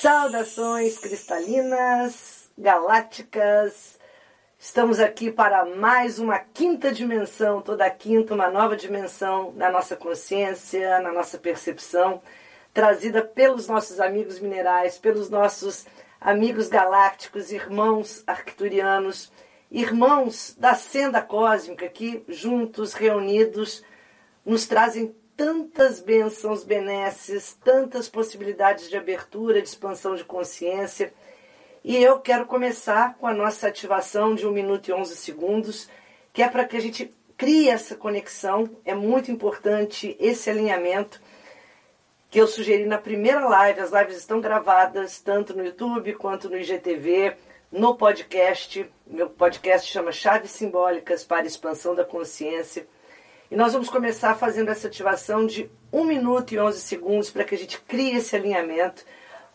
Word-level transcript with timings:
Saudações 0.00 0.96
cristalinas, 0.96 2.48
galácticas. 2.56 3.98
Estamos 4.56 5.00
aqui 5.00 5.28
para 5.28 5.64
mais 5.64 6.20
uma 6.20 6.38
quinta 6.38 6.92
dimensão, 6.92 7.60
toda 7.60 7.90
quinta, 7.90 8.32
uma 8.32 8.48
nova 8.48 8.76
dimensão 8.76 9.52
na 9.56 9.68
nossa 9.68 9.96
consciência, 9.96 11.00
na 11.00 11.10
nossa 11.10 11.36
percepção, 11.36 12.22
trazida 12.72 13.22
pelos 13.22 13.66
nossos 13.66 13.98
amigos 13.98 14.38
minerais, 14.38 14.96
pelos 14.96 15.28
nossos 15.28 15.84
amigos 16.20 16.68
galácticos, 16.68 17.50
irmãos 17.50 18.22
arcturianos, 18.24 19.32
irmãos 19.68 20.54
da 20.56 20.76
senda 20.76 21.20
cósmica 21.20 21.88
que 21.88 22.22
juntos, 22.28 22.94
reunidos, 22.94 23.82
nos 24.46 24.64
trazem 24.64 25.12
tantas 25.38 26.00
bênçãos, 26.00 26.64
benesses, 26.64 27.56
tantas 27.62 28.08
possibilidades 28.08 28.90
de 28.90 28.96
abertura, 28.96 29.62
de 29.62 29.68
expansão 29.68 30.16
de 30.16 30.24
consciência. 30.24 31.14
E 31.84 31.96
eu 31.96 32.18
quero 32.18 32.44
começar 32.44 33.16
com 33.18 33.26
a 33.28 33.32
nossa 33.32 33.68
ativação 33.68 34.34
de 34.34 34.44
1 34.44 34.50
minuto 34.50 34.88
e 34.88 34.92
11 34.92 35.14
segundos, 35.14 35.88
que 36.32 36.42
é 36.42 36.48
para 36.48 36.64
que 36.64 36.76
a 36.76 36.80
gente 36.80 37.14
crie 37.36 37.68
essa 37.68 37.94
conexão. 37.94 38.68
É 38.84 38.96
muito 38.96 39.30
importante 39.30 40.16
esse 40.18 40.50
alinhamento 40.50 41.22
que 42.28 42.40
eu 42.40 42.48
sugeri 42.48 42.84
na 42.84 42.98
primeira 42.98 43.46
live. 43.46 43.78
As 43.78 43.92
lives 43.92 44.16
estão 44.16 44.40
gravadas 44.40 45.20
tanto 45.20 45.56
no 45.56 45.64
YouTube 45.64 46.14
quanto 46.14 46.50
no 46.50 46.58
IGTV, 46.58 47.36
no 47.70 47.94
podcast. 47.94 48.90
Meu 49.06 49.30
podcast 49.30 49.88
chama 49.88 50.10
Chaves 50.10 50.50
Simbólicas 50.50 51.22
para 51.22 51.46
Expansão 51.46 51.94
da 51.94 52.04
Consciência. 52.04 52.88
E 53.50 53.56
nós 53.56 53.72
vamos 53.72 53.88
começar 53.88 54.34
fazendo 54.34 54.70
essa 54.70 54.88
ativação 54.88 55.46
de 55.46 55.70
1 55.90 56.04
minuto 56.04 56.52
e 56.52 56.60
11 56.60 56.80
segundos 56.82 57.30
para 57.30 57.44
que 57.44 57.54
a 57.54 57.58
gente 57.58 57.80
crie 57.80 58.16
esse 58.16 58.36
alinhamento. 58.36 59.06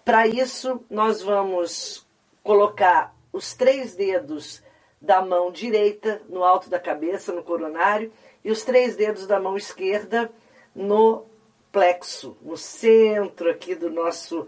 Para 0.03 0.25
isso, 0.25 0.83
nós 0.89 1.21
vamos 1.21 2.03
colocar 2.41 3.15
os 3.31 3.53
três 3.53 3.95
dedos 3.95 4.63
da 4.99 5.21
mão 5.21 5.51
direita 5.51 6.23
no 6.27 6.43
alto 6.43 6.71
da 6.71 6.79
cabeça, 6.79 7.31
no 7.31 7.43
coronário, 7.43 8.11
e 8.43 8.49
os 8.49 8.63
três 8.63 8.95
dedos 8.95 9.27
da 9.27 9.39
mão 9.39 9.55
esquerda 9.55 10.31
no 10.73 11.25
plexo, 11.71 12.35
no 12.41 12.57
centro 12.57 13.47
aqui 13.49 13.75
do 13.75 13.91
nosso 13.91 14.47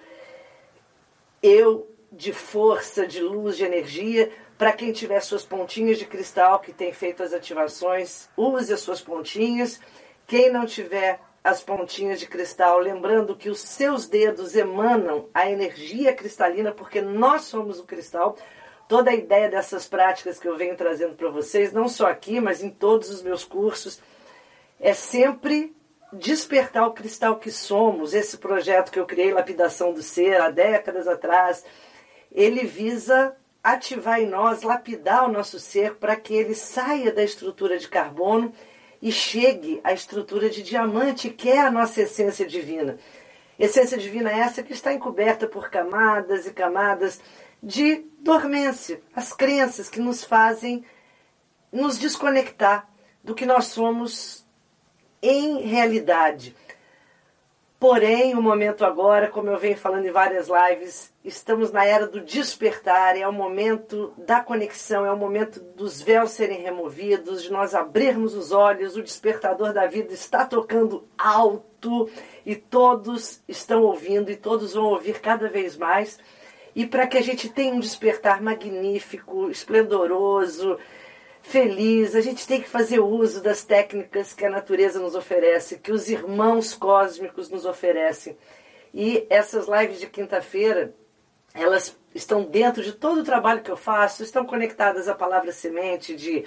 eu 1.41 1.87
de 2.11 2.33
força, 2.33 3.05
de 3.05 3.21
luz, 3.21 3.57
de 3.57 3.63
energia, 3.63 4.31
para 4.57 4.71
quem 4.71 4.91
tiver 4.91 5.19
suas 5.21 5.43
pontinhas 5.43 5.97
de 5.97 6.05
cristal 6.05 6.59
que 6.59 6.71
tem 6.71 6.93
feito 6.93 7.21
as 7.21 7.33
ativações, 7.33 8.29
use 8.37 8.73
as 8.73 8.79
suas 8.79 9.01
pontinhas. 9.01 9.79
Quem 10.25 10.49
não 10.49 10.65
tiver 10.65 11.19
as 11.43 11.61
pontinhas 11.61 12.19
de 12.19 12.27
cristal, 12.27 12.79
lembrando 12.79 13.35
que 13.35 13.49
os 13.49 13.59
seus 13.59 14.07
dedos 14.07 14.55
emanam 14.55 15.29
a 15.33 15.49
energia 15.49 16.13
cristalina, 16.13 16.71
porque 16.71 17.01
nós 17.01 17.43
somos 17.43 17.79
o 17.79 17.83
cristal. 17.83 18.35
Toda 18.87 19.11
a 19.11 19.15
ideia 19.15 19.49
dessas 19.49 19.87
práticas 19.87 20.39
que 20.39 20.47
eu 20.47 20.57
venho 20.57 20.75
trazendo 20.75 21.15
para 21.15 21.29
vocês, 21.29 21.71
não 21.71 21.87
só 21.87 22.07
aqui, 22.07 22.39
mas 22.39 22.63
em 22.63 22.69
todos 22.69 23.09
os 23.09 23.21
meus 23.21 23.43
cursos, 23.43 24.01
é 24.79 24.93
sempre 24.93 25.75
despertar 26.13 26.87
o 26.87 26.93
cristal 26.93 27.37
que 27.37 27.51
somos. 27.51 28.13
Esse 28.13 28.37
projeto 28.37 28.91
que 28.91 28.99
eu 28.99 29.05
criei, 29.05 29.33
Lapidação 29.33 29.93
do 29.93 30.01
Ser, 30.01 30.41
há 30.41 30.49
décadas 30.49 31.07
atrás, 31.07 31.63
ele 32.31 32.63
visa 32.63 33.35
ativar 33.65 34.21
em 34.21 34.27
nós, 34.27 34.61
lapidar 34.61 35.27
o 35.27 35.31
nosso 35.31 35.59
ser 35.59 35.95
para 35.95 36.15
que 36.15 36.35
ele 36.35 36.53
saia 36.53 37.11
da 37.11 37.23
estrutura 37.23 37.79
de 37.79 37.87
carbono 37.87 38.53
e 39.01 39.11
chegue 39.11 39.81
à 39.83 39.91
estrutura 39.91 40.51
de 40.51 40.61
diamante, 40.61 41.31
que 41.31 41.49
é 41.49 41.59
a 41.59 41.71
nossa 41.71 42.01
essência 42.01 42.45
divina. 42.45 42.99
Essência 43.57 43.97
divina 43.97 44.31
é 44.31 44.37
essa 44.37 44.61
que 44.61 44.71
está 44.71 44.93
encoberta 44.93 45.47
por 45.47 45.71
camadas 45.71 46.45
e 46.45 46.53
camadas 46.53 47.19
de 47.61 48.05
dormência, 48.19 49.01
as 49.15 49.33
crenças 49.33 49.89
que 49.89 49.99
nos 49.99 50.23
fazem 50.23 50.85
nos 51.71 51.97
desconectar 51.97 52.87
do 53.23 53.33
que 53.33 53.47
nós 53.47 53.65
somos 53.65 54.45
em 55.23 55.61
realidade. 55.61 56.55
Porém, 57.87 58.33
o 58.33 58.41
momento 58.41 58.83
agora, 58.83 59.27
como 59.27 59.47
eu 59.47 59.59
venho 59.59 59.77
falando 59.77 60.07
em 60.07 60.11
várias 60.11 60.47
lives, 60.47 61.13
estamos 61.23 61.71
na 61.71 61.85
era 61.85 62.07
do 62.07 62.19
despertar, 62.19 63.15
é 63.15 63.27
o 63.27 63.31
momento 63.31 64.11
da 64.17 64.41
conexão, 64.41 65.05
é 65.05 65.11
o 65.11 65.15
momento 65.15 65.59
dos 65.59 66.01
véus 66.01 66.31
serem 66.31 66.63
removidos, 66.63 67.43
de 67.43 67.51
nós 67.51 67.75
abrirmos 67.75 68.33
os 68.33 68.51
olhos, 68.51 68.95
o 68.95 69.03
despertador 69.03 69.71
da 69.71 69.85
vida 69.85 70.15
está 70.15 70.47
tocando 70.47 71.07
alto 71.15 72.09
e 72.43 72.55
todos 72.55 73.43
estão 73.47 73.83
ouvindo 73.83 74.31
e 74.31 74.35
todos 74.35 74.73
vão 74.73 74.85
ouvir 74.85 75.21
cada 75.21 75.47
vez 75.47 75.77
mais. 75.77 76.17
E 76.75 76.87
para 76.87 77.05
que 77.05 77.19
a 77.19 77.21
gente 77.21 77.49
tenha 77.49 77.71
um 77.71 77.79
despertar 77.79 78.41
magnífico, 78.41 79.47
esplendoroso, 79.51 80.79
feliz, 81.47 82.15
a 82.15 82.21
gente 82.21 82.47
tem 82.47 82.61
que 82.61 82.67
fazer 82.67 82.99
uso 82.99 83.41
das 83.41 83.63
técnicas 83.63 84.33
que 84.33 84.45
a 84.45 84.49
natureza 84.49 84.99
nos 84.99 85.15
oferece, 85.15 85.77
que 85.77 85.91
os 85.91 86.09
irmãos 86.09 86.73
cósmicos 86.73 87.49
nos 87.49 87.65
oferecem. 87.65 88.35
E 88.93 89.25
essas 89.29 89.67
lives 89.67 89.99
de 89.99 90.07
quinta-feira, 90.07 90.93
elas 91.53 91.95
estão 92.13 92.43
dentro 92.43 92.81
de 92.81 92.93
todo 92.93 93.19
o 93.19 93.23
trabalho 93.23 93.61
que 93.61 93.69
eu 93.69 93.77
faço, 93.77 94.23
estão 94.23 94.45
conectadas 94.45 95.07
à 95.07 95.13
palavra 95.13 95.51
semente 95.51 96.15
de, 96.15 96.45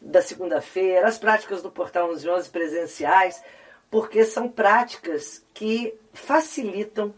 da 0.00 0.22
segunda-feira, 0.22 1.08
as 1.08 1.18
práticas 1.18 1.60
do 1.60 1.70
Portal 1.70 2.06
1111 2.08 2.48
presenciais, 2.50 3.42
porque 3.90 4.24
são 4.24 4.48
práticas 4.48 5.44
que 5.52 5.98
facilitam 6.12 7.12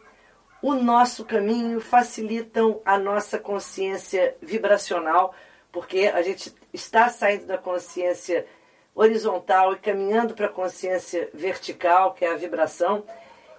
o 0.62 0.74
nosso 0.74 1.24
caminho, 1.24 1.80
facilitam 1.80 2.80
a 2.84 2.98
nossa 2.98 3.38
consciência 3.38 4.34
vibracional 4.40 5.34
porque 5.70 6.10
a 6.12 6.22
gente 6.22 6.52
está 6.72 7.08
saindo 7.08 7.46
da 7.46 7.58
consciência 7.58 8.46
horizontal 8.94 9.72
e 9.72 9.78
caminhando 9.78 10.34
para 10.34 10.46
a 10.46 10.50
consciência 10.50 11.30
vertical, 11.32 12.14
que 12.14 12.24
é 12.24 12.32
a 12.32 12.36
vibração. 12.36 13.04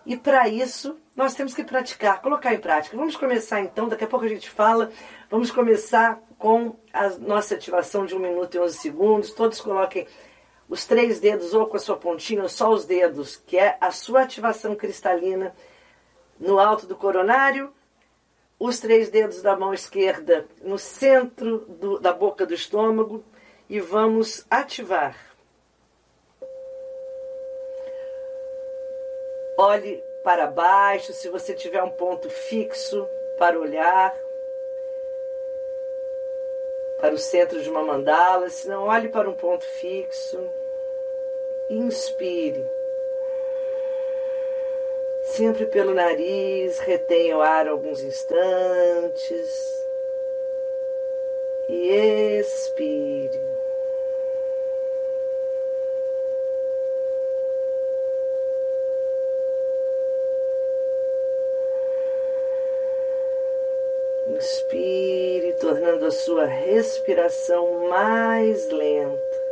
E 0.06 0.18
para 0.18 0.50
isso, 0.50 0.98
nós 1.16 1.34
temos 1.34 1.54
que 1.54 1.64
praticar, 1.64 2.22
colocar 2.22 2.54
em 2.54 2.60
prática. 2.60 2.98
Vamos 2.98 3.16
começar 3.16 3.62
então, 3.62 3.88
daqui 3.88 4.04
a 4.04 4.08
pouco 4.08 4.26
a 4.26 4.30
gente 4.30 4.50
fala. 4.50 4.92
Vamos 5.30 5.52
começar 5.52 6.20
com 6.38 6.76
a 6.92 7.10
nossa 7.10 7.56
ativação 7.56 8.06
de 8.06 8.16
1 8.16 8.20
minuto 8.20 8.56
e 8.56 8.60
11 8.60 8.78
segundos. 8.78 9.32
Todos 9.32 9.62
coloquem 9.62 10.08
os 10.68 10.86
três 10.86 11.20
dedos 11.20 11.54
ou 11.54 11.68
com 11.68 11.78
a 11.78 11.80
sua 11.80 11.98
pontinha, 11.98 12.44
ou 12.44 12.50
só 12.50 12.70
os 12.72 12.86
dedos, 12.86 13.36
que 13.36 13.58
é 13.58 13.78
a 13.82 13.92
sua 13.92 14.22
ativação 14.22 14.76
cristalina 14.76 15.54
no 16.40 16.60
alto 16.60 16.86
do 16.86 16.96
coronário 16.96 17.74
os 18.60 18.80
três 18.80 19.10
dedos 19.10 19.42
da 19.42 19.56
mão 19.56 19.74
esquerda 19.74 20.46
no 20.62 20.78
centro 20.78 21.60
do, 21.60 21.98
da 21.98 22.12
boca 22.12 22.46
do 22.46 22.54
estômago 22.54 23.24
e 23.70 23.80
vamos 23.80 24.46
ativar. 24.50 25.16
Olhe 29.58 30.04
para 30.24 30.48
baixo, 30.48 31.14
se 31.14 31.30
você 31.30 31.54
tiver 31.54 31.82
um 31.82 31.90
ponto 31.90 32.30
fixo 32.30 33.08
para 33.38 33.58
olhar, 33.58 34.14
para 37.00 37.14
o 37.14 37.18
centro 37.18 37.62
de 37.62 37.70
uma 37.70 37.84
mandala, 37.84 38.50
se 38.50 38.68
não, 38.68 38.84
olhe 38.84 39.08
para 39.08 39.30
um 39.30 39.34
ponto 39.34 39.64
fixo. 39.66 40.38
Inspire. 41.70 42.79
Sempre 45.40 45.66
pelo 45.66 45.94
nariz, 45.94 46.80
retenha 46.80 47.38
o 47.38 47.42
ar 47.42 47.66
alguns 47.66 48.04
instantes 48.04 49.88
e 51.70 51.94
expire. 52.42 53.40
Inspire, 64.28 65.54
tornando 65.54 66.06
a 66.06 66.12
sua 66.12 66.44
respiração 66.44 67.88
mais 67.88 68.70
lenta. 68.70 69.49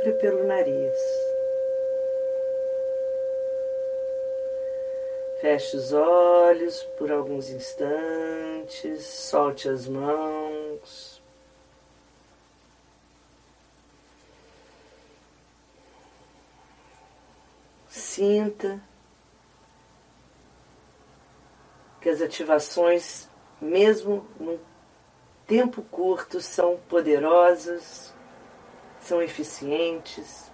Sempre 0.00 0.12
pelo 0.14 0.44
nariz. 0.44 0.98
Feche 5.40 5.76
os 5.76 5.92
olhos 5.92 6.82
por 6.98 7.10
alguns 7.10 7.50
instantes, 7.50 9.04
solte 9.04 9.68
as 9.68 9.86
mãos. 9.86 11.22
Sinta 17.88 18.80
que 22.00 22.08
as 22.08 22.20
ativações, 22.20 23.28
mesmo 23.60 24.26
num 24.38 24.58
tempo 25.46 25.82
curto, 25.82 26.40
são 26.40 26.78
poderosas, 26.88 28.14
são 29.00 29.20
eficientes. 29.22 30.50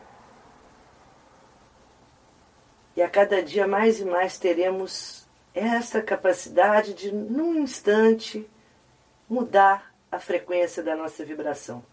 E 2.96 3.02
a 3.02 3.08
cada 3.08 3.42
dia 3.42 3.66
mais 3.66 4.00
e 4.00 4.04
mais 4.04 4.38
teremos 4.38 5.26
essa 5.54 6.00
capacidade 6.02 6.94
de, 6.94 7.12
num 7.12 7.56
instante, 7.56 8.48
mudar 9.28 9.94
a 10.10 10.18
frequência 10.18 10.82
da 10.82 10.94
nossa 10.94 11.24
vibração. 11.24 11.84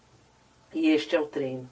E 0.72 0.90
este 0.90 1.16
é 1.16 1.20
o 1.20 1.26
treino. 1.26 1.68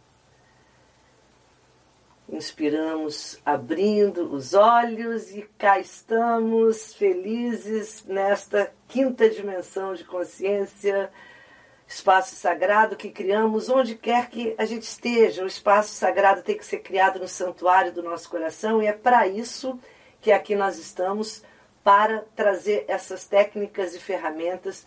Inspiramos 2.28 3.40
abrindo 3.44 4.32
os 4.32 4.54
olhos 4.54 5.30
e 5.32 5.42
cá 5.58 5.78
estamos 5.78 6.94
felizes 6.94 8.04
nesta 8.06 8.72
quinta 8.88 9.28
dimensão 9.28 9.92
de 9.94 10.04
consciência, 10.04 11.10
espaço 11.94 12.34
sagrado 12.34 12.96
que 12.96 13.10
criamos 13.10 13.68
onde 13.68 13.94
quer 13.94 14.28
que 14.30 14.54
a 14.56 14.64
gente 14.64 14.82
esteja. 14.82 15.44
O 15.44 15.46
espaço 15.46 15.94
sagrado 15.94 16.42
tem 16.42 16.56
que 16.56 16.64
ser 16.64 16.78
criado 16.78 17.18
no 17.18 17.28
santuário 17.28 17.92
do 17.92 18.02
nosso 18.02 18.30
coração 18.30 18.82
e 18.82 18.86
é 18.86 18.92
para 18.92 19.26
isso 19.28 19.78
que 20.20 20.32
aqui 20.32 20.54
nós 20.54 20.78
estamos 20.78 21.42
para 21.84 22.24
trazer 22.34 22.84
essas 22.88 23.26
técnicas 23.26 23.94
e 23.94 24.00
ferramentas 24.00 24.86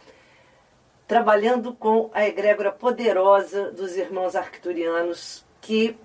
trabalhando 1.07 1.73
com 1.73 2.09
a 2.13 2.25
egrégora 2.25 2.71
poderosa 2.71 3.71
dos 3.71 3.95
irmãos 3.95 4.35
arcturianos 4.35 5.45
que 5.61 5.95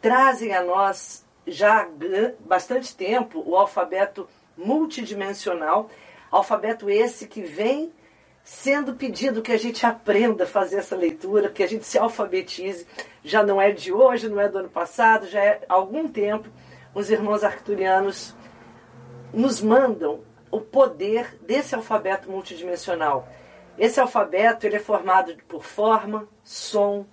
trazem 0.00 0.52
a 0.54 0.62
nós 0.62 1.24
já 1.46 1.82
há 1.82 1.88
bastante 2.40 2.96
tempo 2.96 3.42
o 3.46 3.56
alfabeto 3.56 4.28
multidimensional, 4.56 5.88
alfabeto 6.30 6.90
esse 6.90 7.28
que 7.28 7.42
vem 7.42 7.92
sendo 8.42 8.94
pedido 8.94 9.42
que 9.42 9.52
a 9.52 9.58
gente 9.58 9.84
aprenda 9.84 10.44
a 10.44 10.46
fazer 10.46 10.76
essa 10.76 10.96
leitura, 10.96 11.50
que 11.50 11.62
a 11.62 11.66
gente 11.66 11.84
se 11.84 11.98
alfabetize. 11.98 12.86
Já 13.22 13.42
não 13.42 13.60
é 13.60 13.70
de 13.70 13.92
hoje, 13.92 14.28
não 14.28 14.40
é 14.40 14.48
do 14.48 14.58
ano 14.58 14.68
passado, 14.68 15.28
já 15.28 15.42
é 15.42 15.60
há 15.68 15.74
algum 15.74 16.08
tempo. 16.08 16.48
Os 16.94 17.10
irmãos 17.10 17.44
arcturianos 17.44 18.34
nos 19.32 19.60
mandam 19.60 20.22
o 20.50 20.60
poder 20.60 21.36
desse 21.42 21.74
alfabeto 21.74 22.30
multidimensional. 22.30 23.28
Esse 23.78 24.00
alfabeto 24.00 24.66
ele 24.66 24.76
é 24.76 24.80
formado 24.80 25.36
por 25.46 25.64
forma, 25.64 26.28
som, 26.42 27.06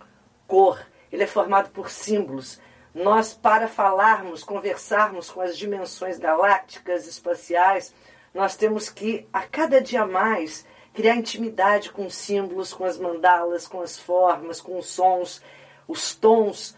cor. 0.48 0.80
Ele 1.12 1.24
é 1.24 1.28
formado 1.28 1.70
por 1.70 1.90
símbolos 1.90 2.60
nós, 2.98 3.32
para 3.32 3.68
falarmos, 3.68 4.44
conversarmos 4.44 5.30
com 5.30 5.40
as 5.40 5.56
dimensões 5.56 6.18
galácticas, 6.18 7.06
espaciais, 7.06 7.94
nós 8.34 8.56
temos 8.56 8.90
que, 8.90 9.28
a 9.32 9.44
cada 9.44 9.80
dia 9.80 10.04
mais, 10.04 10.66
criar 10.98 11.16
intimidade 11.16 11.92
com 11.92 12.08
os 12.08 12.16
símbolos, 12.16 12.74
com 12.74 12.84
as 12.84 12.98
mandalas, 12.98 13.68
com 13.68 13.82
as 13.82 14.00
formas, 14.00 14.60
com 14.60 14.80
os 14.80 14.88
sons, 14.88 15.44
os 15.88 16.16
tons, 16.16 16.76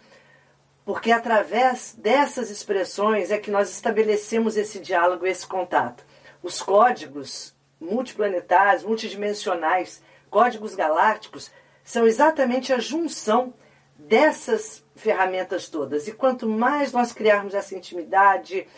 porque 0.84 1.10
através 1.10 1.94
dessas 1.96 2.50
expressões 2.50 3.30
é 3.30 3.38
que 3.38 3.50
nós 3.50 3.70
estabelecemos 3.70 4.58
esse 4.58 4.78
diálogo, 4.78 5.26
esse 5.26 5.46
contato. 5.46 6.04
Os 6.42 6.60
códigos 6.60 7.54
multiplanetários, 7.80 8.84
multidimensionais, 8.84 10.02
códigos 10.28 10.74
galácticos, 10.74 11.50
são 11.82 12.06
exatamente 12.06 12.74
a 12.74 12.78
junção 12.78 13.54
dessas 13.96 14.84
ferramentas 14.94 15.70
todas. 15.70 16.06
E 16.06 16.12
quanto 16.12 16.46
mais 16.46 16.92
nós 16.92 17.10
criarmos 17.10 17.54
essa 17.54 17.74
intimidade, 17.74 18.68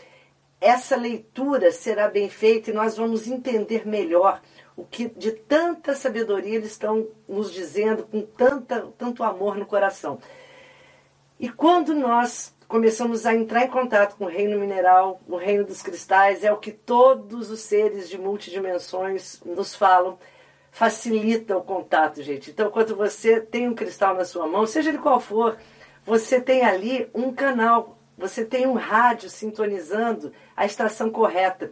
essa 0.60 0.94
leitura 0.94 1.72
será 1.72 2.06
bem 2.06 2.30
feita 2.30 2.70
e 2.70 2.74
nós 2.74 2.96
vamos 2.96 3.26
entender 3.26 3.84
melhor 3.84 4.40
o 4.82 4.86
que 4.90 5.08
de 5.08 5.30
tanta 5.30 5.94
sabedoria 5.94 6.56
eles 6.56 6.72
estão 6.72 7.06
nos 7.28 7.52
dizendo 7.52 8.02
com 8.02 8.22
tanta, 8.22 8.80
tanto 8.98 9.22
amor 9.22 9.56
no 9.56 9.64
coração. 9.64 10.18
E 11.38 11.48
quando 11.48 11.94
nós 11.94 12.52
começamos 12.66 13.24
a 13.24 13.32
entrar 13.32 13.64
em 13.64 13.70
contato 13.70 14.16
com 14.16 14.24
o 14.24 14.28
reino 14.28 14.58
mineral, 14.58 15.20
o 15.28 15.36
reino 15.36 15.64
dos 15.64 15.82
cristais, 15.82 16.42
é 16.42 16.52
o 16.52 16.56
que 16.56 16.72
todos 16.72 17.48
os 17.50 17.60
seres 17.60 18.08
de 18.08 18.18
multidimensões 18.18 19.40
nos 19.44 19.74
falam, 19.74 20.18
facilita 20.72 21.56
o 21.56 21.62
contato, 21.62 22.20
gente. 22.22 22.50
Então, 22.50 22.70
quando 22.70 22.96
você 22.96 23.40
tem 23.40 23.68
um 23.68 23.74
cristal 23.74 24.16
na 24.16 24.24
sua 24.24 24.48
mão, 24.48 24.66
seja 24.66 24.88
ele 24.88 24.98
qual 24.98 25.20
for, 25.20 25.58
você 26.04 26.40
tem 26.40 26.64
ali 26.64 27.08
um 27.14 27.32
canal, 27.32 27.98
você 28.18 28.44
tem 28.44 28.66
um 28.66 28.74
rádio 28.74 29.30
sintonizando 29.30 30.32
a 30.56 30.66
estação 30.66 31.08
correta. 31.08 31.70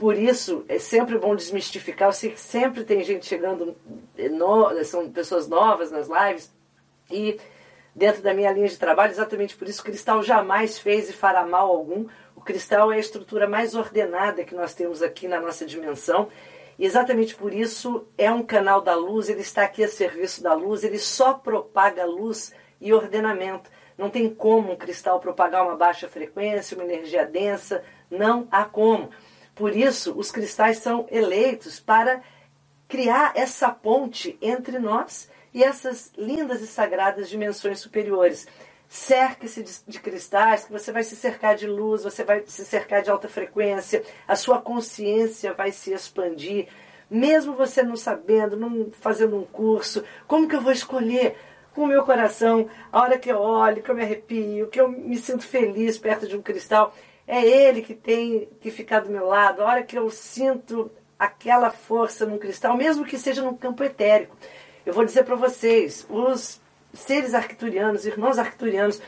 Por 0.00 0.16
isso, 0.16 0.64
é 0.66 0.78
sempre 0.78 1.18
bom 1.18 1.36
desmistificar. 1.36 2.08
Eu 2.08 2.12
sei 2.14 2.30
que 2.30 2.40
sempre 2.40 2.84
tem 2.84 3.04
gente 3.04 3.26
chegando, 3.26 3.76
no, 4.16 4.82
são 4.82 5.10
pessoas 5.10 5.46
novas 5.46 5.90
nas 5.90 6.08
lives, 6.08 6.50
e 7.10 7.38
dentro 7.94 8.22
da 8.22 8.32
minha 8.32 8.50
linha 8.50 8.66
de 8.66 8.78
trabalho, 8.78 9.10
exatamente 9.10 9.54
por 9.54 9.68
isso, 9.68 9.82
o 9.82 9.84
cristal 9.84 10.22
jamais 10.22 10.78
fez 10.78 11.10
e 11.10 11.12
fará 11.12 11.46
mal 11.46 11.68
algum. 11.68 12.06
O 12.34 12.40
cristal 12.40 12.90
é 12.90 12.96
a 12.96 12.98
estrutura 12.98 13.46
mais 13.46 13.74
ordenada 13.74 14.42
que 14.42 14.54
nós 14.54 14.72
temos 14.72 15.02
aqui 15.02 15.28
na 15.28 15.38
nossa 15.38 15.66
dimensão. 15.66 16.28
E 16.78 16.86
exatamente 16.86 17.34
por 17.34 17.52
isso 17.52 18.08
é 18.16 18.32
um 18.32 18.42
canal 18.42 18.80
da 18.80 18.94
luz, 18.94 19.28
ele 19.28 19.42
está 19.42 19.64
aqui 19.64 19.84
a 19.84 19.88
serviço 19.88 20.42
da 20.42 20.54
luz, 20.54 20.82
ele 20.82 20.98
só 20.98 21.34
propaga 21.34 22.06
luz 22.06 22.54
e 22.80 22.90
ordenamento. 22.94 23.70
Não 23.98 24.08
tem 24.08 24.34
como 24.34 24.72
um 24.72 24.76
cristal 24.76 25.20
propagar 25.20 25.62
uma 25.62 25.76
baixa 25.76 26.08
frequência, 26.08 26.74
uma 26.74 26.90
energia 26.90 27.26
densa, 27.26 27.84
não 28.10 28.48
há 28.50 28.64
como. 28.64 29.10
Por 29.60 29.76
isso, 29.76 30.14
os 30.16 30.30
cristais 30.30 30.78
são 30.78 31.06
eleitos 31.10 31.78
para 31.78 32.22
criar 32.88 33.32
essa 33.34 33.68
ponte 33.68 34.38
entre 34.40 34.78
nós 34.78 35.28
e 35.52 35.62
essas 35.62 36.10
lindas 36.16 36.62
e 36.62 36.66
sagradas 36.66 37.28
dimensões 37.28 37.78
superiores. 37.78 38.48
Cerque-se 38.88 39.62
de, 39.86 40.00
cristais, 40.00 40.64
que 40.64 40.72
você 40.72 40.90
vai 40.90 41.04
se 41.04 41.14
cercar 41.14 41.56
de 41.56 41.66
luz, 41.66 42.04
você 42.04 42.24
vai 42.24 42.42
se 42.46 42.64
cercar 42.64 43.02
de 43.02 43.10
alta 43.10 43.28
frequência, 43.28 44.02
a 44.26 44.34
sua 44.34 44.62
consciência 44.62 45.52
vai 45.52 45.72
se 45.72 45.92
expandir. 45.92 46.68
Mesmo 47.10 47.52
você 47.52 47.82
não 47.82 47.98
sabendo, 47.98 48.56
não 48.56 48.90
fazendo 48.90 49.36
um 49.36 49.44
curso, 49.44 50.02
como 50.26 50.48
que 50.48 50.56
eu 50.56 50.62
vou 50.62 50.72
escolher 50.72 51.36
com 51.74 51.82
o 51.82 51.86
meu 51.86 52.02
coração, 52.02 52.66
a 52.90 53.02
hora 53.02 53.18
que 53.18 53.30
eu 53.30 53.38
olho, 53.38 53.82
que 53.82 53.90
eu 53.90 53.94
me 53.94 54.02
arrepio, 54.02 54.68
que 54.68 54.80
eu 54.80 54.88
me 54.88 55.18
sinto 55.18 55.44
feliz 55.44 55.98
perto 55.98 56.26
de 56.26 56.34
um 56.34 56.40
cristal, 56.40 56.94
é 57.30 57.46
ele 57.46 57.80
que 57.80 57.94
tem 57.94 58.48
que 58.60 58.72
ficar 58.72 59.00
do 59.00 59.10
meu 59.10 59.24
lado, 59.24 59.62
a 59.62 59.64
hora 59.66 59.82
que 59.84 59.96
eu 59.96 60.10
sinto 60.10 60.90
aquela 61.16 61.70
força 61.70 62.26
num 62.26 62.38
cristal, 62.38 62.76
mesmo 62.76 63.04
que 63.04 63.16
seja 63.16 63.40
num 63.40 63.56
campo 63.56 63.84
etérico. 63.84 64.36
Eu 64.84 64.92
vou 64.92 65.04
dizer 65.04 65.24
para 65.24 65.36
vocês, 65.36 66.04
os 66.10 66.60
seres 66.92 67.32
arcturianos, 67.32 68.04
irmãos 68.04 68.36
arcturianos, 68.36 69.00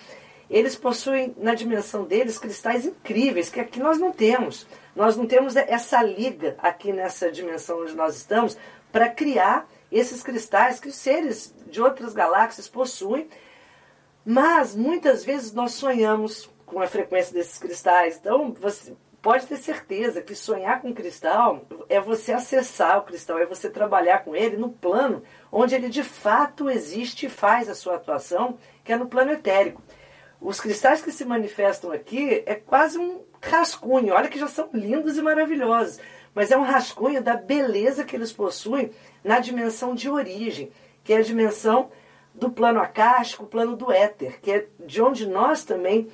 eles 0.49 0.77
possuem 0.77 1.35
na 1.37 1.53
dimensão 1.55 2.05
deles 2.05 2.39
cristais 2.39 2.87
incríveis 2.87 3.51
que 3.51 3.59
aqui 3.59 3.81
nós 3.81 3.99
não 3.99 4.13
temos. 4.13 4.69
Nós 4.95 5.17
não 5.17 5.27
temos 5.27 5.57
essa 5.57 6.01
liga 6.01 6.55
aqui 6.59 6.93
nessa 6.93 7.29
dimensão 7.29 7.83
onde 7.83 7.97
nós 7.97 8.15
estamos 8.15 8.57
para 8.93 9.09
criar 9.09 9.69
esses 9.91 10.23
cristais 10.23 10.79
que 10.79 10.89
os 10.89 10.95
seres 10.95 11.53
de 11.67 11.83
outras 11.83 12.13
galáxias 12.13 12.69
possuem, 12.69 13.29
mas 14.25 14.77
muitas 14.77 15.25
vezes 15.25 15.53
nós 15.53 15.73
sonhamos 15.73 16.49
com 16.73 16.81
a 16.81 16.87
frequência 16.87 17.33
desses 17.35 17.59
cristais. 17.59 18.17
Então, 18.21 18.53
você 18.53 18.95
pode 19.21 19.47
ter 19.47 19.57
certeza 19.57 20.23
que 20.23 20.35
sonhar 20.35 20.81
com 20.81 20.93
cristal 20.93 21.65
é 21.89 22.01
você 22.01 22.33
acessar 22.33 22.99
o 22.99 23.03
cristal, 23.03 23.39
é 23.39 23.47
você 23.47 23.71
trabalhar 23.71 24.25
com 24.25 24.35
ele 24.35 24.57
no 24.57 24.71
plano 24.71 25.23
onde 25.51 25.75
ele 25.75 25.89
de 25.89 26.03
fato 26.03 26.69
existe 26.69 27.27
e 27.27 27.31
faz 27.31 27.69
a 27.69 27.75
sua 27.75 27.97
atuação, 27.97 28.59
que 28.83 28.93
é 28.93 28.97
no 28.97 29.07
plano 29.07 29.31
etérico. 29.31 29.83
Os 30.41 30.61
cristais 30.61 31.03
que 31.03 31.13
se 31.13 31.25
manifestam 31.25 31.93
aqui 31.93 32.43
é 32.47 32.57
quase 32.57 32.99
um 32.99 33.21
rascunho. 33.41 34.15
Olha 34.15 34.29
que 34.29 34.41
já 34.41 34.49
são 34.49 34.69
lindos 34.73 35.17
e 35.17 35.23
maravilhosos 35.23 36.01
mas 36.35 36.51
é 36.51 36.57
um 36.57 36.63
rascunho 36.63 37.23
da 37.23 37.35
beleza 37.35 38.05
que 38.05 38.17
eles 38.17 38.33
possuem 38.33 38.91
na 39.23 39.39
dimensão 39.39 39.95
de 39.95 40.09
origem, 40.09 40.71
que 41.05 41.13
é 41.13 41.19
a 41.19 41.23
dimensão 41.23 41.91
do 42.35 42.51
plano 42.51 42.81
acástico, 42.81 43.45
o 43.45 43.49
plano 43.49 43.77
do 43.77 43.93
éter, 43.93 44.41
que 44.41 44.51
é 44.51 44.67
de 44.81 45.03
onde 45.03 45.27
nós 45.27 45.65
também 45.65 46.09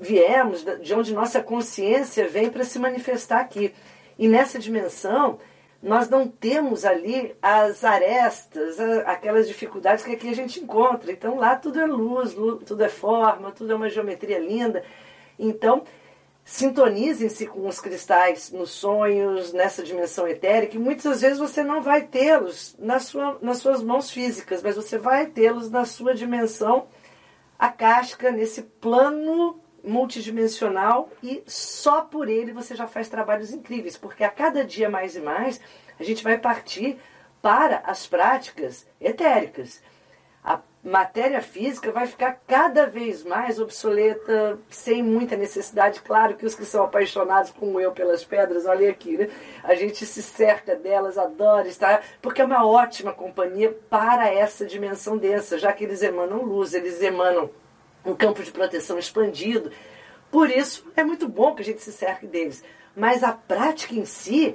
viemos, 0.00 0.64
de 0.82 0.94
onde 0.94 1.14
nossa 1.14 1.42
consciência 1.42 2.28
vem 2.28 2.50
para 2.50 2.64
se 2.64 2.78
manifestar 2.78 3.40
aqui. 3.40 3.74
E 4.18 4.26
nessa 4.26 4.58
dimensão, 4.58 5.38
nós 5.82 6.08
não 6.08 6.26
temos 6.26 6.84
ali 6.84 7.34
as 7.40 7.84
arestas, 7.84 8.80
aquelas 9.04 9.46
dificuldades 9.46 10.04
que 10.04 10.12
aqui 10.12 10.28
a 10.28 10.34
gente 10.34 10.60
encontra. 10.60 11.12
Então 11.12 11.36
lá 11.36 11.54
tudo 11.56 11.80
é 11.80 11.86
luz, 11.86 12.34
tudo 12.64 12.82
é 12.82 12.88
forma, 12.88 13.52
tudo 13.52 13.72
é 13.72 13.76
uma 13.76 13.90
geometria 13.90 14.38
linda. 14.38 14.82
Então, 15.38 15.84
sintonizem-se 16.44 17.46
com 17.46 17.66
os 17.66 17.80
cristais 17.80 18.50
nos 18.50 18.70
sonhos, 18.70 19.52
nessa 19.52 19.82
dimensão 19.82 20.26
etérica, 20.26 20.76
e 20.76 20.78
muitas 20.78 21.20
vezes 21.20 21.38
você 21.38 21.62
não 21.62 21.82
vai 21.82 22.02
tê-los 22.02 22.76
na 22.78 22.98
sua, 22.98 23.36
nas 23.42 23.58
suas 23.58 23.82
mãos 23.82 24.10
físicas, 24.10 24.62
mas 24.62 24.76
você 24.76 24.96
vai 24.96 25.26
tê-los 25.26 25.70
na 25.70 25.84
sua 25.84 26.14
dimensão 26.14 26.86
acástica, 27.58 28.30
nesse 28.30 28.62
plano 28.62 29.60
multidimensional 29.86 31.08
e 31.22 31.42
só 31.46 32.02
por 32.02 32.28
ele 32.28 32.52
você 32.52 32.74
já 32.74 32.86
faz 32.86 33.08
trabalhos 33.08 33.52
incríveis, 33.52 33.96
porque 33.96 34.24
a 34.24 34.28
cada 34.28 34.64
dia 34.64 34.90
mais 34.90 35.14
e 35.14 35.20
mais 35.20 35.60
a 35.98 36.02
gente 36.02 36.24
vai 36.24 36.36
partir 36.36 36.98
para 37.40 37.82
as 37.86 38.06
práticas 38.06 38.86
etéricas. 39.00 39.80
A 40.42 40.60
matéria 40.82 41.40
física 41.40 41.90
vai 41.90 42.06
ficar 42.06 42.40
cada 42.46 42.86
vez 42.86 43.24
mais 43.24 43.58
obsoleta, 43.60 44.58
sem 44.68 45.02
muita 45.02 45.36
necessidade. 45.36 46.00
Claro 46.00 46.36
que 46.36 46.46
os 46.46 46.54
que 46.54 46.64
são 46.64 46.84
apaixonados 46.84 47.50
como 47.50 47.80
eu 47.80 47.92
pelas 47.92 48.24
pedras, 48.24 48.66
olha 48.66 48.90
aqui, 48.90 49.16
né? 49.16 49.28
a 49.62 49.74
gente 49.74 50.04
se 50.06 50.22
cerca 50.22 50.74
delas, 50.76 51.18
adora 51.18 51.66
estar, 51.68 52.04
porque 52.22 52.40
é 52.40 52.44
uma 52.44 52.66
ótima 52.66 53.12
companhia 53.12 53.76
para 53.90 54.28
essa 54.28 54.64
dimensão 54.64 55.16
densa, 55.16 55.58
já 55.58 55.72
que 55.72 55.84
eles 55.84 56.02
emanam 56.02 56.42
luz, 56.42 56.74
eles 56.74 57.00
emanam 57.02 57.50
um 58.06 58.14
campo 58.14 58.42
de 58.42 58.52
proteção 58.52 58.98
expandido. 58.98 59.70
Por 60.30 60.50
isso, 60.50 60.86
é 60.96 61.02
muito 61.02 61.28
bom 61.28 61.54
que 61.54 61.62
a 61.62 61.64
gente 61.64 61.82
se 61.82 61.92
cerque 61.92 62.26
deles. 62.26 62.62
Mas 62.94 63.22
a 63.22 63.32
prática 63.32 63.94
em 63.94 64.04
si, 64.04 64.54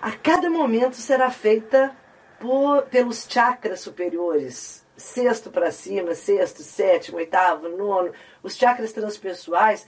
a 0.00 0.12
cada 0.12 0.50
momento 0.50 0.96
será 0.96 1.30
feita 1.30 1.96
por, 2.38 2.82
pelos 2.82 3.26
chakras 3.28 3.80
superiores. 3.80 4.84
Sexto 4.96 5.50
para 5.50 5.70
cima, 5.70 6.14
sexto, 6.14 6.62
sétimo, 6.62 7.16
oitavo, 7.16 7.68
nono, 7.68 8.12
os 8.42 8.56
chakras 8.56 8.92
transpessoais. 8.92 9.86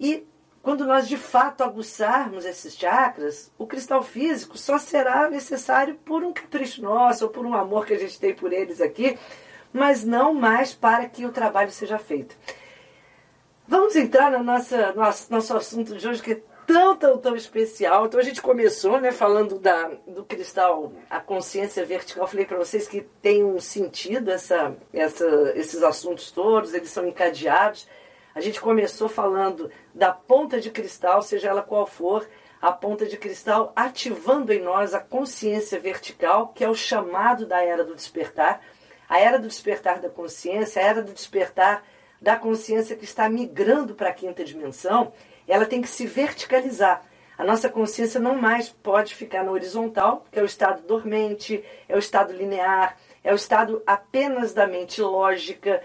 E 0.00 0.26
quando 0.62 0.86
nós 0.86 1.06
de 1.06 1.16
fato 1.16 1.62
aguçarmos 1.62 2.44
esses 2.44 2.74
chakras, 2.74 3.52
o 3.56 3.66
cristal 3.66 4.02
físico 4.02 4.58
só 4.58 4.78
será 4.78 5.30
necessário 5.30 5.94
por 6.04 6.24
um 6.24 6.32
capricho 6.32 6.82
nosso 6.82 7.24
ou 7.24 7.30
por 7.30 7.46
um 7.46 7.54
amor 7.54 7.86
que 7.86 7.94
a 7.94 7.98
gente 7.98 8.18
tem 8.18 8.34
por 8.34 8.52
eles 8.52 8.80
aqui 8.80 9.18
mas 9.72 10.04
não 10.04 10.34
mais 10.34 10.72
para 10.74 11.08
que 11.08 11.24
o 11.24 11.32
trabalho 11.32 11.70
seja 11.70 11.98
feito. 11.98 12.36
Vamos 13.66 13.94
entrar 13.96 14.30
no 14.30 14.42
nossa, 14.42 14.92
nosso, 14.92 15.30
nosso 15.30 15.56
assunto 15.56 15.96
de 15.96 16.08
hoje, 16.08 16.22
que 16.22 16.32
é 16.32 16.40
tão, 16.66 16.96
tão, 16.96 17.18
tão 17.18 17.36
especial. 17.36 18.06
Então 18.06 18.20
a 18.20 18.22
gente 18.22 18.40
começou 18.40 19.00
né, 19.00 19.12
falando 19.12 19.58
da, 19.58 19.90
do 20.06 20.24
cristal, 20.24 20.92
a 21.08 21.20
consciência 21.20 21.84
vertical. 21.84 22.24
Eu 22.24 22.28
falei 22.28 22.46
para 22.46 22.58
vocês 22.58 22.88
que 22.88 23.02
tem 23.22 23.44
um 23.44 23.60
sentido 23.60 24.30
essa, 24.30 24.74
essa, 24.92 25.26
esses 25.54 25.82
assuntos 25.82 26.30
todos, 26.30 26.74
eles 26.74 26.90
são 26.90 27.06
encadeados. 27.06 27.86
A 28.34 28.40
gente 28.40 28.60
começou 28.60 29.08
falando 29.08 29.70
da 29.94 30.12
ponta 30.12 30.60
de 30.60 30.70
cristal, 30.70 31.22
seja 31.22 31.48
ela 31.48 31.62
qual 31.62 31.86
for, 31.86 32.28
a 32.60 32.72
ponta 32.72 33.06
de 33.06 33.16
cristal 33.16 33.72
ativando 33.74 34.52
em 34.52 34.62
nós 34.62 34.94
a 34.94 35.00
consciência 35.00 35.78
vertical, 35.78 36.48
que 36.48 36.64
é 36.64 36.68
o 36.68 36.74
chamado 36.74 37.46
da 37.46 37.62
era 37.62 37.84
do 37.84 37.94
despertar 37.94 38.60
a 39.08 39.18
era 39.18 39.38
do 39.38 39.48
despertar 39.48 40.00
da 40.00 40.08
consciência, 40.08 40.82
a 40.82 40.84
era 40.84 41.02
do 41.02 41.12
despertar 41.12 41.84
da 42.20 42.36
consciência 42.36 42.96
que 42.96 43.04
está 43.04 43.28
migrando 43.28 43.94
para 43.94 44.10
a 44.10 44.14
quinta 44.14 44.44
dimensão, 44.44 45.12
ela 45.46 45.64
tem 45.64 45.80
que 45.80 45.88
se 45.88 46.06
verticalizar. 46.06 47.02
A 47.38 47.44
nossa 47.44 47.68
consciência 47.68 48.18
não 48.18 48.36
mais 48.36 48.68
pode 48.68 49.14
ficar 49.14 49.44
na 49.44 49.52
horizontal, 49.52 50.26
que 50.30 50.38
é 50.38 50.42
o 50.42 50.46
estado 50.46 50.82
dormente, 50.82 51.64
é 51.88 51.94
o 51.94 51.98
estado 51.98 52.32
linear, 52.32 52.96
é 53.22 53.32
o 53.32 53.36
estado 53.36 53.80
apenas 53.86 54.52
da 54.52 54.66
mente 54.66 55.00
lógica. 55.00 55.80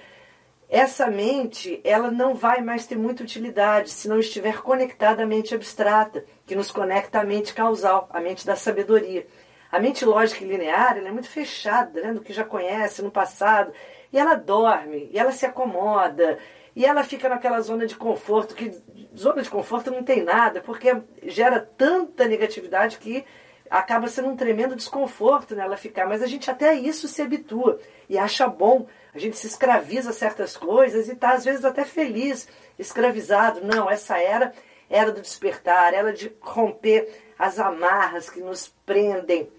Essa 0.68 1.06
mente, 1.06 1.80
ela 1.84 2.10
não 2.10 2.34
vai 2.34 2.62
mais 2.62 2.88
ter 2.88 2.98
muita 2.98 3.22
utilidade 3.22 3.92
se 3.92 4.10
não 4.10 4.18
estiver 4.18 4.64
conectada 4.64 5.22
à 5.22 5.26
mente 5.28 5.54
abstrata, 5.54 6.26
que 6.48 6.56
nos 6.56 6.72
conecta 6.72 7.20
à 7.20 7.24
mente 7.24 7.54
causal, 7.54 8.10
à 8.12 8.20
mente 8.20 8.44
da 8.44 8.56
sabedoria. 8.56 9.28
A 9.74 9.80
mente 9.80 10.06
lógica 10.06 10.44
e 10.44 10.48
linear 10.48 11.00
é 11.00 11.12
muito 11.12 11.28
fechada, 11.28 12.00
né, 12.00 12.14
do 12.14 12.22
que 12.22 12.32
já 12.32 12.44
conhece 12.44 13.02
no 13.02 13.10
passado, 13.10 13.74
e 14.12 14.20
ela 14.20 14.36
dorme, 14.36 15.10
e 15.12 15.18
ela 15.18 15.32
se 15.32 15.48
acomoda, 15.48 16.38
e 16.76 16.86
ela 16.86 17.04
fica 17.04 17.28
naquela 17.28 17.60
zona 17.60 17.88
de 17.88 17.96
conforto, 17.96 18.54
que 18.54 18.70
zona 19.18 19.42
de 19.42 19.50
conforto 19.50 19.90
não 19.90 20.04
tem 20.04 20.22
nada, 20.22 20.62
porque 20.62 20.96
gera 21.24 21.60
tanta 21.60 22.28
negatividade 22.28 23.00
que 23.00 23.26
acaba 23.68 24.08
sendo 24.08 24.30
um 24.30 24.36
tremendo 24.36 24.76
desconforto 24.76 25.56
nela 25.56 25.76
ficar, 25.76 26.06
mas 26.06 26.22
a 26.22 26.28
gente 26.28 26.52
até 26.52 26.76
isso 26.76 27.08
se 27.08 27.24
habitua 27.24 27.80
e 28.08 28.16
acha 28.16 28.46
bom, 28.46 28.86
a 29.12 29.18
gente 29.18 29.36
se 29.40 29.48
escraviza 29.48 30.12
a 30.12 30.14
certas 30.14 30.56
coisas 30.56 31.10
e 31.10 31.14
está 31.14 31.32
às 31.32 31.44
vezes 31.44 31.66
até 31.66 31.84
feliz, 31.84 32.48
escravizado. 32.78 33.66
Não, 33.66 33.90
essa 33.90 34.20
era 34.20 34.54
era 34.88 35.12
do 35.12 35.22
despertar, 35.22 35.96
era 35.96 36.14
de 36.14 36.32
romper 36.40 37.34
as 37.40 37.58
amarras 37.58 38.30
que 38.30 38.40
nos 38.40 38.72
prendem 38.86 39.50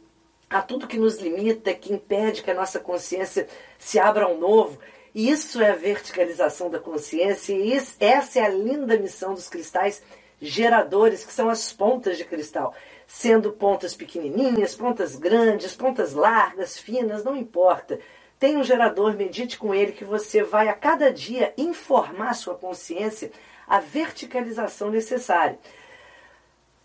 a 0.55 0.63
tudo 0.63 0.87
que 0.87 0.97
nos 0.97 1.19
limita, 1.19 1.75
que 1.75 1.93
impede 1.93 2.41
que 2.41 2.51
a 2.51 2.55
nossa 2.55 2.79
consciência 2.79 3.49
se 3.77 3.99
abra 3.99 4.25
ao 4.27 4.39
novo. 4.39 4.79
E 5.13 5.29
isso 5.29 5.61
é 5.61 5.73
a 5.73 5.75
verticalização 5.75 6.71
da 6.71 6.79
consciência, 6.79 7.53
e 7.53 7.75
isso, 7.75 7.97
essa 7.99 8.39
é 8.39 8.43
a 8.45 8.49
linda 8.49 8.97
missão 8.97 9.35
dos 9.35 9.49
cristais 9.49 10.01
geradores, 10.41 11.25
que 11.25 11.33
são 11.33 11.49
as 11.49 11.73
pontas 11.73 12.17
de 12.17 12.25
cristal. 12.25 12.73
Sendo 13.05 13.51
pontas 13.51 13.97
pequenininhas, 13.97 14.77
pontas 14.77 15.17
grandes, 15.17 15.75
pontas 15.75 16.15
largas, 16.15 16.79
finas, 16.79 17.25
não 17.25 17.37
importa. 17.37 17.99
Tem 18.39 18.57
um 18.57 18.63
gerador, 18.63 19.15
medite 19.15 19.59
com 19.59 19.75
ele, 19.75 19.91
que 19.91 20.05
você 20.05 20.45
vai 20.45 20.69
a 20.69 20.75
cada 20.75 21.13
dia 21.13 21.53
informar 21.59 22.33
sua 22.35 22.55
consciência 22.55 23.33
a 23.67 23.81
verticalização 23.81 24.89
necessária. 24.89 25.59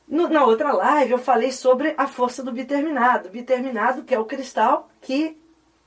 No, 0.09 0.27
na 0.27 0.43
outra 0.43 0.71
live 0.71 1.11
eu 1.11 1.19
falei 1.19 1.51
sobre 1.51 1.93
a 1.95 2.07
força 2.07 2.41
do 2.41 2.51
biterminado. 2.51 3.29
Biterminado 3.29 4.03
que 4.03 4.15
é 4.15 4.19
o 4.19 4.25
cristal 4.25 4.89
que, 4.99 5.39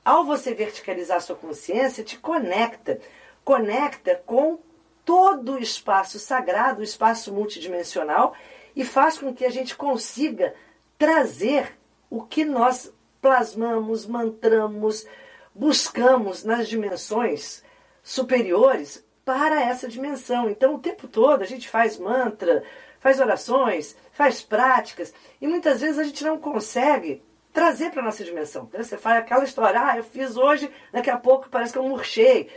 ao 0.03 0.23
você 0.23 0.53
verticalizar 0.53 1.21
sua 1.21 1.35
consciência, 1.35 2.05
te 2.05 2.17
conecta. 2.17 3.01
Conecta 3.43 4.15
com 4.25 4.59
todo 5.03 5.55
o 5.55 5.59
espaço 5.59 6.17
sagrado, 6.19 6.79
o 6.79 6.83
espaço 6.83 7.33
multidimensional, 7.33 8.33
e 8.73 8.85
faz 8.85 9.17
com 9.17 9.33
que 9.33 9.43
a 9.43 9.49
gente 9.49 9.75
consiga 9.75 10.55
trazer 10.97 11.77
o 12.09 12.23
que 12.23 12.45
nós 12.45 12.93
plasmamos, 13.21 14.05
mantramos, 14.05 15.05
buscamos 15.53 16.45
nas 16.45 16.69
dimensões 16.69 17.61
superiores 18.01 19.05
para 19.25 19.61
essa 19.61 19.87
dimensão. 19.87 20.49
Então, 20.49 20.75
o 20.75 20.79
tempo 20.79 21.09
todo 21.09 21.41
a 21.41 21.45
gente 21.45 21.67
faz 21.67 21.97
mantra, 21.97 22.63
faz 23.03 23.19
orações, 23.19 23.97
faz 24.13 24.41
práticas, 24.41 25.13
e 25.41 25.45
muitas 25.45 25.81
vezes 25.81 25.99
a 25.99 26.03
gente 26.05 26.23
não 26.23 26.37
consegue 26.37 27.21
trazer 27.51 27.91
para 27.91 28.01
a 28.01 28.05
nossa 28.05 28.23
dimensão. 28.23 28.69
Você 28.73 28.97
faz 28.97 29.17
aquela 29.17 29.43
história, 29.43 29.85
ah, 29.85 29.97
eu 29.97 30.03
fiz 30.05 30.37
hoje, 30.37 30.71
daqui 30.89 31.09
a 31.09 31.17
pouco 31.17 31.49
parece 31.49 31.73
que 31.73 31.79
eu 31.79 31.83
murchei. 31.83 32.49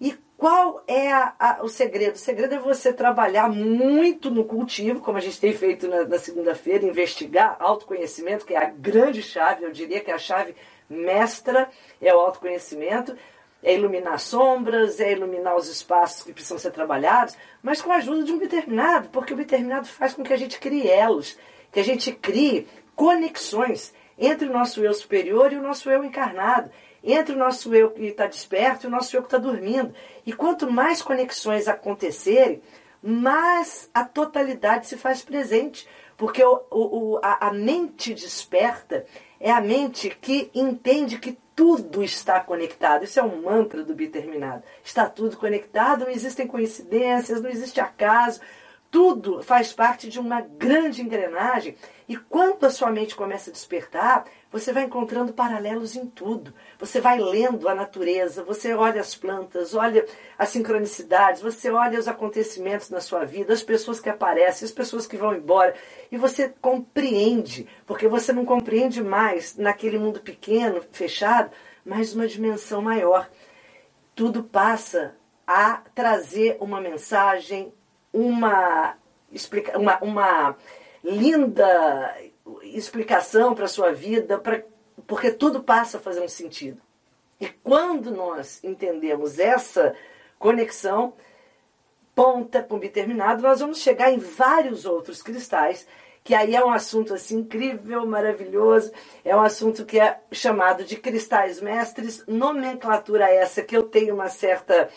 E 0.00 0.18
qual 0.36 0.82
é 0.88 1.12
a, 1.12 1.32
a, 1.38 1.58
o 1.62 1.68
segredo? 1.68 2.16
O 2.16 2.18
segredo 2.18 2.56
é 2.56 2.58
você 2.58 2.92
trabalhar 2.92 3.48
muito 3.48 4.32
no 4.32 4.44
cultivo, 4.44 5.00
como 5.00 5.16
a 5.16 5.20
gente 5.20 5.40
tem 5.40 5.52
feito 5.52 5.86
na, 5.86 6.04
na 6.04 6.18
segunda-feira, 6.18 6.84
investigar 6.84 7.56
autoconhecimento, 7.60 8.44
que 8.44 8.54
é 8.54 8.58
a 8.58 8.70
grande 8.70 9.22
chave, 9.22 9.64
eu 9.64 9.70
diria 9.70 10.00
que 10.00 10.10
é 10.10 10.14
a 10.14 10.18
chave 10.18 10.56
mestra 10.88 11.68
é 12.00 12.14
o 12.14 12.18
autoconhecimento, 12.18 13.16
é 13.62 13.74
iluminar 13.74 14.18
sombras, 14.18 15.00
é 15.00 15.12
iluminar 15.12 15.56
os 15.56 15.68
espaços 15.68 16.22
que 16.22 16.32
precisam 16.32 16.58
ser 16.58 16.70
trabalhados, 16.70 17.36
mas 17.62 17.82
com 17.82 17.92
a 17.92 17.96
ajuda 17.96 18.22
de 18.24 18.32
um 18.32 18.38
determinado, 18.38 19.08
porque 19.08 19.34
o 19.34 19.36
determinado 19.36 19.86
faz 19.86 20.14
com 20.14 20.22
que 20.22 20.32
a 20.32 20.36
gente 20.36 20.58
crie 20.58 20.86
elos, 20.86 21.36
que 21.72 21.80
a 21.80 21.84
gente 21.84 22.12
crie 22.12 22.66
conexões 22.94 23.92
entre 24.16 24.48
o 24.48 24.52
nosso 24.52 24.82
eu 24.82 24.92
superior 24.94 25.52
e 25.52 25.56
o 25.56 25.62
nosso 25.62 25.90
eu 25.90 26.04
encarnado, 26.04 26.70
entre 27.02 27.34
o 27.34 27.38
nosso 27.38 27.74
eu 27.74 27.90
que 27.90 28.06
está 28.06 28.26
desperto 28.26 28.86
e 28.86 28.88
o 28.88 28.90
nosso 28.90 29.16
eu 29.16 29.22
que 29.22 29.28
está 29.28 29.38
dormindo. 29.38 29.94
E 30.26 30.32
quanto 30.32 30.70
mais 30.70 31.00
conexões 31.00 31.68
acontecerem, 31.68 32.60
mais 33.02 33.88
a 33.94 34.04
totalidade 34.04 34.86
se 34.86 34.96
faz 34.96 35.22
presente, 35.22 35.88
porque 36.16 36.42
o, 36.42 36.62
o, 36.70 37.20
a, 37.22 37.48
a 37.48 37.52
mente 37.52 38.12
desperta 38.12 39.06
é 39.38 39.50
a 39.50 39.60
mente 39.60 40.10
que 40.20 40.50
entende 40.52 41.18
que 41.18 41.38
tudo 41.58 42.04
está 42.04 42.38
conectado. 42.38 43.02
Isso 43.02 43.18
é 43.18 43.22
um 43.24 43.42
mantra 43.42 43.82
do 43.82 43.92
biterminado. 43.92 44.62
Está 44.84 45.08
tudo 45.08 45.36
conectado, 45.36 46.04
não 46.04 46.10
existem 46.10 46.46
coincidências, 46.46 47.42
não 47.42 47.50
existe 47.50 47.80
acaso. 47.80 48.40
Tudo 48.90 49.42
faz 49.42 49.72
parte 49.72 50.08
de 50.08 50.18
uma 50.18 50.40
grande 50.40 51.02
engrenagem. 51.02 51.76
E 52.08 52.16
quando 52.16 52.64
a 52.64 52.70
sua 52.70 52.90
mente 52.90 53.14
começa 53.14 53.50
a 53.50 53.52
despertar, 53.52 54.24
você 54.50 54.72
vai 54.72 54.84
encontrando 54.84 55.32
paralelos 55.34 55.94
em 55.94 56.06
tudo. 56.06 56.54
Você 56.78 57.00
vai 57.00 57.20
lendo 57.20 57.68
a 57.68 57.74
natureza, 57.74 58.42
você 58.42 58.72
olha 58.72 59.00
as 59.00 59.14
plantas, 59.14 59.74
olha 59.74 60.06
as 60.38 60.48
sincronicidades, 60.48 61.42
você 61.42 61.70
olha 61.70 61.98
os 61.98 62.08
acontecimentos 62.08 62.88
na 62.88 63.00
sua 63.00 63.26
vida, 63.26 63.52
as 63.52 63.62
pessoas 63.62 64.00
que 64.00 64.08
aparecem, 64.08 64.64
as 64.64 64.72
pessoas 64.72 65.06
que 65.06 65.18
vão 65.18 65.34
embora. 65.34 65.74
E 66.10 66.16
você 66.16 66.48
compreende, 66.60 67.68
porque 67.86 68.08
você 68.08 68.32
não 68.32 68.46
compreende 68.46 69.02
mais 69.02 69.56
naquele 69.56 69.98
mundo 69.98 70.20
pequeno, 70.20 70.82
fechado, 70.92 71.50
mas 71.84 72.14
uma 72.14 72.26
dimensão 72.26 72.80
maior. 72.80 73.28
Tudo 74.14 74.42
passa 74.42 75.14
a 75.46 75.82
trazer 75.94 76.56
uma 76.60 76.80
mensagem, 76.80 77.72
uma, 78.12 78.96
uma, 79.74 79.98
uma 80.02 80.56
linda 81.02 82.16
explicação 82.62 83.54
para 83.54 83.64
a 83.64 83.68
sua 83.68 83.92
vida, 83.92 84.38
pra, 84.38 84.62
porque 85.06 85.30
tudo 85.30 85.62
passa 85.62 85.98
a 85.98 86.00
fazer 86.00 86.20
um 86.20 86.28
sentido. 86.28 86.80
E 87.40 87.46
quando 87.46 88.10
nós 88.10 88.62
entendemos 88.64 89.38
essa 89.38 89.94
conexão, 90.38 91.14
ponta 92.14 92.62
com 92.62 92.78
determinado, 92.78 93.42
nós 93.42 93.60
vamos 93.60 93.78
chegar 93.78 94.10
em 94.10 94.18
vários 94.18 94.84
outros 94.84 95.22
cristais, 95.22 95.86
que 96.24 96.34
aí 96.34 96.54
é 96.54 96.64
um 96.64 96.70
assunto 96.70 97.14
assim 97.14 97.38
incrível, 97.38 98.04
maravilhoso, 98.04 98.92
é 99.24 99.34
um 99.36 99.40
assunto 99.40 99.84
que 99.84 100.00
é 100.00 100.20
chamado 100.32 100.84
de 100.84 100.96
cristais 100.96 101.60
mestres, 101.60 102.24
nomenclatura 102.26 103.30
essa 103.30 103.62
que 103.62 103.76
eu 103.76 103.84
tenho 103.84 104.14
uma 104.14 104.28
certa 104.28 104.88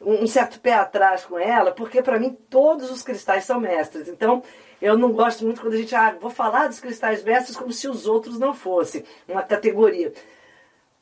um 0.00 0.26
certo 0.26 0.60
pé 0.60 0.74
atrás 0.74 1.24
com 1.24 1.38
ela, 1.38 1.72
porque 1.72 2.02
para 2.02 2.18
mim 2.18 2.36
todos 2.48 2.90
os 2.90 3.02
cristais 3.02 3.44
são 3.44 3.60
mestres. 3.60 4.08
Então, 4.08 4.42
eu 4.80 4.96
não 4.96 5.12
gosto 5.12 5.44
muito 5.44 5.60
quando 5.60 5.74
a 5.74 5.78
gente, 5.78 5.94
ah, 5.94 6.16
vou 6.20 6.30
falar 6.30 6.68
dos 6.68 6.80
cristais 6.80 7.24
mestres 7.24 7.56
como 7.56 7.72
se 7.72 7.88
os 7.88 8.06
outros 8.06 8.38
não 8.38 8.54
fossem 8.54 9.04
uma 9.26 9.42
categoria. 9.42 10.12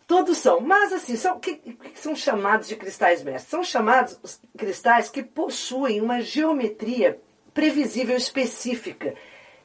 Todos 0.07 0.38
são, 0.38 0.61
mas 0.61 0.93
assim, 0.93 1.17
são 1.17 1.38
que, 1.38 1.57
que 1.57 1.99
são 1.99 2.15
chamados 2.15 2.69
de 2.69 2.76
cristais 2.76 3.23
mestres? 3.23 3.50
São 3.50 3.65
chamados 3.65 4.19
os 4.23 4.41
cristais 4.57 5.09
que 5.09 5.23
possuem 5.23 6.00
uma 6.00 6.21
geometria 6.21 7.21
previsível 7.53 8.17
específica 8.17 9.15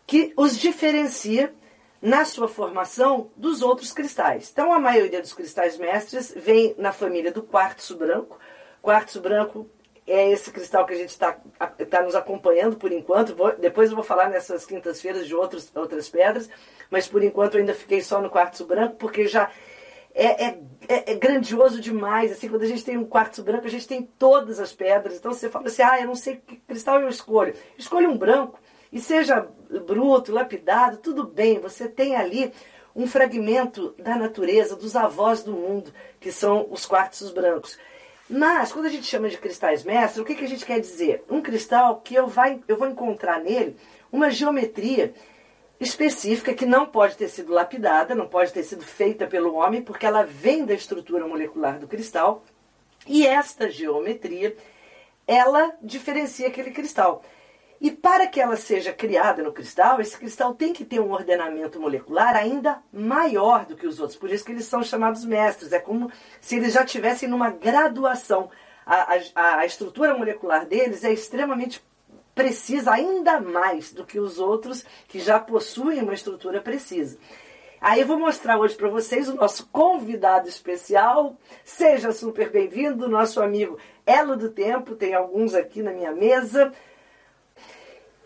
que 0.08 0.34
os 0.36 0.58
diferencia 0.58 1.54
na 2.02 2.26
sua 2.26 2.48
formação 2.48 3.30
dos 3.38 3.62
outros 3.62 3.94
cristais. 3.94 4.50
Então, 4.52 4.74
a 4.74 4.80
maioria 4.80 5.22
dos 5.22 5.34
cristais 5.34 5.78
mestres 5.78 6.34
vem 6.36 6.74
na 6.78 6.92
família 6.92 7.32
do 7.32 7.44
quartzo 7.44 7.96
branco, 7.96 8.40
Quartzo 8.82 9.22
branco 9.22 9.70
é 10.08 10.32
esse 10.32 10.52
cristal 10.52 10.86
que 10.86 10.94
a 10.94 10.98
gente 10.98 11.10
está 11.10 11.40
tá 11.90 12.02
nos 12.02 12.16
acompanhando 12.16 12.76
por 12.76 12.92
enquanto. 12.92 13.36
Vou, 13.36 13.56
depois 13.56 13.90
eu 13.90 13.96
vou 13.96 14.04
falar 14.04 14.30
nessas 14.30 14.66
quintas-feiras 14.66 15.28
de 15.28 15.36
outros, 15.36 15.72
outras 15.76 16.10
pedras, 16.10 16.50
mas 16.90 17.08
por 17.08 17.24
enquanto 17.24 17.56
eu 17.56 17.62
ainda 17.62 17.74
fiquei 17.74 18.02
só 18.02 18.22
no 18.22 18.30
quartzo 18.30 18.66
branco, 18.66 18.96
porque 18.96 19.28
já 19.28 19.52
é, 20.14 20.46
é, 20.46 20.60
é, 20.88 21.12
é, 21.12 21.16
grandioso 21.16 21.80
demais. 21.80 22.32
Assim, 22.32 22.50
quando 22.50 22.64
a 22.64 22.68
gente 22.68 22.84
tem 22.84 22.98
um 22.98 23.06
quartzo 23.06 23.44
branco, 23.44 23.68
a 23.68 23.70
gente 23.70 23.88
tem 23.88 24.02
todas 24.02 24.60
as 24.60 24.74
pedras. 24.74 25.18
Então 25.18 25.32
você 25.32 25.50
fala 25.50 25.68
assim: 25.68 25.84
ah, 25.84 26.00
eu 26.02 26.08
não 26.08 26.16
sei 26.16 26.38
que 26.38 26.58
cristal 26.58 27.00
eu 27.00 27.10
escolho. 27.10 27.54
Escolha 27.78 28.10
um 28.10 28.18
branco 28.18 28.60
e 28.92 29.00
seja 29.00 29.48
bruto, 29.86 30.32
lapidado, 30.32 30.98
tudo 30.98 31.24
bem. 31.26 31.60
Você 31.60 31.88
tem 31.88 32.16
ali 32.16 32.52
um 32.94 33.08
fragmento 33.08 33.96
da 33.98 34.18
natureza, 34.18 34.76
dos 34.76 34.96
avós 34.96 35.44
do 35.44 35.54
mundo, 35.54 35.94
que 36.20 36.32
são 36.32 36.68
os 36.70 36.86
quartzos 36.86 37.32
brancos. 37.32 37.78
Mas, 38.34 38.72
quando 38.72 38.86
a 38.86 38.90
gente 38.90 39.06
chama 39.06 39.28
de 39.28 39.38
cristais 39.38 39.84
mestres, 39.84 40.18
o 40.18 40.24
que, 40.24 40.36
que 40.36 40.46
a 40.46 40.48
gente 40.48 40.66
quer 40.66 40.80
dizer? 40.80 41.22
Um 41.30 41.42
cristal 41.42 42.00
que 42.00 42.16
eu, 42.16 42.28
vai, 42.28 42.62
eu 42.66 42.78
vou 42.78 42.88
encontrar 42.88 43.42
nele 43.42 43.76
uma 44.10 44.32
geometria 44.32 45.14
específica 45.82 46.54
que 46.54 46.66
não 46.66 46.86
pode 46.86 47.18
ter 47.18 47.28
sido 47.28 47.52
lapidada, 47.52 48.16
não 48.16 48.28
pode 48.28 48.54
ter 48.54 48.64
sido 48.64 48.86
feita 48.86 49.28
pelo 49.28 49.56
homem, 49.56 49.82
porque 49.82 50.06
ela 50.06 50.24
vem 50.24 50.64
da 50.64 50.74
estrutura 50.74 51.28
molecular 51.28 51.78
do 51.78 51.90
cristal. 51.90 52.42
E 53.06 53.28
esta 53.28 53.70
geometria, 53.70 54.56
ela 55.28 55.74
diferencia 55.82 56.48
aquele 56.48 56.72
cristal. 56.72 57.26
E 57.82 57.90
para 57.90 58.28
que 58.28 58.40
ela 58.40 58.56
seja 58.56 58.94
criada 58.94 59.42
no 59.42 59.52
cristal, 59.52 60.00
esse 60.00 60.16
cristal 60.16 60.54
tem 60.54 60.72
que 60.72 60.86
ter 60.86 61.00
um 61.00 61.12
ordenamento 61.12 61.80
molecular 61.80 62.36
ainda 62.36 62.80
maior 62.94 63.66
do 63.66 63.76
que 63.76 63.88
os 63.88 64.00
outros. 64.00 64.20
Por 64.20 64.30
isso 64.30 64.46
que 64.46 64.52
eles 64.52 64.66
são 64.66 64.84
chamados 64.84 65.26
mestres. 65.26 65.74
É 65.74 65.80
como 65.80 66.12
se 66.40 66.58
eles 66.58 66.74
já 66.74 66.86
tivessem 66.86 67.28
numa 67.28 67.50
graduação. 67.50 68.52
A, 68.86 69.18
a, 69.34 69.56
a 69.58 69.66
estrutura 69.66 70.16
molecular 70.16 70.68
deles 70.68 71.04
é 71.04 71.12
extremamente 71.12 71.84
precisa, 72.36 72.92
ainda 72.92 73.42
mais 73.42 73.92
do 73.92 74.06
que 74.06 74.20
os 74.20 74.38
outros 74.38 74.86
que 75.08 75.20
já 75.20 75.40
possuem 75.40 76.04
uma 76.04 76.14
estrutura 76.14 76.62
precisa. 76.62 77.18
Aí 77.82 78.02
eu 78.02 78.08
vou 78.08 78.20
mostrar 78.20 78.60
hoje 78.60 78.76
para 78.76 78.90
vocês 78.90 79.28
o 79.28 79.34
nosso 79.34 79.68
convidado 79.72 80.48
especial. 80.48 81.36
Seja 81.66 82.12
super 82.12 82.52
bem-vindo, 82.52 83.10
nosso 83.10 83.42
amigo 83.42 83.80
Elo 84.06 84.38
do 84.38 84.52
Tempo. 84.52 84.96
Tem 84.96 85.16
alguns 85.16 85.56
aqui 85.56 85.82
na 85.82 85.92
minha 85.92 86.12
mesa. 86.12 86.72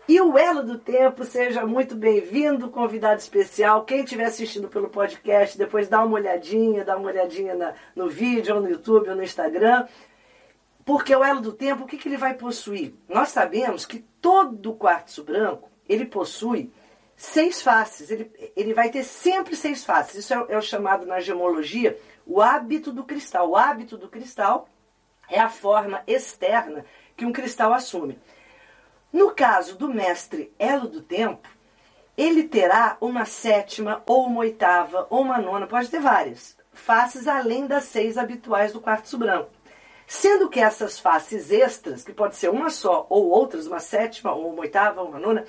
E 0.08 0.20
o 0.20 0.38
Elo 0.38 0.62
do 0.62 0.78
Tempo, 0.78 1.24
seja 1.24 1.66
muito 1.66 1.96
bem-vindo, 1.96 2.70
convidado 2.70 3.20
especial. 3.20 3.84
Quem 3.84 4.04
estiver 4.04 4.26
assistindo 4.26 4.68
pelo 4.68 4.88
podcast, 4.88 5.58
depois 5.58 5.88
dá 5.88 6.04
uma 6.04 6.14
olhadinha, 6.14 6.84
dá 6.84 6.96
uma 6.96 7.08
olhadinha 7.08 7.56
na, 7.56 7.74
no 7.94 8.08
vídeo, 8.08 8.54
ou 8.54 8.60
no 8.60 8.70
YouTube, 8.70 9.08
ou 9.08 9.16
no 9.16 9.24
Instagram. 9.24 9.88
Porque 10.84 11.14
o 11.14 11.24
Elo 11.24 11.40
do 11.40 11.52
Tempo, 11.52 11.82
o 11.82 11.86
que, 11.86 11.96
que 11.96 12.08
ele 12.08 12.16
vai 12.16 12.34
possuir? 12.34 12.94
Nós 13.08 13.30
sabemos 13.30 13.84
que 13.84 13.98
todo 14.20 14.74
quartzo 14.74 15.24
branco, 15.24 15.68
ele 15.88 16.04
possui 16.04 16.70
seis 17.16 17.60
faces. 17.60 18.08
Ele, 18.08 18.30
ele 18.54 18.74
vai 18.74 18.90
ter 18.90 19.02
sempre 19.02 19.56
seis 19.56 19.84
faces. 19.84 20.24
Isso 20.24 20.32
é, 20.32 20.46
é 20.50 20.56
o 20.56 20.62
chamado 20.62 21.04
na 21.04 21.18
gemologia 21.18 21.98
o 22.24 22.40
hábito 22.40 22.92
do 22.92 23.02
cristal. 23.02 23.50
O 23.50 23.56
hábito 23.56 23.96
do 23.96 24.08
cristal 24.08 24.68
é 25.28 25.40
a 25.40 25.48
forma 25.48 26.04
externa 26.06 26.84
que 27.16 27.26
um 27.26 27.32
cristal 27.32 27.74
assume. 27.74 28.16
No 29.12 29.30
caso 29.32 29.76
do 29.76 29.88
mestre 29.88 30.52
Elo 30.58 30.88
do 30.88 31.00
Tempo, 31.00 31.48
ele 32.16 32.44
terá 32.44 32.96
uma 33.00 33.24
sétima, 33.24 34.02
ou 34.06 34.26
uma 34.26 34.40
oitava, 34.40 35.06
ou 35.10 35.22
uma 35.22 35.38
nona, 35.38 35.66
pode 35.66 35.88
ter 35.88 36.00
várias, 36.00 36.56
faces 36.72 37.28
além 37.28 37.66
das 37.66 37.84
seis 37.84 38.16
habituais 38.16 38.72
do 38.72 38.80
quartzo 38.80 39.18
branco. 39.18 39.50
Sendo 40.06 40.48
que 40.48 40.60
essas 40.60 40.98
faces 40.98 41.50
extras, 41.50 42.04
que 42.04 42.12
pode 42.12 42.36
ser 42.36 42.48
uma 42.48 42.70
só 42.70 43.06
ou 43.10 43.28
outras, 43.28 43.66
uma 43.66 43.80
sétima, 43.80 44.32
ou 44.32 44.50
uma 44.50 44.60
oitava, 44.60 45.02
ou 45.02 45.08
uma 45.08 45.18
nona, 45.18 45.44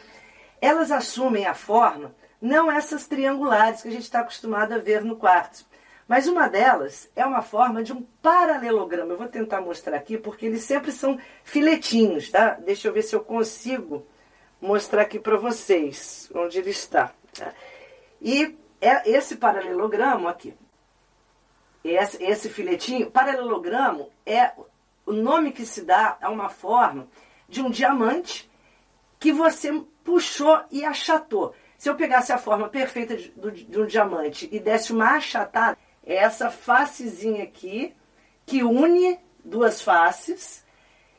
elas 0.59 0.91
assumem 0.91 1.45
a 1.45 1.53
forma, 1.53 2.15
não 2.41 2.71
essas 2.71 3.07
triangulares 3.07 3.81
que 3.81 3.87
a 3.87 3.91
gente 3.91 4.03
está 4.03 4.21
acostumado 4.21 4.73
a 4.73 4.77
ver 4.77 5.03
no 5.03 5.15
quartzo, 5.15 5.65
mas 6.07 6.27
uma 6.27 6.47
delas 6.47 7.09
é 7.15 7.25
uma 7.25 7.41
forma 7.41 7.83
de 7.83 7.91
um 7.91 8.01
paralelograma. 8.21 9.13
Eu 9.13 9.17
vou 9.17 9.27
tentar 9.27 9.61
mostrar 9.61 9.97
aqui 9.97 10.17
porque 10.17 10.45
eles 10.45 10.63
sempre 10.63 10.91
são 10.91 11.19
filetinhos, 11.43 12.29
tá? 12.29 12.51
Deixa 12.51 12.87
eu 12.87 12.93
ver 12.93 13.01
se 13.01 13.15
eu 13.15 13.19
consigo 13.19 14.05
mostrar 14.61 15.01
aqui 15.01 15.19
para 15.19 15.37
vocês 15.37 16.29
onde 16.33 16.59
ele 16.59 16.69
está. 16.69 17.11
Tá? 17.37 17.53
E 18.21 18.57
é 18.79 19.09
esse 19.09 19.35
paralelogramo 19.35 20.27
aqui, 20.27 20.55
esse, 21.83 22.49
filetinho, 22.49 23.09
paralelogramo 23.09 24.09
é 24.25 24.51
o 25.05 25.13
nome 25.13 25.51
que 25.51 25.65
se 25.65 25.83
dá 25.83 26.17
a 26.21 26.29
uma 26.29 26.49
forma 26.49 27.07
de 27.47 27.61
um 27.61 27.69
diamante 27.69 28.49
que 29.19 29.31
você 29.31 29.71
puxou 30.03 30.61
e 30.69 30.83
achatou. 30.83 31.53
Se 31.77 31.89
eu 31.89 31.95
pegasse 31.95 32.33
a 32.33 32.37
forma 32.37 32.67
perfeita 32.67 33.15
de 33.15 33.79
um 33.79 33.85
diamante 33.85 34.49
e 34.51 34.59
desse 34.59 34.91
uma 34.91 35.15
achatada, 35.15 35.77
é 36.07 36.15
essa 36.15 36.49
facezinha 36.49 37.43
aqui 37.43 37.93
que 38.45 38.63
une 38.63 39.19
duas 39.43 39.81
faces. 39.81 40.65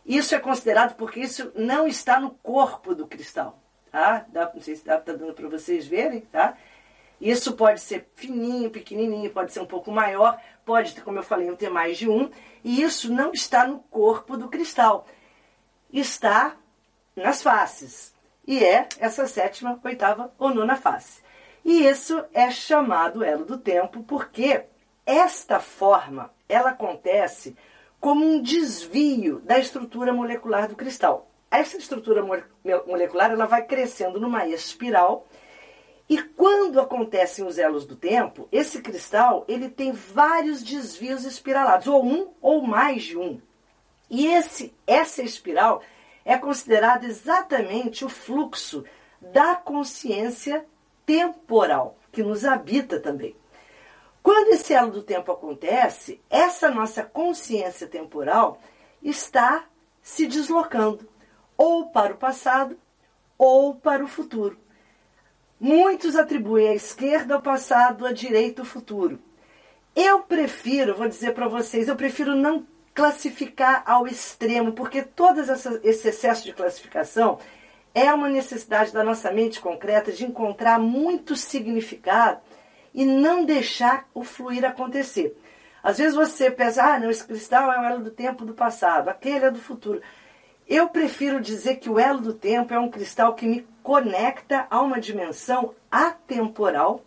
Isso 0.05 0.35
é 0.35 0.41
considerado 0.41 0.97
porque 0.97 1.21
isso 1.21 1.53
não 1.55 1.87
está 1.87 2.19
no 2.19 2.31
corpo 2.31 2.95
do 2.95 3.07
cristal, 3.07 3.63
tá? 3.93 4.25
Dá, 4.29 4.51
não 4.53 4.63
sei 4.63 4.77
se 4.77 4.85
dá, 4.85 4.99
tá 4.99 5.13
dando 5.13 5.35
para 5.35 5.47
vocês 5.47 5.87
verem, 5.87 6.23
tá? 6.23 6.57
Isso 7.21 7.53
pode 7.53 7.81
ser 7.81 8.11
fininho, 8.15 8.71
pequenininho, 8.71 9.31
pode 9.31 9.53
ser 9.53 9.61
um 9.61 9.67
pouco 9.67 9.91
maior, 9.91 10.41
pode, 10.65 10.99
como 11.03 11.19
eu 11.19 11.23
falei, 11.23 11.55
ter 11.57 11.69
mais 11.69 11.99
de 11.99 12.09
um. 12.09 12.31
E 12.65 12.81
isso 12.81 13.13
não 13.13 13.33
está 13.33 13.67
no 13.67 13.81
corpo 13.81 14.39
do 14.39 14.49
cristal. 14.49 15.07
Está 15.93 16.57
nas 17.15 17.43
faces. 17.43 18.15
E 18.47 18.65
é 18.65 18.89
essa 18.99 19.27
sétima, 19.27 19.79
oitava 19.85 20.33
ou 20.39 20.55
nona 20.55 20.77
face. 20.77 21.21
E 21.63 21.85
isso 21.87 22.25
é 22.33 22.51
chamado 22.51 23.23
elo 23.23 23.45
do 23.45 23.59
tempo 23.59 24.03
porque 24.05 24.65
esta 25.09 25.59
forma, 25.59 26.31
ela 26.47 26.69
acontece 26.69 27.57
como 27.99 28.27
um 28.27 28.43
desvio 28.43 29.41
da 29.41 29.59
estrutura 29.59 30.13
molecular 30.13 30.69
do 30.69 30.77
cristal. 30.77 31.31
Essa 31.51 31.79
estrutura 31.79 32.23
molecular 32.87 33.31
ela 33.31 33.47
vai 33.47 33.65
crescendo 33.65 34.21
numa 34.21 34.47
espiral 34.47 35.27
e 36.11 36.23
quando 36.23 36.79
acontecem 36.79 37.43
os 37.43 37.57
elos 37.57 37.87
do 37.87 37.97
tempo, 37.97 38.47
esse 38.53 38.83
cristal 38.83 39.47
ele 39.49 39.71
tem 39.71 39.93
vários 39.93 40.63
desvios 40.63 41.25
espiralados, 41.25 41.87
ou 41.87 42.05
um 42.05 42.29
ou 42.43 42.61
mais 42.61 43.05
de 43.05 43.17
um. 43.17 43.41
E 44.11 44.27
esse, 44.27 44.75
essa 44.87 45.23
espiral 45.23 45.83
é 46.23 46.37
considerado 46.37 47.05
exatamente 47.05 48.05
o 48.05 48.11
fluxo 48.11 48.85
da 49.23 49.55
consciência 49.55 50.67
temporal 51.07 51.97
que 52.13 52.23
nos 52.23 52.45
habita 52.45 53.01
também. 53.01 53.35
Quando 54.23 54.49
esse 54.49 54.75
elo 54.75 54.91
do 54.91 55.03
tempo 55.03 55.33
acontece, 55.33 56.21
essa 56.29 56.71
nossa 56.71 57.03
consciência 57.03 57.87
temporal 57.87 58.61
está 59.03 59.65
se 60.03 60.27
deslocando 60.27 61.09
ou 61.57 61.91
para 61.91 62.15
o 62.15 62.17
passado 62.17 62.79
ou 63.37 63.75
para 63.75 64.05
o 64.05 64.09
futuro. 64.09 64.59
Muitos 65.61 66.15
atribuem 66.17 66.69
a 66.69 66.75
esquerda 66.75 67.35
ao 67.35 67.43
passado, 67.43 68.07
a 68.07 68.13
direita 68.13 68.63
ao 68.63 68.67
futuro. 68.67 69.19
Eu 69.95 70.21
prefiro, 70.21 70.95
vou 70.95 71.09
dizer 71.09 71.35
para 71.35 71.49
vocês, 71.49 71.89
eu 71.89 71.97
prefiro 71.97 72.35
não 72.35 72.67
classificar 72.95 73.83
ao 73.87 74.07
extremo, 74.07 74.73
porque 74.73 75.03
todo 75.03 75.41
esse 75.41 76.09
excesso 76.09 76.45
de 76.45 76.53
classificação 76.53 77.39
é 77.95 78.13
uma 78.13 78.29
necessidade 78.29 78.93
da 78.93 79.03
nossa 79.03 79.33
mente 79.33 79.61
concreta 79.61 80.13
de 80.13 80.25
encontrar 80.25 80.79
muito 80.79 81.35
significado 81.35 82.41
e 82.99 83.05
não 83.05 83.45
deixar 83.45 84.09
o 84.13 84.25
fluir 84.25 84.65
acontecer. 84.65 85.41
Às 85.81 85.99
vezes 85.99 86.17
você 86.17 86.51
pensa, 86.51 86.83
ah, 86.83 86.99
não, 86.99 87.09
esse 87.09 87.25
cristal 87.25 87.73
é 87.73 87.79
o 87.79 87.85
elo 87.85 88.03
do 88.03 88.11
tempo 88.11 88.45
do 88.45 88.55
passado, 88.55 89.09
aquele 89.09 89.45
é 89.45 89.51
do 89.53 89.61
futuro. 89.61 90.03
Eu 90.67 90.89
prefiro 90.89 91.41
dizer 91.41 91.77
que 91.77 91.89
o 91.89 91.97
elo 91.97 92.21
do 92.21 92.35
tempo 92.35 92.75
é 92.75 92.79
um 92.79 92.91
cristal 92.91 93.37
que 93.37 93.47
me 93.47 93.65
conecta 93.85 94.67
a 94.69 94.81
uma 94.81 95.01
dimensão 95.01 95.77
atemporal. 95.89 97.05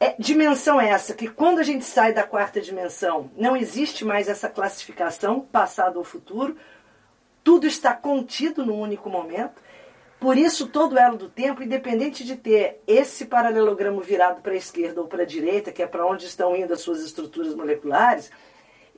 É, 0.00 0.14
dimensão 0.18 0.80
essa 0.80 1.12
que 1.12 1.28
quando 1.28 1.58
a 1.58 1.62
gente 1.62 1.84
sai 1.84 2.14
da 2.14 2.22
quarta 2.22 2.58
dimensão, 2.58 3.30
não 3.36 3.54
existe 3.54 4.06
mais 4.06 4.26
essa 4.26 4.48
classificação, 4.48 5.40
passado 5.40 5.98
ou 5.98 6.04
futuro, 6.04 6.56
tudo 7.44 7.66
está 7.66 7.92
contido 7.92 8.64
num 8.64 8.80
único 8.80 9.10
momento. 9.10 9.62
Por 10.24 10.38
isso, 10.38 10.68
todo 10.68 10.98
elo 10.98 11.18
do 11.18 11.28
tempo, 11.28 11.62
independente 11.62 12.24
de 12.24 12.34
ter 12.34 12.80
esse 12.86 13.26
paralelogramo 13.26 14.00
virado 14.00 14.40
para 14.40 14.52
a 14.52 14.56
esquerda 14.56 15.02
ou 15.02 15.06
para 15.06 15.24
a 15.24 15.26
direita, 15.26 15.70
que 15.70 15.82
é 15.82 15.86
para 15.86 16.06
onde 16.06 16.24
estão 16.24 16.56
indo 16.56 16.72
as 16.72 16.80
suas 16.80 17.02
estruturas 17.02 17.54
moleculares, 17.54 18.30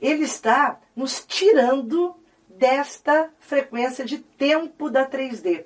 ele 0.01 0.23
está 0.23 0.79
nos 0.95 1.25
tirando 1.25 2.15
desta 2.47 3.29
frequência 3.39 4.05
de 4.05 4.19
tempo 4.19 4.89
da 4.89 5.05
3D, 5.05 5.65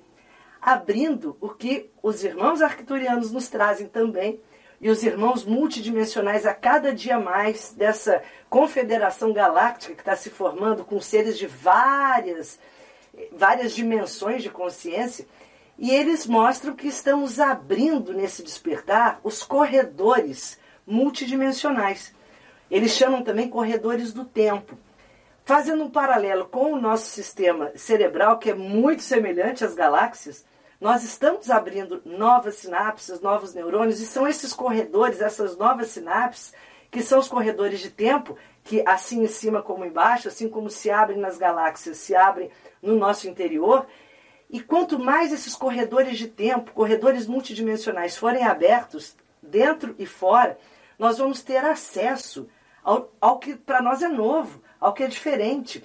abrindo 0.60 1.38
o 1.40 1.50
que 1.50 1.92
os 2.02 2.24
irmãos 2.24 2.64
arcturianos 2.64 3.32
nos 3.32 3.48
trazem 3.48 3.88
também, 3.88 4.42
e 4.82 4.90
os 4.90 5.04
irmãos 5.04 5.46
multidimensionais 5.46 6.44
a 6.48 6.56
cada 6.56 6.92
dia 6.92 7.20
mais 7.20 7.72
dessa 7.78 8.24
confederação 8.50 9.32
galáctica 9.32 9.94
que 9.94 10.02
está 10.02 10.16
se 10.16 10.32
formando 10.32 10.84
com 10.84 11.00
seres 11.00 11.38
de 11.38 11.46
várias, 11.46 12.60
várias 13.32 13.76
dimensões 13.76 14.42
de 14.42 14.50
consciência, 14.50 15.28
e 15.78 15.92
eles 15.92 16.28
mostram 16.28 16.76
que 16.76 16.88
estamos 16.88 17.40
abrindo 17.40 18.14
nesse 18.14 18.44
despertar 18.44 19.20
os 19.24 19.44
corredores 19.44 20.60
multidimensionais. 20.86 22.14
Eles 22.70 22.92
chamam 22.92 23.24
também 23.24 23.50
corredores 23.50 24.14
do 24.14 24.24
tempo. 24.24 24.78
Fazendo 25.44 25.84
um 25.84 25.90
paralelo 25.90 26.46
com 26.46 26.74
o 26.74 26.80
nosso 26.80 27.08
sistema 27.08 27.72
cerebral, 27.76 28.38
que 28.38 28.52
é 28.52 28.54
muito 28.54 29.02
semelhante 29.02 29.66
às 29.66 29.74
galáxias, 29.74 30.46
nós 30.80 31.04
estamos 31.04 31.52
abrindo 31.52 32.02
novas 32.06 32.56
sinapses, 32.56 33.22
novos 33.22 33.54
neurônios, 33.54 34.00
e 34.00 34.06
são 34.06 34.28
esses 34.28 34.54
corredores, 34.54 35.22
essas 35.22 35.58
novas 35.58 35.90
sinapses, 35.90 36.54
que 36.90 37.02
são 37.02 37.20
os 37.20 37.28
corredores 37.28 37.80
de 37.80 37.90
tempo, 37.90 38.36
que 38.64 38.84
assim 38.88 39.24
em 39.24 39.28
cima 39.28 39.62
como 39.62 39.86
embaixo, 39.86 40.28
assim 40.28 40.50
como 40.50 40.70
se 40.70 40.90
abrem 40.90 41.20
nas 41.20 41.38
galáxias, 41.38 41.98
se 41.98 42.16
abrem 42.16 42.50
no 42.82 42.96
nosso 42.96 43.30
interior. 43.30 43.86
E 44.52 44.60
quanto 44.60 45.00
mais 45.00 45.32
esses 45.32 45.56
corredores 45.56 46.18
de 46.18 46.28
tempo, 46.28 46.74
corredores 46.74 47.26
multidimensionais 47.26 48.18
forem 48.18 48.44
abertos, 48.44 49.16
dentro 49.42 49.96
e 49.98 50.06
fora, 50.06 50.58
nós 51.00 51.18
vamos 51.18 51.42
ter 51.42 51.58
acesso 51.58 52.48
ao, 52.84 53.12
ao 53.20 53.40
que 53.40 53.56
para 53.56 53.82
nós 53.82 54.02
é 54.02 54.08
novo, 54.08 54.62
ao 54.80 54.94
que 54.94 55.04
é 55.04 55.08
diferente. 55.08 55.84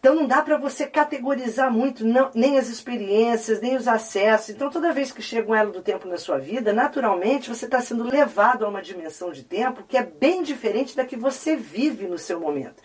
Então 0.00 0.14
não 0.14 0.26
dá 0.26 0.42
para 0.42 0.56
você 0.56 0.86
categorizar 0.86 1.72
muito, 1.72 2.04
não, 2.04 2.30
nem 2.34 2.58
as 2.58 2.68
experiências, 2.68 3.60
nem 3.60 3.76
os 3.76 3.88
acessos. 3.88 4.50
Então 4.50 4.70
toda 4.70 4.92
vez 4.92 5.10
que 5.10 5.22
chega 5.22 5.50
um 5.50 5.54
elo 5.54 5.72
do 5.72 5.82
tempo 5.82 6.06
na 6.06 6.16
sua 6.16 6.38
vida, 6.38 6.72
naturalmente 6.72 7.48
você 7.48 7.64
está 7.64 7.80
sendo 7.80 8.04
levado 8.04 8.64
a 8.64 8.68
uma 8.68 8.82
dimensão 8.82 9.32
de 9.32 9.44
tempo 9.44 9.84
que 9.88 9.96
é 9.96 10.02
bem 10.02 10.42
diferente 10.42 10.96
da 10.96 11.04
que 11.04 11.16
você 11.16 11.56
vive 11.56 12.06
no 12.06 12.18
seu 12.18 12.38
momento. 12.38 12.82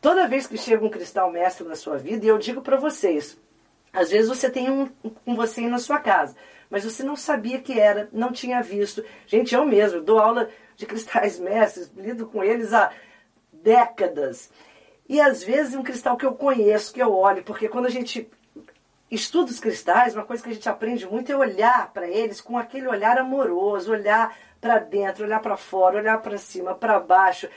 Toda 0.00 0.28
vez 0.28 0.46
que 0.46 0.56
chega 0.56 0.84
um 0.84 0.90
cristal 0.90 1.30
mestre 1.30 1.66
na 1.66 1.74
sua 1.74 1.96
vida, 1.96 2.24
e 2.24 2.28
eu 2.28 2.38
digo 2.38 2.60
para 2.62 2.76
vocês, 2.76 3.36
às 3.92 4.10
vezes 4.10 4.28
você 4.28 4.50
tem 4.50 4.70
um 4.70 4.86
com 5.24 5.34
você 5.34 5.62
na 5.62 5.78
sua 5.78 5.98
casa, 5.98 6.36
mas 6.68 6.84
você 6.84 7.02
não 7.02 7.16
sabia 7.16 7.60
que 7.60 7.78
era, 7.78 8.08
não 8.12 8.32
tinha 8.32 8.62
visto. 8.62 9.04
Gente, 9.26 9.54
eu 9.54 9.64
mesmo 9.64 10.02
dou 10.02 10.18
aula 10.18 10.48
de 10.76 10.86
cristais 10.86 11.38
mestres, 11.40 11.90
lido 11.96 12.26
com 12.26 12.42
eles 12.42 12.72
há 12.72 12.90
décadas. 13.52 14.50
E 15.08 15.20
às 15.20 15.42
vezes 15.42 15.74
um 15.74 15.82
cristal 15.82 16.16
que 16.16 16.26
eu 16.26 16.34
conheço, 16.34 16.92
que 16.92 17.02
eu 17.02 17.14
olho, 17.14 17.42
porque 17.44 17.68
quando 17.68 17.86
a 17.86 17.90
gente 17.90 18.28
estuda 19.10 19.50
os 19.50 19.60
cristais, 19.60 20.14
uma 20.14 20.24
coisa 20.24 20.42
que 20.42 20.50
a 20.50 20.52
gente 20.52 20.68
aprende 20.68 21.06
muito 21.06 21.30
é 21.30 21.36
olhar 21.36 21.92
para 21.92 22.08
eles 22.08 22.40
com 22.40 22.58
aquele 22.58 22.88
olhar 22.88 23.16
amoroso, 23.18 23.92
olhar 23.92 24.36
para 24.60 24.78
dentro, 24.78 25.24
olhar 25.24 25.40
para 25.40 25.56
fora, 25.56 25.98
olhar 25.98 26.20
para 26.20 26.38
cima, 26.38 26.74
para 26.74 26.98
baixo. 26.98 27.48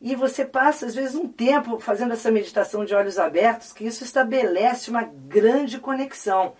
E 0.00 0.14
você 0.14 0.46
passa, 0.46 0.86
às 0.86 0.94
vezes, 0.94 1.14
um 1.14 1.28
tempo 1.28 1.78
fazendo 1.78 2.14
essa 2.14 2.30
meditação 2.30 2.86
de 2.86 2.94
olhos 2.94 3.18
abertos, 3.18 3.72
que 3.72 3.84
isso 3.84 4.02
estabelece 4.02 4.88
uma 4.88 5.02
grande 5.02 5.78
conexão. 5.78 6.54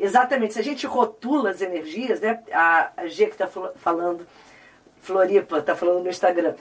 Exatamente, 0.00 0.54
se 0.54 0.58
a 0.58 0.64
gente 0.64 0.84
rotula 0.84 1.50
as 1.50 1.60
energias, 1.60 2.20
né? 2.20 2.42
A, 2.52 2.90
a 2.96 3.06
G 3.06 3.26
que 3.26 3.40
está 3.40 3.46
falando, 3.76 4.26
Floripa, 5.00 5.58
está 5.58 5.76
falando 5.76 6.02
no 6.02 6.10
Instagram, 6.10 6.56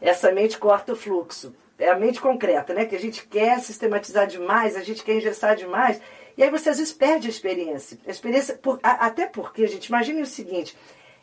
essa 0.00 0.32
mente 0.32 0.58
corta 0.58 0.92
o 0.92 0.96
fluxo. 0.96 1.54
É 1.78 1.88
a 1.88 1.96
mente 1.96 2.20
concreta, 2.20 2.74
né? 2.74 2.84
Que 2.84 2.96
a 2.96 3.00
gente 3.00 3.26
quer 3.28 3.60
sistematizar 3.60 4.26
demais, 4.26 4.76
a 4.76 4.82
gente 4.82 5.04
quer 5.04 5.14
engessar 5.14 5.54
demais. 5.54 6.00
E 6.36 6.42
aí 6.42 6.50
você 6.50 6.68
às 6.68 6.78
vezes 6.78 6.92
perde 6.92 7.28
a 7.28 7.30
experiência. 7.30 7.96
A 8.06 8.10
experiência 8.10 8.56
por, 8.56 8.80
a, 8.82 9.06
até 9.06 9.26
porque, 9.26 9.68
gente, 9.68 9.86
imagine 9.86 10.20
o 10.20 10.26
seguinte: 10.26 10.76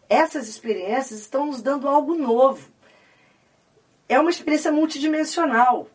essas 0.08 0.48
experiências 0.48 1.20
estão 1.20 1.48
nos 1.48 1.62
dando 1.62 1.88
algo 1.88 2.16
novo. 2.16 2.77
É 4.10 4.20
uma 4.20 4.30
experiência 4.30 4.72
multidimensional. 4.72 5.88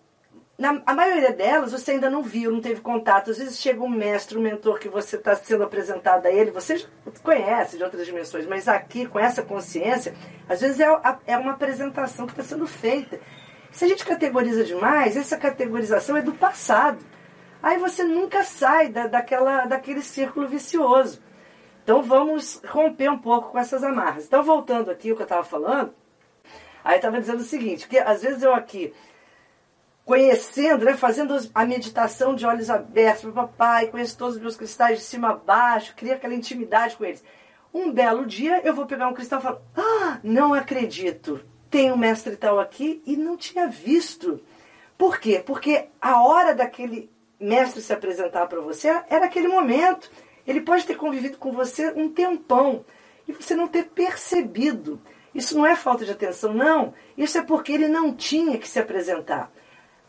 Na, 0.59 0.83
a 0.87 0.94
maioria 0.94 1.33
delas 1.33 1.72
você 1.72 1.92
ainda 1.92 2.11
não 2.11 2.22
viu, 2.22 2.53
não 2.53 2.61
teve 2.61 2.81
contato. 2.81 3.31
Às 3.31 3.38
vezes 3.38 3.59
chega 3.59 3.83
um 3.83 3.88
mestre, 3.88 4.38
um 4.38 4.42
mentor 4.42 4.79
que 4.79 4.88
você 4.88 5.16
está 5.16 5.35
sendo 5.35 5.64
apresentado 5.64 6.27
a 6.27 6.31
ele, 6.31 6.51
você 6.51 6.77
já 6.77 6.87
conhece 7.22 7.79
de 7.79 7.85
outras 7.85 8.07
dimensões, 8.07 8.46
mas 8.46 8.68
aqui, 8.68 9.07
com 9.07 9.18
essa 9.18 9.42
consciência, 9.42 10.14
às 10.48 10.61
vezes 10.61 10.79
é, 10.79 10.87
é 11.27 11.38
uma 11.38 11.53
apresentação 11.53 12.27
que 12.27 12.33
está 12.33 12.44
sendo 12.44 12.66
feita. 12.66 13.18
Se 13.70 13.87
a 13.87 13.88
gente 13.88 14.05
categoriza 14.05 14.62
demais, 14.62 15.16
essa 15.16 15.37
categorização 15.37 16.16
é 16.16 16.22
do 16.22 16.33
passado. 16.33 16.98
Aí 17.62 17.79
você 17.79 18.05
nunca 18.05 18.44
sai 18.44 18.88
da, 18.88 19.07
daquela, 19.07 19.64
daquele 19.64 20.03
círculo 20.03 20.46
vicioso. 20.46 21.22
Então 21.83 22.03
vamos 22.03 22.61
romper 22.66 23.09
um 23.09 23.18
pouco 23.18 23.51
com 23.51 23.59
essas 23.59 23.83
amarras. 23.83 24.27
Então, 24.27 24.42
voltando 24.42 24.90
aqui 24.90 25.11
o 25.11 25.16
que 25.16 25.22
eu 25.22 25.25
estava 25.25 25.42
falando, 25.42 25.94
aí 26.85 26.97
estava 26.97 27.21
dizendo 27.21 27.40
o 27.40 27.45
seguinte, 27.45 27.88
que 27.88 27.99
às 27.99 28.23
vezes 28.23 28.42
eu 28.42 28.55
aqui 28.55 28.92
conhecendo, 30.05 30.85
né, 30.85 30.97
fazendo 30.97 31.37
a 31.55 31.64
meditação 31.64 32.35
de 32.35 32.45
olhos 32.45 32.68
abertos 32.68 33.33
papai, 33.33 33.87
conheço 33.87 34.18
todos 34.18 34.37
os 34.37 34.42
meus 34.42 34.57
cristais 34.57 34.99
de 34.99 35.05
cima 35.05 35.31
a 35.31 35.35
baixo, 35.35 35.95
cria 35.97 36.14
aquela 36.14 36.35
intimidade 36.35 36.97
com 36.97 37.05
eles. 37.05 37.23
Um 37.73 37.92
belo 37.92 38.27
dia 38.27 38.61
eu 38.64 38.75
vou 38.75 38.85
pegar 38.85 39.09
um 39.09 39.14
cristal 39.14 39.38
e 39.38 39.42
falo, 39.42 39.62
ah, 39.77 40.18
não 40.23 40.53
acredito, 40.53 41.40
tem 41.71 41.90
um 41.90 41.97
mestre 41.97 42.37
tal 42.37 42.61
aqui 42.61 43.03
e 43.07 43.16
não 43.16 43.37
tinha 43.37 43.66
visto. 43.66 44.40
Por 44.99 45.18
quê? 45.18 45.42
Porque 45.45 45.87
a 46.01 46.23
hora 46.23 46.55
daquele 46.55 47.11
mestre 47.40 47.81
se 47.81 47.92
apresentar 47.92 48.47
para 48.47 48.61
você 48.61 48.88
era 49.09 49.25
aquele 49.25 49.49
momento. 49.49 50.11
Ele 50.47 50.61
pode 50.61 50.85
ter 50.85 50.97
convivido 50.97 51.38
com 51.38 51.53
você 51.53 51.92
um 51.97 52.09
tempão 52.09 52.85
e 53.27 53.33
você 53.33 53.55
não 53.55 53.68
ter 53.68 53.85
percebido. 53.87 55.01
Isso 55.35 55.57
não 55.57 55.66
é 55.66 55.75
falta 55.75 56.05
de 56.05 56.12
atenção, 56.12 56.53
não. 56.53 56.95
Isso 57.16 57.38
é 57.38 57.42
porque 57.42 57.73
ele 57.73 57.88
não 57.88 58.14
tinha 58.14 58.59
que 58.59 58.68
se 58.68 58.79
apresentar. 58.79 59.51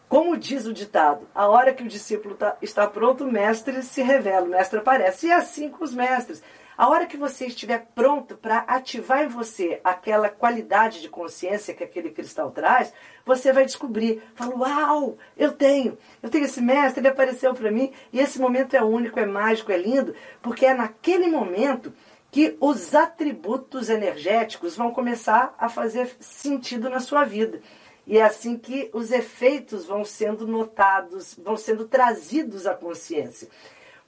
Como 0.10 0.38
diz 0.38 0.66
o 0.66 0.74
ditado, 0.74 1.28
a 1.34 1.48
hora 1.48 1.74
que 1.74 1.84
o 1.84 1.88
discípulo 1.88 2.36
tá, 2.36 2.56
está 2.62 2.86
pronto, 2.86 3.24
o 3.24 3.32
mestre 3.32 3.82
se 3.82 4.02
revela, 4.02 4.46
o 4.46 4.50
mestre 4.50 4.80
aparece. 4.80 5.28
E 5.28 5.32
é 5.32 5.34
assim 5.34 5.70
com 5.70 5.84
os 5.84 5.94
mestres. 5.94 6.44
A 6.76 6.90
hora 6.90 7.06
que 7.06 7.18
você 7.18 7.46
estiver 7.46 7.88
pronto 7.94 8.36
para 8.36 8.60
ativar 8.60 9.24
em 9.24 9.28
você 9.28 9.80
aquela 9.84 10.28
qualidade 10.28 11.02
de 11.02 11.10
consciência 11.10 11.74
que 11.74 11.84
aquele 11.84 12.10
cristal 12.10 12.50
traz, 12.50 12.92
você 13.26 13.54
vai 13.54 13.64
descobrir, 13.64 14.24
fala, 14.34 14.56
uau, 14.56 15.18
eu 15.38 15.52
tenho, 15.52 15.98
eu 16.22 16.30
tenho 16.30 16.46
esse 16.46 16.60
mestre, 16.62 17.00
ele 17.00 17.08
apareceu 17.08 17.54
para 17.54 17.72
mim, 17.72 17.92
e 18.12 18.20
esse 18.20 18.40
momento 18.42 18.76
é 18.76 18.84
único, 18.84 19.20
é 19.20 19.26
mágico, 19.26 19.72
é 19.72 19.78
lindo, 19.78 20.16
porque 20.42 20.66
é 20.66 20.74
naquele 20.74 21.28
momento 21.28 21.94
que 22.34 22.58
os 22.60 22.96
atributos 22.96 23.92
energéticos 23.92 24.76
vão 24.76 24.92
começar 24.92 25.54
a 25.56 25.70
fazer 25.70 26.16
sentido 26.20 26.90
na 26.90 27.00
sua 27.00 27.24
vida. 27.24 27.62
E 28.08 28.18
é 28.18 28.24
assim 28.24 28.58
que 28.58 28.90
os 28.92 29.12
efeitos 29.12 29.86
vão 29.86 30.04
sendo 30.04 30.48
notados, 30.48 31.36
vão 31.36 31.56
sendo 31.56 31.88
trazidos 31.88 32.66
à 32.66 32.74
consciência. 32.74 33.48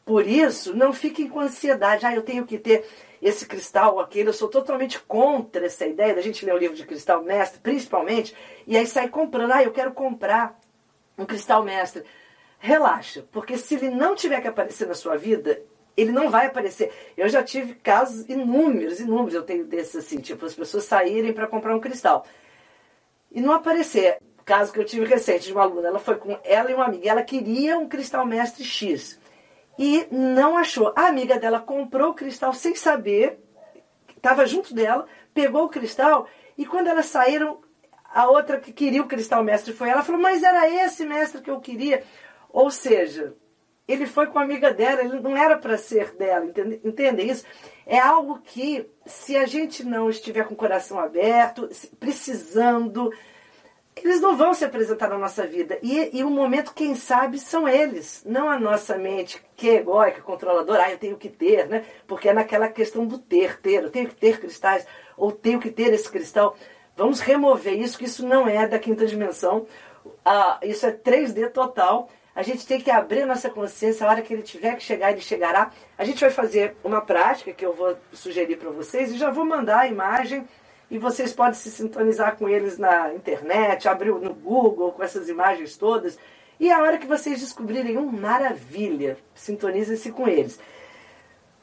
Por 0.04 0.26
isso, 0.26 0.76
não 0.76 0.92
fiquem 0.92 1.30
com 1.30 1.40
ansiedade. 1.40 2.04
Ah, 2.04 2.16
eu 2.16 2.24
tenho 2.24 2.48
que 2.48 2.58
ter 2.58 2.84
esse 3.22 3.46
cristal 3.46 3.94
ou 3.94 4.00
aquele. 4.00 4.30
Eu 4.30 4.34
sou 4.34 4.48
totalmente 4.48 5.00
contra 5.02 5.68
essa 5.68 5.86
ideia 5.86 6.16
da 6.16 6.22
gente 6.22 6.44
ler 6.44 6.56
o 6.56 6.58
livro 6.58 6.76
de 6.76 6.84
cristal 6.84 7.22
mestre, 7.22 7.60
principalmente, 7.60 8.36
e 8.66 8.76
aí 8.76 8.88
sai 8.88 9.08
comprando. 9.08 9.52
Ah, 9.52 9.62
eu 9.62 9.72
quero 9.72 9.94
comprar 9.94 10.60
um 11.16 11.26
cristal 11.26 11.64
mestre. 11.64 12.04
Relaxa, 12.58 13.24
porque 13.32 13.56
se 13.56 13.76
ele 13.76 13.92
não 13.92 14.16
tiver 14.16 14.42
que 14.42 14.48
aparecer 14.48 14.88
na 14.88 14.96
sua 14.96 15.16
vida, 15.16 15.62
ele 15.96 16.12
não 16.12 16.30
vai 16.30 16.48
aparecer. 16.48 16.92
Eu 17.16 17.30
já 17.30 17.44
tive 17.44 17.76
casos 17.76 18.28
inúmeros, 18.28 19.00
inúmeros, 19.00 19.34
eu 19.34 19.44
tenho 19.44 19.66
desses 19.66 19.96
assim, 19.96 20.20
tipo, 20.20 20.46
as 20.46 20.54
pessoas 20.54 20.86
saírem 20.86 21.34
para 21.34 21.48
comprar 21.48 21.76
um 21.76 21.80
cristal 21.80 22.26
e 23.32 23.42
não 23.42 23.52
aparecer. 23.54 24.18
Caso 24.44 24.72
que 24.72 24.80
eu 24.80 24.86
tive 24.86 25.06
recente 25.06 25.48
de 25.48 25.54
uma 25.54 25.64
aluna, 25.64 25.88
ela 25.88 26.00
foi 26.00 26.18
com 26.18 26.38
ela 26.44 26.70
e 26.70 26.74
uma 26.76 26.86
amiga, 26.86 27.10
ela 27.10 27.24
queria 27.24 27.80
um 27.80 27.88
cristal 27.88 28.26
mestre 28.26 28.64
X 28.64 29.20
e 29.78 30.06
não 30.12 30.56
achou. 30.56 30.94
A 30.96 31.08
amiga 31.08 31.40
dela 31.40 31.60
comprou 31.60 32.12
o 32.12 32.14
cristal 32.14 32.54
sem 32.54 32.76
saber, 32.76 33.40
estava 34.16 34.46
junto 34.46 34.74
dela, 34.74 35.08
pegou 35.34 35.64
o 35.64 35.70
cristal 35.70 36.28
e 36.56 36.66
quando 36.66 36.88
elas 36.88 37.08
saíram, 37.08 37.60
a 38.14 38.30
outra 38.30 38.60
que 38.60 38.72
queria 38.72 39.02
o 39.02 39.08
cristal 39.08 39.44
mestre 39.44 39.74
foi 39.74 39.90
ela, 39.90 40.04
falou: 40.04 40.22
Mas 40.22 40.44
era 40.44 40.70
esse 40.70 41.06
mestre 41.06 41.42
que 41.42 41.50
eu 41.50 41.60
queria. 41.60 42.04
Ou 42.50 42.70
seja, 42.70 43.36
ele 43.88 44.06
foi 44.06 44.28
com 44.28 44.40
a 44.40 44.44
amiga 44.44 44.74
dela, 44.74 45.02
ele 45.02 45.20
não 45.20 45.38
era 45.38 45.58
para 45.58 45.78
ser 45.78 46.16
dela, 46.16 46.46
entende, 46.46 46.82
entende 46.84 47.22
isso? 47.22 47.46
É 47.86 48.00
algo 48.00 48.40
que, 48.44 48.90
se 49.06 49.38
a 49.38 49.46
gente 49.46 49.84
não 49.84 50.10
estiver 50.10 50.46
com 50.46 50.54
o 50.54 50.58
coração 50.58 51.00
aberto, 51.00 51.70
precisando, 52.00 53.14
eles 53.96 54.20
não 54.20 54.36
vão 54.36 54.54
se 54.54 54.66
apresentar 54.66 55.08
na 55.08 55.20
nossa 55.20 55.46
vida. 55.46 55.78
E, 55.84 56.18
e 56.18 56.24
o 56.24 56.30
momento, 56.30 56.74
quem 56.74 56.96
sabe, 56.96 57.38
são 57.38 57.68
eles, 57.68 58.24
não 58.26 58.50
a 58.50 58.60
nossa 58.60 58.98
mente, 58.98 59.40
que 59.56 59.70
é 59.70 59.76
egóica, 59.76 60.22
controladora, 60.22 60.84
ah, 60.84 60.92
eu 60.92 60.98
tenho 60.98 61.16
que 61.16 61.30
ter, 61.30 61.68
né? 61.68 61.86
Porque 62.08 62.28
é 62.28 62.34
naquela 62.34 62.68
questão 62.68 63.06
do 63.06 63.20
ter, 63.20 63.60
ter, 63.62 63.84
eu 63.84 63.92
tenho 63.92 64.08
que 64.08 64.16
ter 64.16 64.40
cristais, 64.40 64.86
ou 65.16 65.32
tenho 65.32 65.60
que 65.60 65.70
ter 65.70 65.94
esse 65.94 66.10
cristal. 66.10 66.58
Vamos 66.98 67.20
remover 67.20 67.80
isso, 67.80 67.98
que 67.98 68.06
isso 68.06 68.26
não 68.26 68.48
é 68.48 68.68
da 68.68 68.80
quinta 68.80 69.06
dimensão, 69.06 69.68
ah, 70.24 70.60
isso 70.64 70.86
é 70.86 70.92
3D 70.92 71.52
total. 71.52 72.10
A 72.36 72.44
gente 72.44 72.68
tem 72.68 72.82
que 72.82 72.92
abrir 72.92 73.26
nossa 73.26 73.50
consciência, 73.50 74.06
a 74.06 74.10
hora 74.10 74.22
que 74.22 74.34
ele 74.34 74.44
tiver 74.44 74.76
que 74.76 74.84
chegar, 74.84 75.12
ele 75.12 75.22
chegará. 75.22 75.72
A 75.98 76.04
gente 76.04 76.20
vai 76.20 76.30
fazer 76.30 76.76
uma 76.84 77.00
prática 77.00 77.54
que 77.54 77.66
eu 77.66 77.74
vou 77.74 77.98
sugerir 78.12 78.58
para 78.58 78.70
vocês 78.72 79.12
e 79.12 79.18
já 79.18 79.32
vou 79.32 79.46
mandar 79.46 79.80
a 79.80 79.88
imagem 79.88 80.46
e 80.92 80.98
vocês 80.98 81.34
podem 81.34 81.54
se 81.54 81.72
sintonizar 81.72 82.36
com 82.36 82.50
eles 82.50 82.78
na 82.78 83.14
internet, 83.14 83.88
abrir 83.88 84.12
no 84.12 84.34
Google 84.34 84.92
com 84.92 85.02
essas 85.02 85.30
imagens 85.30 85.78
todas. 85.78 86.20
E 86.60 86.70
a 86.72 86.82
hora 86.82 86.98
que 86.98 87.08
vocês 87.08 87.40
descobrirem 87.40 87.98
um 87.98 88.06
maravilha, 88.06 89.18
sintonizem-se 89.34 90.12
com 90.12 90.28
eles. 90.28 90.60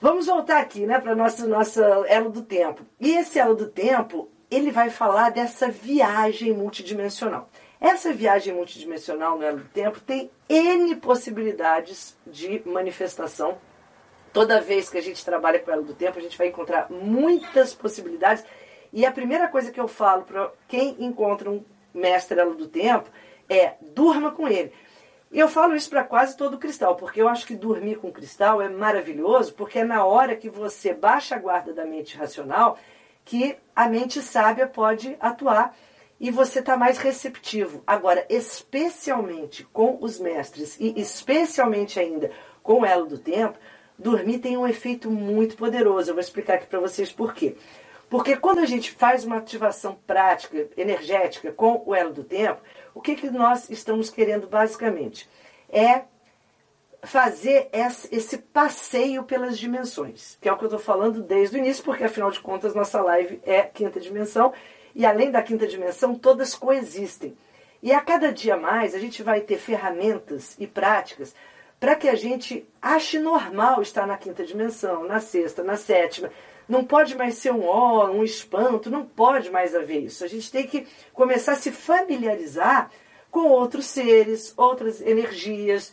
Vamos 0.00 0.26
voltar 0.26 0.58
aqui, 0.58 0.86
né, 0.86 0.98
para 0.98 1.14
nosso 1.14 1.46
nosso 1.46 1.80
elo 2.06 2.30
do 2.30 2.42
tempo. 2.42 2.82
E 2.98 3.12
esse 3.12 3.38
elo 3.38 3.54
do 3.54 3.68
tempo, 3.68 4.28
ele 4.50 4.70
vai 4.70 4.90
falar 4.90 5.30
dessa 5.30 5.68
viagem 5.68 6.52
multidimensional. 6.52 7.48
Essa 7.82 8.12
viagem 8.12 8.54
multidimensional 8.54 9.36
no 9.36 9.42
elo 9.42 9.58
do 9.58 9.68
tempo 9.70 9.98
tem 9.98 10.30
N 10.48 10.94
possibilidades 10.94 12.16
de 12.24 12.62
manifestação. 12.64 13.58
Toda 14.32 14.60
vez 14.60 14.88
que 14.88 14.98
a 14.98 15.02
gente 15.02 15.24
trabalha 15.24 15.58
com 15.58 15.68
o 15.68 15.74
elo 15.74 15.82
do 15.82 15.92
tempo, 15.92 16.16
a 16.16 16.22
gente 16.22 16.38
vai 16.38 16.46
encontrar 16.46 16.88
muitas 16.88 17.74
possibilidades 17.74 18.44
e 18.92 19.04
a 19.04 19.10
primeira 19.10 19.48
coisa 19.48 19.72
que 19.72 19.80
eu 19.80 19.88
falo 19.88 20.22
para 20.22 20.52
quem 20.68 20.94
encontra 21.00 21.50
um 21.50 21.60
mestre 21.92 22.38
elo 22.38 22.54
do 22.54 22.68
tempo 22.68 23.10
é 23.48 23.74
durma 23.80 24.30
com 24.30 24.46
ele. 24.46 24.72
E 25.32 25.40
eu 25.40 25.48
falo 25.48 25.74
isso 25.74 25.90
para 25.90 26.04
quase 26.04 26.36
todo 26.36 26.58
cristal, 26.58 26.94
porque 26.94 27.20
eu 27.20 27.28
acho 27.28 27.44
que 27.44 27.56
dormir 27.56 27.96
com 27.96 28.12
cristal 28.12 28.62
é 28.62 28.68
maravilhoso, 28.68 29.54
porque 29.54 29.80
é 29.80 29.84
na 29.84 30.04
hora 30.04 30.36
que 30.36 30.48
você 30.48 30.94
baixa 30.94 31.34
a 31.34 31.38
guarda 31.38 31.74
da 31.74 31.84
mente 31.84 32.16
racional 32.16 32.78
que 33.24 33.56
a 33.74 33.88
mente 33.88 34.22
sábia 34.22 34.68
pode 34.68 35.16
atuar 35.18 35.74
e 36.22 36.30
você 36.30 36.60
está 36.60 36.76
mais 36.76 36.98
receptivo. 36.98 37.82
Agora, 37.84 38.24
especialmente 38.28 39.64
com 39.72 39.98
os 40.00 40.20
mestres 40.20 40.78
e 40.78 40.94
especialmente 41.00 41.98
ainda 41.98 42.30
com 42.62 42.82
o 42.82 42.86
elo 42.86 43.06
do 43.06 43.18
tempo, 43.18 43.58
dormir 43.98 44.38
tem 44.38 44.56
um 44.56 44.64
efeito 44.64 45.10
muito 45.10 45.56
poderoso. 45.56 46.10
Eu 46.10 46.14
vou 46.14 46.20
explicar 46.20 46.54
aqui 46.54 46.66
para 46.66 46.78
vocês 46.78 47.10
por 47.10 47.34
quê. 47.34 47.56
Porque 48.08 48.36
quando 48.36 48.60
a 48.60 48.66
gente 48.66 48.92
faz 48.92 49.24
uma 49.24 49.38
ativação 49.38 49.98
prática, 50.06 50.68
energética 50.76 51.50
com 51.50 51.82
o 51.84 51.92
elo 51.92 52.12
do 52.12 52.22
tempo, 52.22 52.62
o 52.94 53.00
que, 53.00 53.16
que 53.16 53.28
nós 53.28 53.68
estamos 53.68 54.08
querendo 54.08 54.46
basicamente? 54.46 55.28
É 55.68 56.02
fazer 57.02 57.68
esse 57.72 58.38
passeio 58.38 59.24
pelas 59.24 59.58
dimensões, 59.58 60.38
que 60.40 60.48
é 60.48 60.52
o 60.52 60.56
que 60.56 60.62
eu 60.62 60.68
estou 60.68 60.78
falando 60.78 61.20
desde 61.20 61.56
o 61.56 61.58
início, 61.58 61.82
porque 61.82 62.04
afinal 62.04 62.30
de 62.30 62.38
contas 62.38 62.76
nossa 62.76 63.00
live 63.00 63.40
é 63.44 63.62
quinta 63.62 63.98
dimensão, 63.98 64.52
e 64.94 65.04
além 65.06 65.30
da 65.30 65.42
quinta 65.42 65.66
dimensão, 65.66 66.14
todas 66.14 66.54
coexistem. 66.54 67.36
E 67.82 67.92
a 67.92 68.00
cada 68.00 68.32
dia 68.32 68.56
mais 68.56 68.94
a 68.94 68.98
gente 68.98 69.22
vai 69.22 69.40
ter 69.40 69.58
ferramentas 69.58 70.54
e 70.58 70.66
práticas 70.66 71.34
para 71.80 71.96
que 71.96 72.08
a 72.08 72.14
gente 72.14 72.64
ache 72.80 73.18
normal 73.18 73.82
estar 73.82 74.06
na 74.06 74.16
quinta 74.16 74.44
dimensão, 74.44 75.04
na 75.04 75.18
sexta, 75.18 75.64
na 75.64 75.76
sétima, 75.76 76.30
não 76.68 76.84
pode 76.84 77.16
mais 77.16 77.34
ser 77.34 77.52
um 77.52 77.66
ó, 77.66 78.08
um 78.08 78.22
espanto, 78.22 78.88
não 78.88 79.04
pode 79.04 79.50
mais 79.50 79.74
haver 79.74 80.04
isso. 80.04 80.24
A 80.24 80.28
gente 80.28 80.50
tem 80.50 80.66
que 80.66 80.86
começar 81.12 81.52
a 81.52 81.56
se 81.56 81.72
familiarizar 81.72 82.88
com 83.32 83.48
outros 83.48 83.86
seres, 83.86 84.54
outras 84.56 85.00
energias, 85.00 85.92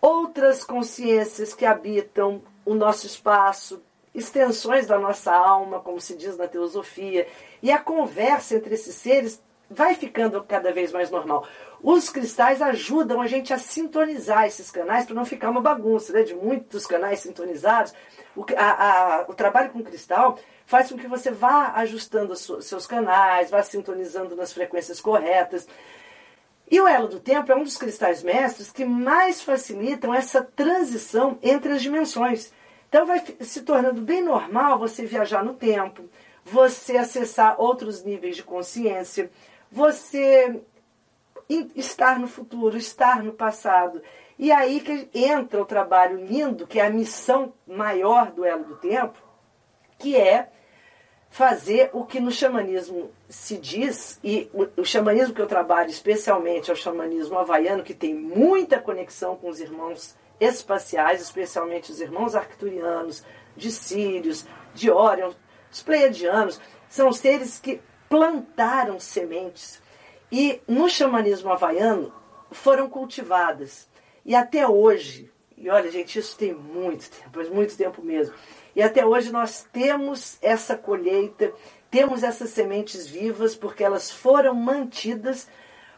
outras 0.00 0.64
consciências 0.64 1.52
que 1.52 1.66
habitam 1.66 2.42
o 2.64 2.74
nosso 2.74 3.06
espaço, 3.06 3.82
extensões 4.14 4.86
da 4.86 4.98
nossa 4.98 5.34
alma, 5.34 5.80
como 5.80 6.00
se 6.00 6.16
diz 6.16 6.36
na 6.36 6.48
teosofia. 6.48 7.28
E 7.62 7.70
a 7.70 7.78
conversa 7.78 8.56
entre 8.56 8.74
esses 8.74 8.94
seres 8.94 9.42
vai 9.70 9.94
ficando 9.94 10.42
cada 10.44 10.72
vez 10.72 10.92
mais 10.92 11.10
normal. 11.10 11.46
Os 11.82 12.08
cristais 12.08 12.62
ajudam 12.62 13.20
a 13.20 13.26
gente 13.26 13.52
a 13.52 13.58
sintonizar 13.58 14.46
esses 14.46 14.70
canais 14.70 15.04
para 15.04 15.14
não 15.14 15.24
ficar 15.24 15.50
uma 15.50 15.60
bagunça, 15.60 16.12
né? 16.12 16.22
De 16.22 16.34
muitos 16.34 16.86
canais 16.86 17.20
sintonizados. 17.20 17.92
O, 18.34 18.44
a, 18.56 19.20
a, 19.20 19.26
o 19.28 19.34
trabalho 19.34 19.70
com 19.70 19.82
cristal 19.82 20.38
faz 20.64 20.90
com 20.90 20.98
que 20.98 21.06
você 21.06 21.30
vá 21.30 21.72
ajustando 21.76 22.34
seus 22.36 22.86
canais, 22.86 23.50
vá 23.50 23.62
sintonizando 23.62 24.34
nas 24.34 24.52
frequências 24.52 25.00
corretas. 25.00 25.66
E 26.68 26.80
o 26.80 26.88
elo 26.88 27.06
do 27.06 27.20
tempo 27.20 27.52
é 27.52 27.54
um 27.54 27.62
dos 27.62 27.76
cristais 27.76 28.22
mestres 28.22 28.72
que 28.72 28.84
mais 28.84 29.40
facilitam 29.40 30.12
essa 30.12 30.42
transição 30.42 31.38
entre 31.42 31.72
as 31.72 31.82
dimensões. 31.82 32.52
Então 32.88 33.06
vai 33.06 33.22
se 33.40 33.62
tornando 33.62 34.00
bem 34.00 34.22
normal 34.22 34.78
você 34.78 35.04
viajar 35.04 35.44
no 35.44 35.54
tempo, 35.54 36.04
você 36.48 36.96
acessar 36.96 37.60
outros 37.60 38.04
níveis 38.04 38.36
de 38.36 38.44
consciência, 38.44 39.28
você 39.70 40.62
estar 41.74 42.20
no 42.20 42.28
futuro, 42.28 42.76
estar 42.76 43.20
no 43.20 43.32
passado. 43.32 44.00
E 44.38 44.52
aí 44.52 44.80
que 44.80 45.08
entra 45.12 45.60
o 45.60 45.66
trabalho 45.66 46.24
lindo, 46.24 46.64
que 46.64 46.78
é 46.78 46.86
a 46.86 46.90
missão 46.90 47.52
maior 47.66 48.30
do 48.30 48.44
Elo 48.44 48.62
do 48.62 48.76
Tempo, 48.76 49.18
que 49.98 50.16
é 50.16 50.48
fazer 51.30 51.90
o 51.92 52.04
que 52.04 52.20
no 52.20 52.30
xamanismo 52.30 53.10
se 53.28 53.58
diz, 53.58 54.20
e 54.22 54.48
o, 54.76 54.84
xamanismo 54.84 55.34
que 55.34 55.42
eu 55.42 55.48
trabalho 55.48 55.90
especialmente 55.90 56.70
é 56.70 56.72
o 56.72 56.76
xamanismo 56.76 57.38
havaiano, 57.38 57.82
que 57.82 57.92
tem 57.92 58.14
muita 58.14 58.78
conexão 58.78 59.34
com 59.34 59.48
os 59.48 59.58
irmãos 59.58 60.14
espaciais, 60.38 61.20
especialmente 61.20 61.90
os 61.90 62.00
irmãos 62.00 62.36
arcturianos, 62.36 63.24
de 63.56 63.72
Sírios, 63.72 64.46
de 64.74 64.90
Órion, 64.90 65.32
os 65.76 65.82
pleiadianos, 65.82 66.58
são 66.88 67.12
seres 67.12 67.58
que 67.58 67.82
plantaram 68.08 68.98
sementes 68.98 69.82
e 70.32 70.62
no 70.66 70.88
xamanismo 70.88 71.52
havaiano 71.52 72.14
foram 72.50 72.88
cultivadas. 72.88 73.86
E 74.24 74.34
até 74.34 74.66
hoje, 74.66 75.30
e 75.54 75.68
olha, 75.68 75.90
gente, 75.90 76.18
isso 76.18 76.36
tem 76.36 76.54
muito 76.54 77.10
tempo, 77.10 77.54
muito 77.54 77.76
tempo 77.76 78.02
mesmo. 78.02 78.34
E 78.74 78.82
até 78.82 79.04
hoje 79.04 79.30
nós 79.30 79.66
temos 79.70 80.38
essa 80.40 80.76
colheita, 80.76 81.52
temos 81.90 82.22
essas 82.22 82.50
sementes 82.50 83.06
vivas, 83.06 83.54
porque 83.54 83.84
elas 83.84 84.10
foram 84.10 84.54
mantidas. 84.54 85.46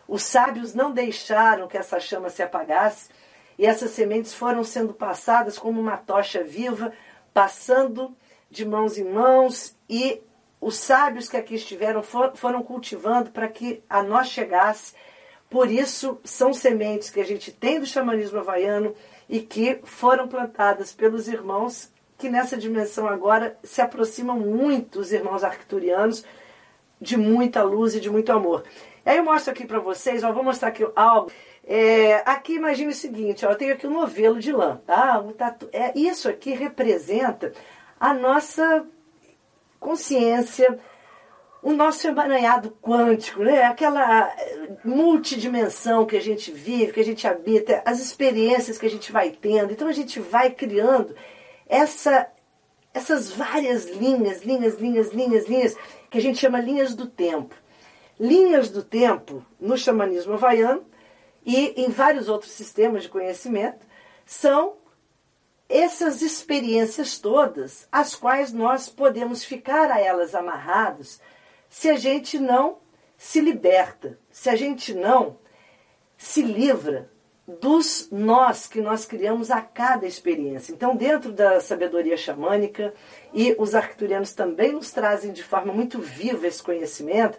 Os 0.09 0.25
sábios 0.25 0.75
não 0.75 0.91
deixaram 0.91 1.69
que 1.69 1.79
essa 1.79 2.01
chama 2.01 2.31
se 2.31 2.43
apagasse, 2.43 3.11
e 3.57 3.65
essas 3.65 3.93
sementes 3.93 4.35
foram 4.35 4.65
sendo 4.65 4.93
passadas 4.93 5.57
como 5.57 5.81
uma 5.81 5.97
tocha 5.97 6.43
viva, 6.43 6.93
passando 7.33 8.17
de 8.51 8.65
mãos 8.65 8.99
em 8.99 9.05
mãos 9.05 9.77
e 9.89 10.21
os 10.61 10.77
sábios 10.77 11.29
que 11.29 11.37
aqui 11.37 11.55
estiveram 11.55 12.03
foram 12.03 12.63
cultivando 12.63 13.31
para 13.31 13.49
que 13.49 13.83
a 13.89 14.03
nós 14.03 14.29
chegasse. 14.29 14.95
Por 15.49 15.71
isso, 15.71 16.21
são 16.25 16.53
sementes 16.53 17.11
que 17.11 17.21
a 17.21 17.25
gente 17.25 17.53
tem 17.53 17.81
do 17.81 17.87
xamanismo 17.87 18.39
havaiano 18.39 18.95
e 19.29 19.41
que 19.41 19.79
foram 19.85 20.29
plantadas 20.29 20.93
pelos 20.93 21.29
irmãos 21.29 21.91
que 22.19 22.29
nessa 22.29 22.57
dimensão 22.57 23.07
agora 23.07 23.57
se 23.63 23.81
aproximam 23.81 24.39
muito, 24.39 24.99
os 24.99 25.13
irmãos 25.13 25.45
arcturianos, 25.45 26.25
de 27.01 27.17
muita 27.17 27.63
luz 27.63 27.95
e 27.95 28.01
de 28.01 28.11
muito 28.11 28.33
amor. 28.33 28.65
E 29.07 29.11
aí 29.11 29.19
eu 29.19 29.25
mostro 29.25 29.53
aqui 29.53 29.65
para 29.65 29.79
vocês, 29.79 30.25
ó, 30.25 30.33
vou 30.33 30.43
mostrar 30.43 30.69
aqui 30.69 30.85
algo. 30.97 31.31
É, 31.65 32.17
aqui 32.29 32.55
imagine 32.55 32.91
o 32.91 32.95
seguinte, 32.95 33.47
ó, 33.47 33.51
eu 33.51 33.57
tenho 33.57 33.73
aqui 33.73 33.87
um 33.87 33.93
novelo 33.93 34.41
de 34.41 34.51
lã, 34.51 34.81
tá? 34.85 35.21
Um 35.21 35.33
tatu... 35.33 35.69
é, 35.73 35.97
isso 35.97 36.29
aqui 36.29 36.53
representa 36.53 37.53
a 37.99 38.15
nossa 38.15 38.87
consciência, 39.81 40.79
o 41.63 41.73
nosso 41.73 42.07
emaranhado 42.07 42.71
quântico, 42.81 43.43
né? 43.43 43.65
aquela 43.65 44.29
eh, 44.29 44.77
multidimensão 44.85 46.07
que 46.07 46.17
a 46.17 46.21
gente 46.21 46.53
vive, 46.53 46.93
que 46.93 47.01
a 47.01 47.05
gente 47.05 47.27
habita, 47.27 47.83
as 47.85 48.01
experiências 48.01 48.79
que 48.79 48.87
a 48.87 48.91
gente 48.91 49.11
vai 49.11 49.31
tendo. 49.31 49.73
Então 49.73 49.89
a 49.89 49.93
gente 49.93 50.21
vai 50.21 50.51
criando 50.51 51.15
essa, 51.69 52.29
essas 52.95 53.31
várias 53.31 53.87
linhas, 53.91 54.43
linhas, 54.43 54.79
linhas, 54.81 55.13
linhas, 55.13 55.49
linhas, 55.49 55.77
que 56.11 56.19
a 56.19 56.21
gente 56.21 56.39
chama 56.39 56.61
linhas 56.61 56.95
do 56.95 57.07
tempo. 57.07 57.55
Linhas 58.19 58.71
do 58.71 58.83
tempo, 58.83 59.45
no 59.61 59.77
xamanismo 59.77 60.35
havaiano 60.35 60.85
e 61.45 61.83
em 61.83 61.89
vários 61.89 62.29
outros 62.29 62.53
sistemas 62.53 63.05
de 63.05 63.09
conhecimento, 63.09 63.87
são 64.27 64.75
essas 65.69 66.23
experiências 66.23 67.19
todas, 67.19 67.87
as 67.93 68.15
quais 68.15 68.53
nós 68.53 68.89
podemos 68.89 69.45
ficar 69.45 69.91
a 69.91 70.01
elas 70.01 70.35
amarrados 70.35 71.21
se 71.69 71.91
a 71.91 71.97
gente 71.97 72.39
não 72.39 72.79
se 73.17 73.41
liberta, 73.41 74.19
se 74.31 74.49
a 74.49 74.57
gente 74.57 74.95
não 74.95 75.37
se 76.17 76.41
livra 76.41 77.11
dos 77.47 78.09
nós 78.11 78.67
que 78.67 78.81
nós 78.81 79.07
criamos 79.07 79.51
a 79.51 79.61
cada 79.61 80.07
experiência. 80.07 80.73
Então, 80.73 80.95
dentro 80.95 81.33
da 81.33 81.61
sabedoria 81.61 82.17
xamânica, 82.17 82.93
e 83.33 83.55
os 83.59 83.75
arcturianos 83.75 84.35
também 84.35 84.73
nos 84.73 84.91
trazem 84.91 85.33
de 85.33 85.43
forma 85.43 85.73
muito 85.73 85.99
viva 85.99 86.47
esse 86.47 86.63
conhecimento, 86.63 87.39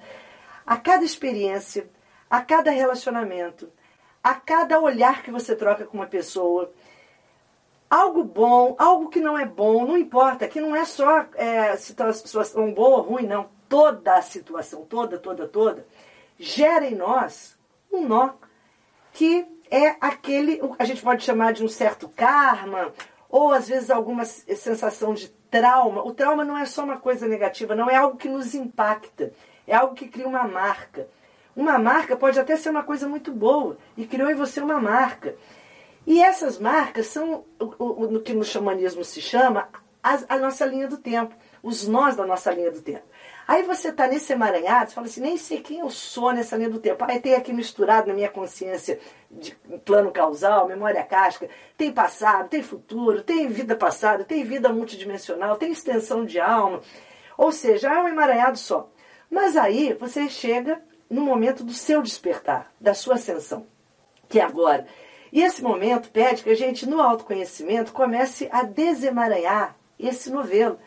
a 0.65 0.77
cada 0.77 1.03
experiência, 1.03 1.89
a 2.29 2.41
cada 2.41 2.71
relacionamento, 2.71 3.71
a 4.23 4.33
cada 4.33 4.79
olhar 4.79 5.21
que 5.23 5.31
você 5.31 5.55
troca 5.55 5.85
com 5.85 5.97
uma 5.97 6.07
pessoa, 6.07 6.71
algo 7.89 8.23
bom, 8.23 8.75
algo 8.77 9.09
que 9.09 9.19
não 9.19 9.37
é 9.37 9.45
bom, 9.45 9.85
não 9.85 9.97
importa, 9.97 10.47
que 10.47 10.61
não 10.61 10.75
é 10.75 10.85
só 10.85 11.25
é, 11.35 11.75
situação 11.75 12.73
boa 12.73 12.97
ou 12.97 13.03
ruim, 13.03 13.25
não 13.25 13.49
toda 13.67 14.15
a 14.15 14.21
situação, 14.21 14.85
toda, 14.85 15.17
toda, 15.17 15.47
toda, 15.47 15.85
gera 16.37 16.85
em 16.85 16.95
nós 16.95 17.57
um 17.91 18.07
nó 18.07 18.31
que 19.13 19.45
é 19.71 19.95
aquele, 20.01 20.61
a 20.77 20.85
gente 20.85 21.01
pode 21.01 21.23
chamar 21.23 21.53
de 21.53 21.63
um 21.63 21.67
certo 21.67 22.09
karma, 22.09 22.91
ou 23.29 23.51
às 23.51 23.67
vezes 23.67 23.89
alguma 23.89 24.25
sensação 24.25 25.13
de 25.13 25.29
trauma. 25.51 26.03
O 26.03 26.13
trauma 26.13 26.43
não 26.43 26.57
é 26.57 26.65
só 26.65 26.83
uma 26.83 26.97
coisa 26.97 27.27
negativa, 27.27 27.75
não 27.75 27.89
é 27.89 27.95
algo 27.95 28.17
que 28.17 28.27
nos 28.27 28.55
impacta, 28.55 29.31
é 29.67 29.75
algo 29.75 29.93
que 29.93 30.07
cria 30.07 30.27
uma 30.27 30.47
marca. 30.47 31.07
Uma 31.55 31.77
marca 31.77 32.15
pode 32.15 32.39
até 32.39 32.55
ser 32.55 32.69
uma 32.69 32.83
coisa 32.83 33.07
muito 33.07 33.31
boa 33.31 33.77
e 33.97 34.07
criou 34.07 34.31
em 34.31 34.35
você 34.35 34.59
uma 34.61 34.79
marca. 34.79 35.35
E 36.09 36.19
essas 36.23 36.57
marcas 36.57 37.05
são 37.05 37.45
o, 37.59 38.15
o, 38.15 38.19
que 38.19 38.33
no 38.33 38.43
xamanismo 38.43 39.03
se 39.03 39.21
chama 39.21 39.69
a, 40.01 40.17
a 40.27 40.39
nossa 40.39 40.65
linha 40.65 40.87
do 40.87 40.97
tempo, 40.97 41.35
os 41.61 41.87
nós 41.87 42.15
da 42.15 42.25
nossa 42.25 42.51
linha 42.51 42.71
do 42.71 42.81
tempo. 42.81 43.03
Aí 43.47 43.61
você 43.61 43.89
está 43.89 44.07
nesse 44.07 44.33
emaranhado, 44.33 44.89
você 44.89 44.95
fala 44.95 45.05
assim, 45.05 45.21
nem 45.21 45.37
sei 45.37 45.61
quem 45.61 45.81
eu 45.81 45.89
sou 45.91 46.33
nessa 46.33 46.57
linha 46.57 46.71
do 46.71 46.79
tempo. 46.79 47.05
Aí 47.07 47.19
tem 47.19 47.35
aqui 47.35 47.53
misturado 47.53 48.07
na 48.07 48.15
minha 48.15 48.27
consciência 48.27 48.99
de 49.29 49.55
plano 49.85 50.11
causal, 50.11 50.67
memória 50.67 51.03
casca, 51.03 51.47
tem 51.77 51.91
passado, 51.91 52.49
tem 52.49 52.63
futuro, 52.63 53.21
tem 53.21 53.47
vida 53.47 53.75
passada, 53.75 54.23
tem 54.23 54.43
vida 54.43 54.69
multidimensional, 54.69 55.57
tem 55.57 55.71
extensão 55.71 56.25
de 56.25 56.39
alma. 56.39 56.81
Ou 57.37 57.51
seja, 57.51 57.87
é 57.87 57.99
um 57.99 58.07
emaranhado 58.07 58.57
só. 58.57 58.89
Mas 59.29 59.55
aí 59.55 59.93
você 59.93 60.27
chega 60.27 60.81
no 61.07 61.21
momento 61.21 61.63
do 61.63 61.73
seu 61.73 62.01
despertar, 62.01 62.73
da 62.81 62.95
sua 62.95 63.13
ascensão, 63.13 63.67
que 64.27 64.39
é 64.39 64.43
agora. 64.43 64.87
E 65.31 65.41
esse 65.41 65.61
momento 65.61 66.09
pede 66.09 66.43
que 66.43 66.49
a 66.49 66.55
gente, 66.55 66.87
no 66.87 67.01
autoconhecimento, 67.01 67.93
comece 67.93 68.49
a 68.51 68.63
desemaranhar 68.63 69.75
esse 69.97 70.31
novelo 70.31 70.79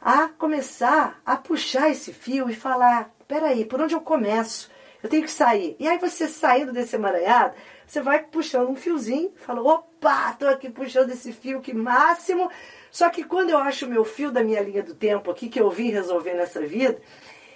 a 0.00 0.28
começar 0.28 1.20
a 1.24 1.36
puxar 1.36 1.90
esse 1.90 2.12
fio 2.12 2.48
e 2.48 2.54
falar: 2.54 3.10
peraí, 3.26 3.64
por 3.64 3.80
onde 3.80 3.94
eu 3.94 4.00
começo? 4.00 4.70
Eu 5.02 5.08
tenho 5.08 5.22
que 5.22 5.30
sair. 5.30 5.76
E 5.78 5.86
aí 5.86 5.98
você 5.98 6.26
saindo 6.26 6.72
desse 6.72 6.96
emaranhado, 6.96 7.54
você 7.86 8.00
vai 8.00 8.22
puxando 8.22 8.68
um 8.68 8.76
fiozinho, 8.76 9.32
fala: 9.36 9.62
opa, 9.62 10.30
estou 10.32 10.48
aqui 10.48 10.68
puxando 10.70 11.10
esse 11.10 11.32
fio, 11.32 11.60
que 11.60 11.72
máximo. 11.72 12.50
Só 12.90 13.08
que 13.10 13.22
quando 13.22 13.50
eu 13.50 13.58
acho 13.58 13.86
o 13.86 13.88
meu 13.88 14.04
fio 14.04 14.30
da 14.30 14.42
minha 14.42 14.60
linha 14.60 14.82
do 14.82 14.94
tempo 14.94 15.30
aqui, 15.30 15.48
que 15.48 15.60
eu 15.60 15.70
vim 15.70 15.90
resolver 15.90 16.34
nessa 16.34 16.60
vida, 16.60 17.00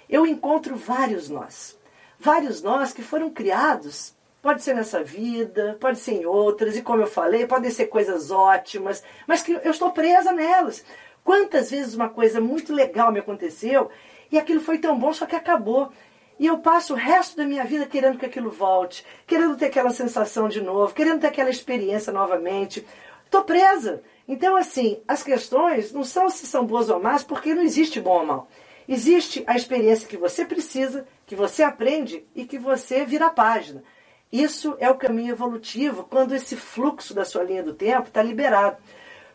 eu 0.09 0.25
encontro 0.25 0.75
vários 0.75 1.29
nós. 1.29 1.77
Vários 2.19 2.61
nós 2.61 2.93
que 2.93 3.01
foram 3.01 3.29
criados 3.29 4.15
Pode 4.43 4.61
ser 4.61 4.75
nessa 4.75 5.01
vida, 5.01 5.77
pode 5.79 5.99
ser 5.99 6.15
em 6.15 6.25
outras, 6.25 6.75
e 6.75 6.81
como 6.81 7.01
eu 7.01 7.07
falei, 7.07 7.47
podem 7.47 7.71
ser 7.71 7.85
coisas 7.85 8.29
ótimas, 8.29 9.01
mas 9.25 9.41
que 9.41 9.53
eu 9.53 9.71
estou 9.71 9.91
presa 9.91 10.33
nelas. 10.33 10.83
Quantas 11.23 11.71
vezes 11.71 11.95
uma 11.95 12.09
coisa 12.09 12.41
muito 12.41 12.73
legal 12.73 13.09
me 13.09 13.19
aconteceu 13.19 13.89
e 14.29 14.37
aquilo 14.37 14.59
foi 14.59 14.79
tão 14.79 14.99
bom, 14.99 15.13
só 15.13 15.25
que 15.25 15.37
acabou. 15.37 15.93
E 16.37 16.45
eu 16.45 16.57
passo 16.57 16.91
o 16.91 16.97
resto 16.97 17.37
da 17.37 17.45
minha 17.45 17.63
vida 17.63 17.85
querendo 17.85 18.17
que 18.17 18.25
aquilo 18.25 18.51
volte, 18.51 19.05
querendo 19.25 19.55
ter 19.55 19.67
aquela 19.67 19.91
sensação 19.91 20.49
de 20.49 20.59
novo, 20.59 20.93
querendo 20.93 21.21
ter 21.21 21.27
aquela 21.27 21.49
experiência 21.49 22.11
novamente. 22.11 22.85
Estou 23.23 23.45
presa. 23.45 24.03
Então, 24.27 24.57
assim, 24.57 24.99
as 25.07 25.23
questões 25.23 25.93
não 25.93 26.03
são 26.03 26.29
se 26.29 26.45
são 26.45 26.65
boas 26.65 26.89
ou 26.89 27.01
más, 27.01 27.23
porque 27.23 27.55
não 27.55 27.63
existe 27.63 28.01
bom 28.01 28.19
ou 28.19 28.25
mal. 28.25 28.49
Existe 28.89 29.41
a 29.47 29.55
experiência 29.55 30.05
que 30.05 30.17
você 30.17 30.43
precisa, 30.43 31.07
que 31.25 31.33
você 31.33 31.63
aprende 31.63 32.25
e 32.35 32.43
que 32.43 32.57
você 32.57 33.05
vira 33.05 33.27
a 33.27 33.29
página. 33.29 33.81
Isso 34.33 34.75
é 34.79 34.89
o 34.89 34.97
caminho 34.97 35.33
evolutivo 35.33 36.07
quando 36.09 36.33
esse 36.33 36.55
fluxo 36.55 37.13
da 37.13 37.23
sua 37.23 37.43
linha 37.43 37.61
do 37.61 37.71
tempo 37.71 38.07
está 38.07 38.23
liberado. 38.23 38.77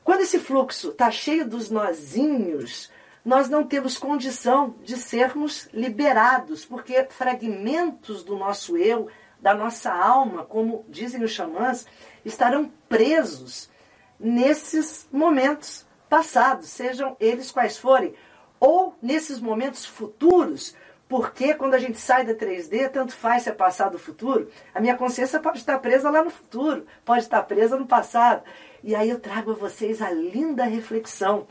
Quando 0.02 0.22
esse 0.22 0.40
fluxo 0.40 0.88
está 0.88 1.08
cheio 1.08 1.48
dos 1.48 1.70
nozinhos, 1.70 2.90
nós 3.24 3.48
não 3.48 3.62
temos 3.62 3.96
condição 3.96 4.74
de 4.82 4.96
sermos 4.96 5.68
liberados, 5.72 6.64
porque 6.64 7.06
fragmentos 7.10 8.24
do 8.24 8.36
nosso 8.36 8.76
eu, 8.76 9.08
da 9.40 9.54
nossa 9.54 9.92
alma, 9.92 10.44
como 10.44 10.84
dizem 10.88 11.22
os 11.22 11.30
xamãs, 11.30 11.86
estarão 12.24 12.68
presos 12.88 13.70
nesses 14.18 15.08
momentos 15.12 15.86
passados, 16.08 16.70
sejam 16.70 17.16
eles 17.20 17.52
quais 17.52 17.78
forem, 17.78 18.16
ou 18.58 18.98
nesses 19.00 19.38
momentos 19.38 19.86
futuros, 19.86 20.74
porque 21.08 21.54
quando 21.54 21.72
a 21.74 21.78
gente 21.78 21.98
sai 21.98 22.24
da 22.24 22.34
3D, 22.34 22.90
tanto 22.90 23.14
faz 23.14 23.44
se 23.44 23.48
é 23.48 23.52
passado 23.52 23.94
ou 23.94 23.98
futuro, 23.98 24.50
a 24.74 24.80
minha 24.80 24.96
consciência 24.96 25.40
pode 25.40 25.58
estar 25.58 25.78
presa 25.78 26.10
lá 26.10 26.22
no 26.22 26.30
futuro, 26.30 26.86
pode 27.04 27.22
estar 27.22 27.42
presa 27.44 27.78
no 27.78 27.86
passado. 27.86 28.42
E 28.84 28.94
aí 28.94 29.08
eu 29.08 29.18
trago 29.18 29.52
a 29.52 29.54
vocês 29.54 30.02
a 30.02 30.10
linda 30.10 30.64
reflexão. 30.64 31.46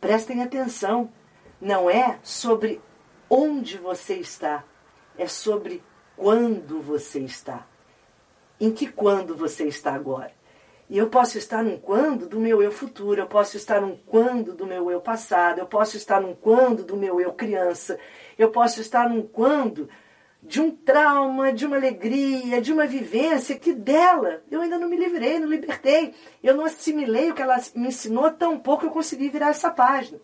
Prestem 0.00 0.42
atenção. 0.42 1.12
Não 1.60 1.90
é 1.90 2.18
sobre 2.22 2.80
onde 3.28 3.76
você 3.76 4.14
está, 4.14 4.62
é 5.18 5.26
sobre 5.26 5.82
quando 6.16 6.80
você 6.80 7.20
está. 7.20 7.66
Em 8.60 8.70
que 8.70 8.86
quando 8.86 9.34
você 9.34 9.64
está 9.64 9.94
agora? 9.94 10.32
E 10.88 10.96
eu 10.96 11.08
posso 11.08 11.36
estar 11.36 11.64
num 11.64 11.76
quando 11.76 12.28
do 12.28 12.38
meu 12.38 12.62
eu 12.62 12.70
futuro, 12.70 13.20
eu 13.20 13.26
posso 13.26 13.56
estar 13.56 13.80
num 13.80 13.96
quando 13.96 14.54
do 14.54 14.64
meu 14.64 14.88
eu 14.88 15.00
passado, 15.00 15.58
eu 15.58 15.66
posso 15.66 15.96
estar 15.96 16.20
num 16.20 16.32
quando 16.32 16.84
do 16.84 16.96
meu 16.96 17.20
eu 17.20 17.32
criança, 17.32 17.98
eu 18.38 18.50
posso 18.50 18.80
estar 18.80 19.08
num 19.08 19.22
quando 19.22 19.88
de 20.42 20.60
um 20.60 20.70
trauma, 20.70 21.52
de 21.52 21.66
uma 21.66 21.76
alegria, 21.76 22.60
de 22.60 22.72
uma 22.72 22.86
vivência 22.86 23.58
que 23.58 23.72
dela 23.72 24.42
eu 24.50 24.60
ainda 24.60 24.78
não 24.78 24.88
me 24.88 24.96
livrei, 24.96 25.38
não 25.38 25.48
libertei. 25.48 26.14
Eu 26.42 26.54
não 26.54 26.64
assimilei 26.64 27.30
o 27.30 27.34
que 27.34 27.42
ela 27.42 27.56
me 27.74 27.88
ensinou, 27.88 28.30
tão 28.30 28.58
pouco 28.58 28.86
eu 28.86 28.90
consegui 28.90 29.28
virar 29.28 29.48
essa 29.48 29.70
página. 29.70 30.20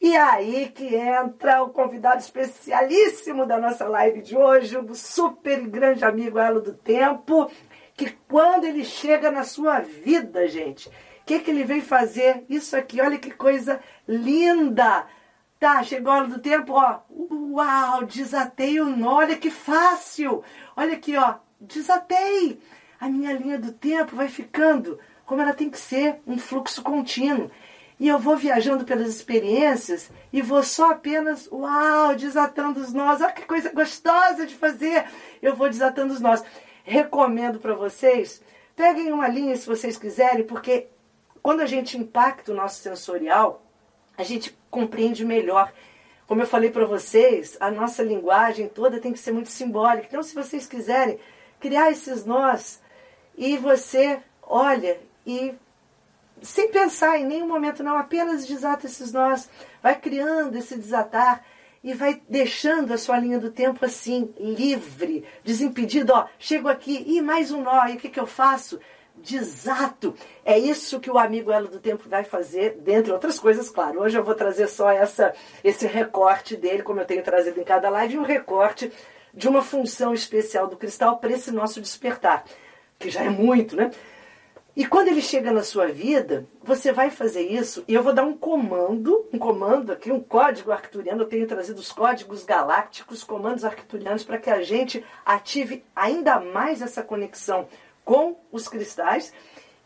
E 0.00 0.16
aí 0.16 0.70
que 0.74 0.94
entra 0.94 1.62
o 1.62 1.70
convidado 1.70 2.20
especialíssimo 2.20 3.44
da 3.44 3.58
nossa 3.58 3.86
live 3.86 4.22
de 4.22 4.36
hoje, 4.36 4.78
o 4.78 4.94
super 4.94 5.60
grande 5.66 6.04
amigo 6.04 6.38
Elo 6.38 6.62
do 6.62 6.72
Tempo, 6.72 7.50
que 7.96 8.10
quando 8.28 8.64
ele 8.64 8.84
chega 8.84 9.30
na 9.30 9.42
sua 9.42 9.80
vida, 9.80 10.46
gente, 10.46 10.88
o 10.88 10.92
que, 11.26 11.40
que 11.40 11.50
ele 11.50 11.64
vem 11.64 11.80
fazer? 11.80 12.44
Isso 12.48 12.76
aqui, 12.76 13.00
olha 13.00 13.18
que 13.18 13.32
coisa 13.32 13.80
linda! 14.06 15.04
Tá, 15.58 15.82
chegou 15.82 16.12
a 16.12 16.16
hora 16.18 16.28
do 16.28 16.38
tempo, 16.38 16.72
ó. 16.72 17.00
Uau, 17.10 18.04
desatei 18.04 18.80
o 18.80 18.86
nó, 18.86 19.16
olha 19.16 19.36
que 19.36 19.50
fácil. 19.50 20.44
Olha 20.76 20.94
aqui, 20.94 21.16
ó, 21.16 21.34
desatei. 21.60 22.60
A 23.00 23.08
minha 23.08 23.32
linha 23.32 23.58
do 23.58 23.72
tempo 23.72 24.14
vai 24.14 24.28
ficando 24.28 24.98
como 25.28 25.42
ela 25.42 25.52
tem 25.52 25.68
que 25.68 25.78
ser, 25.78 26.20
um 26.26 26.38
fluxo 26.38 26.82
contínuo. 26.82 27.50
E 28.00 28.08
eu 28.08 28.18
vou 28.18 28.36
viajando 28.36 28.84
pelas 28.84 29.08
experiências 29.08 30.10
e 30.32 30.40
vou 30.40 30.62
só 30.62 30.92
apenas, 30.92 31.46
uau, 31.52 32.14
desatando 32.14 32.80
os 32.80 32.94
nós. 32.94 33.20
Olha 33.20 33.32
que 33.32 33.44
coisa 33.44 33.70
gostosa 33.72 34.46
de 34.46 34.54
fazer. 34.54 35.04
Eu 35.42 35.54
vou 35.54 35.68
desatando 35.68 36.14
os 36.14 36.20
nós. 36.20 36.42
Recomendo 36.84 37.58
para 37.58 37.74
vocês, 37.74 38.40
peguem 38.74 39.12
uma 39.12 39.28
linha 39.28 39.54
se 39.56 39.66
vocês 39.66 39.98
quiserem, 39.98 40.46
porque 40.46 40.86
quando 41.42 41.60
a 41.60 41.66
gente 41.66 41.98
impacta 41.98 42.52
o 42.52 42.54
nosso 42.54 42.80
sensorial, 42.80 43.67
a 44.18 44.24
gente 44.24 44.54
compreende 44.68 45.24
melhor 45.24 45.72
Como 46.26 46.42
eu 46.42 46.46
falei 46.46 46.70
para 46.70 46.84
vocês, 46.84 47.56
a 47.58 47.70
nossa 47.70 48.02
linguagem 48.02 48.68
toda 48.68 49.00
tem 49.00 49.14
que 49.14 49.18
ser 49.18 49.32
muito 49.32 49.48
simbólica. 49.48 50.08
Então, 50.08 50.22
se 50.22 50.34
vocês 50.34 50.66
quiserem 50.66 51.18
criar 51.58 51.90
esses 51.90 52.26
nós 52.26 52.82
e 53.34 53.56
você 53.56 54.20
olha 54.42 55.00
e 55.26 55.54
sem 56.42 56.70
pensar 56.70 57.18
em 57.18 57.24
nenhum 57.24 57.48
momento 57.48 57.82
não, 57.82 57.96
apenas 57.96 58.46
desata 58.46 58.86
esses 58.86 59.10
nós, 59.10 59.48
vai 59.82 59.98
criando 59.98 60.56
esse 60.58 60.76
desatar 60.76 61.42
e 61.82 61.94
vai 61.94 62.20
deixando 62.28 62.92
a 62.92 62.98
sua 62.98 63.18
linha 63.18 63.38
do 63.38 63.50
tempo 63.50 63.84
assim, 63.84 64.34
livre, 64.38 65.24
desimpedido, 65.42 66.12
ó, 66.12 66.26
chego 66.38 66.68
aqui, 66.68 67.04
e 67.06 67.22
mais 67.22 67.50
um 67.50 67.62
nó, 67.62 67.86
e 67.86 67.94
o 67.94 67.98
que, 67.98 68.08
que 68.08 68.20
eu 68.20 68.26
faço? 68.26 68.78
Desato. 69.22 70.14
É 70.44 70.58
isso 70.58 71.00
que 71.00 71.10
o 71.10 71.18
amigo 71.18 71.52
Elo 71.52 71.68
do 71.68 71.78
Tempo 71.78 72.08
vai 72.08 72.24
fazer, 72.24 72.78
dentre 72.80 73.12
outras 73.12 73.38
coisas, 73.38 73.70
claro. 73.70 74.00
Hoje 74.00 74.18
eu 74.18 74.24
vou 74.24 74.34
trazer 74.34 74.68
só 74.68 74.90
essa, 74.90 75.34
esse 75.62 75.86
recorte 75.86 76.56
dele, 76.56 76.82
como 76.82 77.00
eu 77.00 77.06
tenho 77.06 77.22
trazido 77.22 77.60
em 77.60 77.64
cada 77.64 77.88
live, 77.90 78.18
um 78.18 78.22
recorte 78.22 78.92
de 79.32 79.48
uma 79.48 79.62
função 79.62 80.12
especial 80.14 80.66
do 80.66 80.76
cristal 80.76 81.18
para 81.18 81.32
esse 81.32 81.50
nosso 81.50 81.80
despertar, 81.80 82.44
que 82.98 83.10
já 83.10 83.22
é 83.22 83.30
muito, 83.30 83.76
né? 83.76 83.90
E 84.78 84.86
quando 84.86 85.08
ele 85.08 85.20
chega 85.20 85.50
na 85.50 85.64
sua 85.64 85.88
vida, 85.88 86.46
você 86.62 86.92
vai 86.92 87.10
fazer 87.10 87.42
isso 87.42 87.82
e 87.88 87.94
eu 87.94 88.02
vou 88.02 88.12
dar 88.12 88.22
um 88.22 88.36
comando, 88.36 89.26
um 89.32 89.36
comando 89.36 89.90
aqui, 89.90 90.12
um 90.12 90.20
código 90.20 90.70
arcturiano. 90.70 91.22
Eu 91.22 91.28
tenho 91.28 91.48
trazido 91.48 91.80
os 91.80 91.90
códigos 91.90 92.44
galácticos, 92.44 93.24
comandos 93.24 93.64
arcturianos, 93.64 94.22
para 94.22 94.38
que 94.38 94.48
a 94.48 94.62
gente 94.62 95.04
ative 95.26 95.84
ainda 95.96 96.38
mais 96.38 96.80
essa 96.80 97.02
conexão 97.02 97.66
com 98.08 98.40
os 98.50 98.66
cristais. 98.66 99.34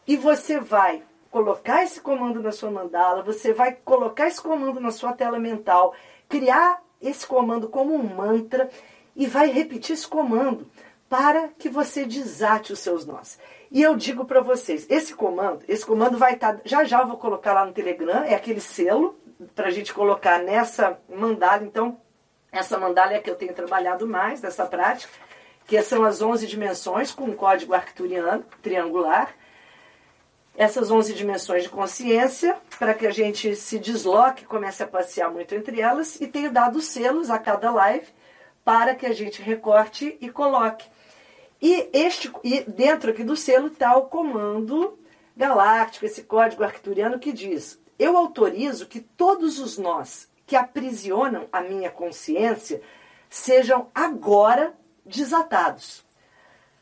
E 0.06 0.16
você 0.16 0.60
vai 0.60 1.02
colocar 1.28 1.82
esse 1.82 2.00
comando 2.00 2.40
na 2.40 2.52
sua 2.52 2.70
mandala, 2.70 3.20
você 3.20 3.52
vai 3.52 3.72
colocar 3.72 4.28
esse 4.28 4.40
comando 4.40 4.78
na 4.78 4.92
sua 4.92 5.12
tela 5.12 5.40
mental, 5.40 5.92
criar 6.28 6.80
esse 7.00 7.26
comando 7.26 7.68
como 7.68 7.92
um 7.92 8.14
mantra 8.14 8.70
e 9.16 9.26
vai 9.26 9.50
repetir 9.50 9.94
esse 9.94 10.06
comando 10.06 10.68
para 11.08 11.48
que 11.58 11.68
você 11.68 12.04
desate 12.04 12.72
os 12.72 12.78
seus 12.78 13.04
nós. 13.04 13.40
E 13.72 13.82
eu 13.82 13.96
digo 13.96 14.24
para 14.24 14.40
vocês, 14.40 14.86
esse 14.88 15.14
comando, 15.14 15.64
esse 15.66 15.84
comando 15.84 16.16
vai 16.16 16.34
estar, 16.34 16.54
tá, 16.54 16.60
já 16.64 16.84
já 16.84 17.00
eu 17.00 17.08
vou 17.08 17.16
colocar 17.16 17.52
lá 17.52 17.66
no 17.66 17.72
Telegram, 17.72 18.22
é 18.22 18.36
aquele 18.36 18.60
selo 18.60 19.18
para 19.52 19.66
a 19.66 19.70
gente 19.72 19.92
colocar 19.92 20.38
nessa 20.38 20.96
mandala. 21.08 21.64
Então, 21.64 21.98
essa 22.52 22.78
mandala 22.78 23.14
é 23.14 23.16
a 23.16 23.22
que 23.22 23.30
eu 23.30 23.34
tenho 23.34 23.52
trabalhado 23.52 24.06
mais 24.06 24.40
nessa 24.40 24.64
prática, 24.64 25.12
que 25.72 25.82
são 25.82 26.04
as 26.04 26.20
11 26.20 26.46
dimensões 26.46 27.12
com 27.12 27.24
o 27.24 27.34
código 27.34 27.72
arcturiano 27.72 28.44
triangular. 28.60 29.34
Essas 30.54 30.90
11 30.90 31.14
dimensões 31.14 31.62
de 31.62 31.70
consciência, 31.70 32.58
para 32.78 32.92
que 32.92 33.06
a 33.06 33.10
gente 33.10 33.56
se 33.56 33.78
desloque, 33.78 34.44
comece 34.44 34.82
a 34.82 34.86
passear 34.86 35.32
muito 35.32 35.54
entre 35.54 35.80
elas, 35.80 36.20
e 36.20 36.26
tenho 36.26 36.52
dado 36.52 36.78
selos 36.82 37.30
a 37.30 37.38
cada 37.38 37.70
live 37.70 38.06
para 38.62 38.94
que 38.94 39.06
a 39.06 39.14
gente 39.14 39.40
recorte 39.40 40.18
e 40.20 40.28
coloque. 40.28 40.86
E, 41.58 41.88
este, 41.90 42.30
e 42.44 42.60
dentro 42.64 43.10
aqui 43.10 43.24
do 43.24 43.34
selo 43.34 43.68
está 43.68 43.96
o 43.96 44.08
comando 44.08 44.98
galáctico, 45.34 46.04
esse 46.04 46.24
código 46.24 46.62
arcturiano 46.62 47.18
que 47.18 47.32
diz: 47.32 47.80
Eu 47.98 48.18
autorizo 48.18 48.84
que 48.84 49.00
todos 49.00 49.58
os 49.58 49.78
nós 49.78 50.28
que 50.46 50.54
aprisionam 50.54 51.48
a 51.50 51.62
minha 51.62 51.90
consciência 51.90 52.82
sejam 53.30 53.90
agora 53.94 54.74
desatados. 55.04 56.04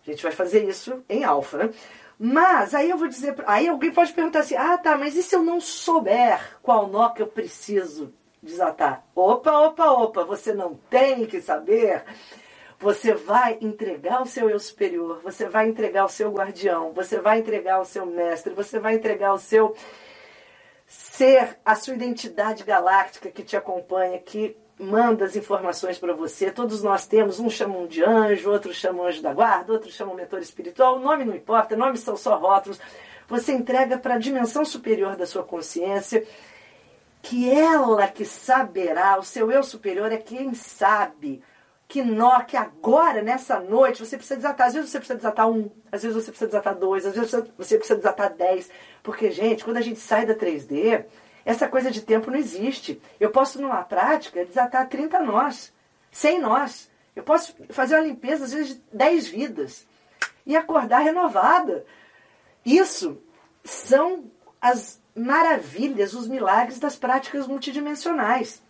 A 0.07 0.11
gente 0.11 0.23
vai 0.23 0.33
fazer 0.33 0.69
isso 0.69 1.05
em 1.09 1.25
alfa, 1.25 1.59
né? 1.59 1.71
Mas 2.19 2.75
aí 2.75 2.91
eu 2.91 2.99
vou 2.99 3.09
dizer, 3.09 3.35
aí 3.47 3.69
alguém 3.69 3.91
pode 3.91 4.13
perguntar 4.13 4.41
assim: 4.41 4.57
"Ah, 4.57 4.77
tá, 4.77 4.97
mas 4.97 5.17
e 5.17 5.23
se 5.23 5.35
eu 5.35 5.43
não 5.43 5.61
souber 5.61 6.59
qual 6.63 6.87
nó 6.87 7.09
que 7.11 7.23
eu 7.23 7.27
preciso 7.27 8.13
desatar?" 8.43 9.05
Opa, 9.15 9.51
opa, 9.53 9.91
opa, 9.91 10.25
você 10.25 10.53
não 10.53 10.75
tem 10.91 11.27
que 11.27 11.41
saber. 11.41 12.05
Você 12.79 13.15
vai 13.15 13.59
entregar 13.61 14.23
o 14.23 14.27
seu 14.27 14.49
eu 14.49 14.59
superior, 14.59 15.21
você 15.23 15.49
vai 15.49 15.69
entregar 15.69 16.05
o 16.07 16.09
seu 16.09 16.31
guardião, 16.33 16.93
você 16.93 17.21
vai 17.21 17.39
entregar 17.39 17.79
o 17.81 17.85
seu 17.85 18.07
mestre, 18.07 18.55
você 18.55 18.79
vai 18.79 18.95
entregar 18.95 19.35
o 19.35 19.39
seu 19.39 19.77
ser, 20.87 21.59
a 21.65 21.75
sua 21.75 21.95
identidade 21.95 22.65
galáctica 22.65 23.31
que 23.31 23.43
te 23.43 23.57
acompanha, 23.57 24.19
que 24.19 24.57
manda 24.81 25.25
as 25.25 25.37
informações 25.37 25.99
para 25.99 26.13
você. 26.13 26.51
Todos 26.51 26.83
nós 26.83 27.07
temos, 27.07 27.39
uns 27.39 27.53
chamam 27.53 27.87
de 27.87 28.03
anjo, 28.03 28.51
outros 28.51 28.77
chamam 28.77 29.07
anjo 29.07 29.23
da 29.23 29.35
guarda, 29.35 29.73
outros 29.73 29.95
chamam 29.95 30.15
mentor 30.15 30.41
espiritual. 30.41 30.97
O 30.97 31.01
nome 31.01 31.25
não 31.25 31.35
importa, 31.35 31.77
nomes 31.77 32.01
são 32.01 32.17
só 32.17 32.37
rótulos. 32.37 32.81
Você 33.29 33.53
entrega 33.53 33.99
para 33.99 34.15
a 34.15 34.19
dimensão 34.19 34.65
superior 34.65 35.17
da 35.17 35.27
sua 35.27 35.45
consciência, 35.45 36.27
que 37.23 37.49
ela 37.49 38.09
que 38.09 38.25
saberá, 38.25 39.19
o 39.19 39.23
seu 39.23 39.53
eu 39.53 39.63
superior 39.63 40.11
é 40.11 40.17
quem 40.17 40.55
sabe 40.55 41.43
que 41.91 42.03
nó, 42.03 42.41
que 42.43 42.57
agora, 42.57 43.21
nessa 43.21 43.59
noite, 43.59 44.05
você 44.05 44.17
precisa 44.17 44.37
desatar. 44.37 44.69
Às 44.69 44.75
vezes 44.75 44.91
você 44.91 44.99
precisa 44.99 45.17
desatar 45.17 45.51
um, 45.51 45.69
às 45.91 46.03
vezes 46.03 46.17
você 46.17 46.31
precisa 46.31 46.47
desatar 46.47 46.77
dois, 46.77 47.05
às 47.05 47.15
vezes 47.15 47.31
você 47.59 47.77
precisa 47.77 47.97
desatar 47.97 48.33
dez. 48.33 48.71
Porque, 49.03 49.29
gente, 49.33 49.65
quando 49.65 49.79
a 49.79 49.81
gente 49.81 49.99
sai 49.99 50.25
da 50.25 50.35
3D, 50.35 51.05
essa 51.45 51.69
coisa 51.69 51.91
de 51.91 52.03
tempo 52.03 52.31
não 52.31 52.39
existe. 52.39 53.01
Eu 53.19 53.31
posso, 53.31 53.61
numa 53.61 53.83
prática, 53.83 54.45
desatar 54.45 54.89
30 54.89 55.21
nós, 55.21 55.73
100 56.11 56.41
nós. 56.41 56.91
Eu 57.15 57.23
posso 57.23 57.55
fazer 57.71 57.97
uma 57.97 58.07
limpeza, 58.07 58.45
às 58.45 58.53
vezes, 58.53 58.75
de 58.75 58.83
10 58.93 59.29
vidas. 59.29 59.87
E 60.47 60.57
acordar 60.57 61.01
renovada. 61.01 61.85
Isso 62.65 63.21
são 63.65 64.31
as 64.61 65.01
maravilhas, 65.15 66.15
os 66.15 66.29
milagres 66.29 66.79
das 66.79 66.97
práticas 66.97 67.47
multidimensionais 67.47 68.63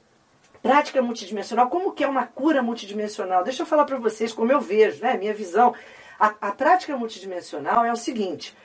prática 0.63 1.01
multidimensional, 1.01 1.69
como 1.69 1.93
que 1.93 2.05
é 2.05 2.09
uma 2.09 2.27
cura 2.27 2.63
multidimensional? 2.63 3.43
Deixa 3.43 3.63
eu 3.63 3.67
falar 3.67 3.85
para 3.85 3.99
vocês 3.99 4.33
como 4.33 4.53
eu 4.53 4.61
vejo, 4.61 5.03
né? 5.03 5.17
Minha 5.17 5.35
visão. 5.35 5.75
A, 6.19 6.35
a, 6.41 6.53
prática 6.53 6.97
multidimensional 6.97 7.85
é 7.85 7.93
o 7.93 7.97
seguinte: 7.97 8.57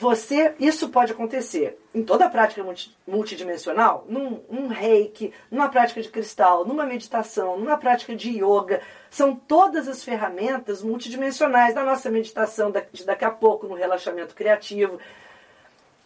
você, 0.00 0.54
isso 0.58 0.88
pode 0.88 1.12
acontecer 1.12 1.78
em 1.94 2.02
toda 2.02 2.24
a 2.24 2.30
prática 2.30 2.64
multi, 2.64 2.96
multidimensional, 3.06 4.06
num 4.08 4.40
um 4.48 4.66
reiki, 4.66 5.30
numa 5.50 5.68
prática 5.68 6.00
de 6.00 6.08
cristal, 6.08 6.64
numa 6.64 6.86
meditação, 6.86 7.58
numa 7.58 7.76
prática 7.76 8.16
de 8.16 8.30
yoga. 8.30 8.80
São 9.10 9.36
todas 9.36 9.86
as 9.86 10.02
ferramentas 10.02 10.82
multidimensionais 10.82 11.74
da 11.74 11.84
nossa 11.84 12.08
meditação 12.08 12.72
de 12.90 13.04
daqui 13.04 13.26
a 13.26 13.30
pouco, 13.30 13.66
no 13.66 13.74
relaxamento 13.74 14.34
criativo. 14.34 14.98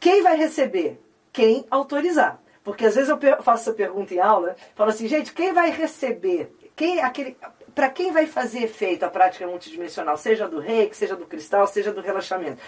Quem 0.00 0.24
vai 0.24 0.36
receber? 0.36 1.00
Quem 1.32 1.64
autorizar. 1.70 2.40
Porque 2.64 2.86
às 2.86 2.96
vezes 2.96 3.10
eu 3.10 3.18
faço 3.44 3.70
essa 3.70 3.72
pergunta 3.74 4.12
em 4.12 4.18
aula, 4.18 4.56
falo 4.74 4.90
assim, 4.90 5.06
gente, 5.06 5.32
quem 5.32 5.52
vai 5.52 5.70
receber? 5.70 6.52
Quem 6.74 7.00
aquele 7.00 7.36
para 7.72 7.88
quem 7.90 8.10
vai 8.10 8.26
fazer 8.26 8.64
efeito 8.64 9.04
a 9.04 9.08
prática 9.08 9.46
multidimensional, 9.46 10.16
seja 10.16 10.48
do 10.48 10.58
reiki, 10.58 10.96
seja 10.96 11.14
do 11.14 11.26
cristal, 11.26 11.66
seja 11.68 11.92
do 11.92 12.00
relaxamento? 12.00 12.60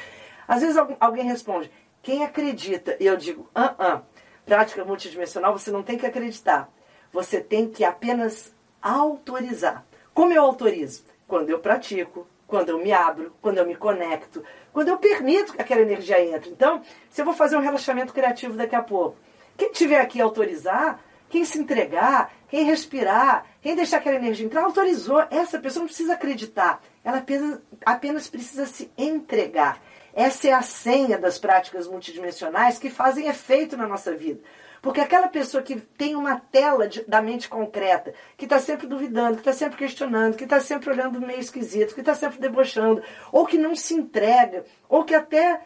Às 0.46 0.62
vezes 0.62 0.76
alguém 1.00 1.24
responde, 1.24 1.70
quem 2.02 2.24
acredita? 2.24 2.96
E 3.00 3.06
eu 3.06 3.16
digo, 3.16 3.48
ah, 3.54 3.74
ah, 3.78 4.02
prática 4.44 4.84
multidimensional 4.84 5.52
você 5.52 5.70
não 5.70 5.82
tem 5.82 5.98
que 5.98 6.06
acreditar. 6.06 6.70
Você 7.12 7.40
tem 7.40 7.68
que 7.68 7.84
apenas 7.84 8.54
autorizar. 8.80 9.84
Como 10.14 10.32
eu 10.32 10.42
autorizo? 10.42 11.04
Quando 11.26 11.50
eu 11.50 11.58
pratico, 11.58 12.26
quando 12.46 12.68
eu 12.68 12.78
me 12.78 12.92
abro, 12.92 13.34
quando 13.42 13.58
eu 13.58 13.66
me 13.66 13.74
conecto, 13.74 14.42
quando 14.72 14.88
eu 14.88 14.98
permito 14.98 15.52
que 15.52 15.60
aquela 15.60 15.80
energia 15.80 16.24
entre. 16.24 16.50
Então, 16.50 16.80
se 17.10 17.20
eu 17.20 17.24
vou 17.24 17.34
fazer 17.34 17.56
um 17.56 17.60
relaxamento 17.60 18.12
criativo 18.12 18.54
daqui 18.54 18.76
a 18.76 18.82
pouco, 18.82 19.16
quem 19.56 19.72
tiver 19.72 20.00
aqui 20.00 20.20
autorizar, 20.20 21.00
quem 21.28 21.44
se 21.44 21.58
entregar, 21.58 22.32
quem 22.48 22.64
respirar, 22.64 23.46
quem 23.60 23.74
deixar 23.74 23.96
aquela 23.96 24.16
energia 24.16 24.46
entrar, 24.46 24.62
autorizou. 24.64 25.24
Essa 25.30 25.58
pessoa 25.58 25.80
não 25.80 25.88
precisa 25.88 26.14
acreditar. 26.14 26.80
Ela 27.02 27.18
apenas, 27.18 27.60
apenas 27.84 28.28
precisa 28.28 28.66
se 28.66 28.90
entregar. 28.96 29.80
Essa 30.16 30.48
é 30.48 30.52
a 30.54 30.62
senha 30.62 31.18
das 31.18 31.38
práticas 31.38 31.86
multidimensionais 31.86 32.78
que 32.78 32.88
fazem 32.88 33.28
efeito 33.28 33.76
na 33.76 33.86
nossa 33.86 34.16
vida. 34.16 34.40
Porque 34.80 34.98
aquela 34.98 35.28
pessoa 35.28 35.62
que 35.62 35.76
tem 35.78 36.16
uma 36.16 36.40
tela 36.40 36.88
de, 36.88 37.02
da 37.02 37.20
mente 37.20 37.50
concreta, 37.50 38.14
que 38.34 38.46
está 38.46 38.58
sempre 38.58 38.86
duvidando, 38.86 39.34
que 39.34 39.42
está 39.42 39.52
sempre 39.52 39.76
questionando, 39.76 40.34
que 40.34 40.44
está 40.44 40.58
sempre 40.58 40.88
olhando 40.88 41.20
meio 41.20 41.38
esquisito, 41.38 41.94
que 41.94 42.00
está 42.00 42.14
sempre 42.14 42.38
debochando, 42.38 43.02
ou 43.30 43.44
que 43.44 43.58
não 43.58 43.76
se 43.76 43.92
entrega, 43.92 44.64
ou 44.88 45.04
que 45.04 45.14
até 45.14 45.60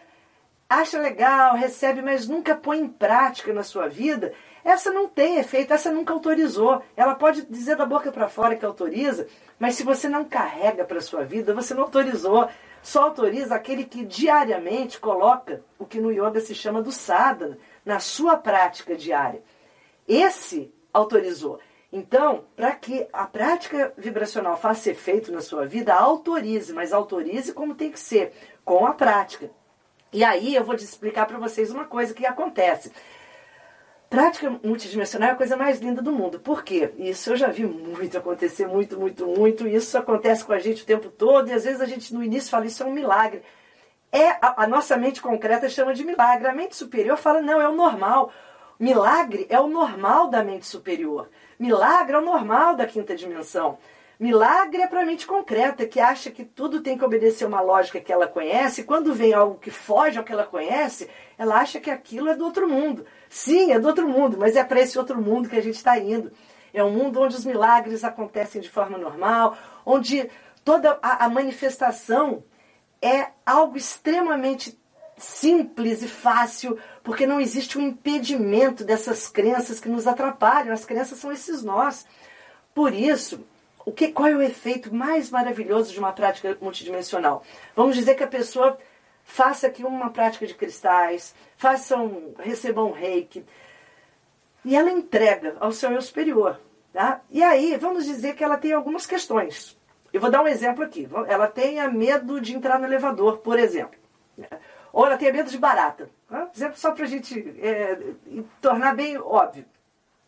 acha 0.69 0.99
legal, 0.99 1.55
recebe, 1.55 2.03
mas 2.03 2.27
nunca 2.27 2.57
põe 2.57 2.81
em 2.81 2.89
prática 2.89 3.53
na 3.53 3.63
sua 3.63 3.89
vida, 3.89 4.33
essa 4.65 4.91
não 4.91 5.09
tem 5.09 5.39
efeito, 5.39 5.73
essa 5.73 5.91
nunca 5.91 6.13
autorizou. 6.13 6.83
Ela 6.97 7.15
pode 7.15 7.43
dizer 7.47 7.77
da 7.77 7.87
boca 7.87 8.13
para 8.13 8.29
fora 8.29 8.57
que 8.57 8.65
autoriza, 8.65 9.27
mas 9.59 9.75
se 9.75 9.83
você 9.83 10.09
não 10.09 10.25
carrega 10.25 10.85
para 10.85 10.99
a 10.99 11.03
sua 11.03 11.25
vida, 11.25 11.55
você 11.55 11.73
não 11.73 11.85
autorizou. 11.85 12.49
Só 12.83 13.05
autoriza 13.05 13.55
aquele 13.55 13.85
que 13.85 14.05
diariamente 14.05 14.99
coloca 14.99 15.63
o 15.79 15.85
que 15.85 16.01
no 16.01 16.11
yoga 16.11 16.41
se 16.41 16.55
chama 16.55 16.83
do 16.83 16.91
sadhana 16.91 17.59
na 17.85 18.01
sua 18.01 18.37
prática 18.37 18.97
diária. 18.97 19.43
Esse 20.09 20.73
autorizou. 20.93 21.61
Então, 21.93 22.45
para 22.55 22.73
que 22.73 23.07
a 23.13 23.27
prática 23.27 23.93
vibracional 23.97 24.57
faça 24.57 24.91
efeito 24.91 25.33
na 25.33 25.41
sua 25.41 25.67
vida, 25.67 25.93
autorize, 25.93 26.73
mas 26.73 26.93
autorize 26.93 27.53
como 27.53 27.75
tem 27.75 27.91
que 27.91 27.99
ser, 27.99 28.33
com 28.65 28.87
a 28.87 28.95
prática. 28.95 29.51
E 30.13 30.25
aí 30.25 30.55
eu 30.55 30.65
vou 30.65 30.77
te 30.77 30.85
explicar 30.85 31.27
para 31.27 31.39
vocês 31.39 31.71
uma 31.71 31.85
coisa 31.85 32.15
que 32.15 32.25
acontece. 32.25 32.93
Prática 34.11 34.51
multidimensional 34.65 35.29
é 35.29 35.33
a 35.35 35.37
coisa 35.37 35.57
mais 35.57 35.79
linda 35.79 36.03
do 36.03 36.11
mundo. 36.11 36.41
Por 36.41 36.65
quê? 36.65 36.93
Isso 36.99 37.31
eu 37.31 37.37
já 37.37 37.47
vi 37.47 37.65
muito 37.65 38.19
acontecer, 38.19 38.67
muito, 38.67 38.99
muito, 38.99 39.25
muito. 39.25 39.69
Isso 39.69 39.97
acontece 39.97 40.45
com 40.45 40.53
a 40.53 40.59
gente 40.59 40.83
o 40.83 40.87
tempo 40.87 41.09
todo 41.11 41.49
e 41.49 41.53
às 41.53 41.63
vezes 41.63 41.81
a 41.81 41.87
gente 41.87 42.13
no 42.13 42.21
início 42.21 42.51
fala 42.51 42.67
isso 42.67 42.83
é 42.83 42.87
um 42.87 42.93
milagre. 42.93 43.41
É 44.11 44.31
a, 44.31 44.65
a 44.65 44.67
nossa 44.67 44.97
mente 44.97 45.23
concreta 45.23 45.69
chama 45.69 45.95
de 45.95 46.05
milagre. 46.05 46.49
A 46.49 46.53
mente 46.53 46.75
superior 46.75 47.17
fala 47.17 47.41
não, 47.41 47.61
é 47.61 47.69
o 47.69 47.77
normal. 47.77 48.33
Milagre 48.81 49.47
é 49.49 49.61
o 49.61 49.69
normal 49.69 50.27
da 50.27 50.43
mente 50.43 50.67
superior. 50.67 51.31
Milagre 51.57 52.17
é 52.17 52.19
o 52.19 52.25
normal 52.25 52.75
da 52.75 52.87
quinta 52.87 53.15
dimensão. 53.15 53.79
Milagre 54.19 54.83
é 54.83 54.89
para 54.89 55.03
a 55.03 55.07
mente 55.07 55.25
concreta, 55.25 55.87
que 55.87 56.01
acha 56.01 56.33
que 56.33 56.45
tudo 56.45 56.83
tem 56.83 56.99
que 56.99 57.05
obedecer 57.05 57.47
uma 57.47 57.61
lógica 57.61 58.01
que 58.01 58.13
ela 58.13 58.27
conhece. 58.27 58.83
Quando 58.83 59.15
vem 59.15 59.33
algo 59.33 59.55
que 59.55 59.71
foge 59.71 60.19
ao 60.19 60.25
que 60.25 60.33
ela 60.33 60.45
conhece, 60.45 61.09
ela 61.39 61.61
acha 61.61 61.79
que 61.79 61.91
aquilo 61.91 62.29
é 62.29 62.35
do 62.35 62.45
outro 62.45 62.69
mundo. 62.69 63.07
Sim, 63.31 63.71
é 63.71 63.79
do 63.79 63.87
outro 63.87 64.09
mundo, 64.09 64.37
mas 64.37 64.57
é 64.57 64.65
para 64.65 64.81
esse 64.81 64.99
outro 64.99 65.23
mundo 65.23 65.49
que 65.49 65.55
a 65.57 65.63
gente 65.63 65.77
está 65.77 65.97
indo. 65.97 66.33
É 66.75 66.83
um 66.83 66.91
mundo 66.91 67.21
onde 67.21 67.37
os 67.37 67.45
milagres 67.45 68.03
acontecem 68.03 68.61
de 68.61 68.69
forma 68.69 68.99
normal, 68.99 69.57
onde 69.87 70.29
toda 70.65 70.99
a, 71.01 71.25
a 71.25 71.31
manifestação 71.31 72.43
é 73.01 73.29
algo 73.47 73.77
extremamente 73.77 74.77
simples 75.17 76.03
e 76.03 76.09
fácil, 76.09 76.77
porque 77.05 77.25
não 77.25 77.41
existe 77.41 77.79
um 77.79 77.83
impedimento 77.83 78.83
dessas 78.85 79.29
crenças 79.29 79.79
que 79.79 79.89
nos 79.89 80.09
atrapalham. 80.09 80.75
As 80.75 80.85
crenças 80.85 81.19
são 81.19 81.31
esses 81.31 81.63
nós. 81.63 82.05
Por 82.75 82.93
isso, 82.93 83.47
o 83.87 83.93
que, 83.93 84.09
qual 84.09 84.29
é 84.29 84.35
o 84.35 84.43
efeito 84.43 84.93
mais 84.93 85.31
maravilhoso 85.31 85.93
de 85.93 86.01
uma 86.01 86.13
prática 86.13 86.59
multidimensional? 86.61 87.45
Vamos 87.77 87.95
dizer 87.95 88.17
que 88.17 88.25
a 88.25 88.29
pessoa 88.29 88.77
faça 89.31 89.69
aqui 89.69 89.85
uma 89.85 90.11
prática 90.11 90.47
de 90.47 90.55
cristais, 90.55 91.35
faça 91.57 91.97
um, 91.97 92.35
receba 92.39 92.85
um 92.85 92.91
reiki, 92.91 93.45
e 94.65 94.77
ela 94.77 94.91
entrega 94.91 95.57
ao 95.61 95.73
seu 95.73 95.91
eu 95.93 96.03
superior. 96.03 96.61
Tá? 96.93 97.21
E 97.31 97.43
aí, 97.43 97.77
vamos 97.77 98.05
dizer 98.05 98.35
que 98.35 98.43
ela 98.43 98.59
tem 98.59 98.73
algumas 98.73 99.07
questões. 99.07 99.79
Eu 100.13 100.21
vou 100.21 100.31
dar 100.31 100.43
um 100.43 100.49
exemplo 100.49 100.83
aqui. 100.83 101.09
Ela 101.29 101.47
tenha 101.47 101.89
medo 101.89 102.41
de 102.41 102.55
entrar 102.55 102.81
no 102.81 102.85
elevador, 102.85 103.39
por 103.39 103.59
exemplo. 103.59 103.99
Ou 104.93 105.07
ela 105.07 105.17
tenha 105.17 105.33
medo 105.33 105.49
de 105.49 105.57
barata. 105.57 106.11
Exemplo 106.55 106.77
só 106.77 106.91
para 106.91 107.05
a 107.05 107.09
gente 107.09 107.55
é, 107.63 107.97
tornar 108.61 108.95
bem 108.97 109.17
óbvio. 109.17 109.65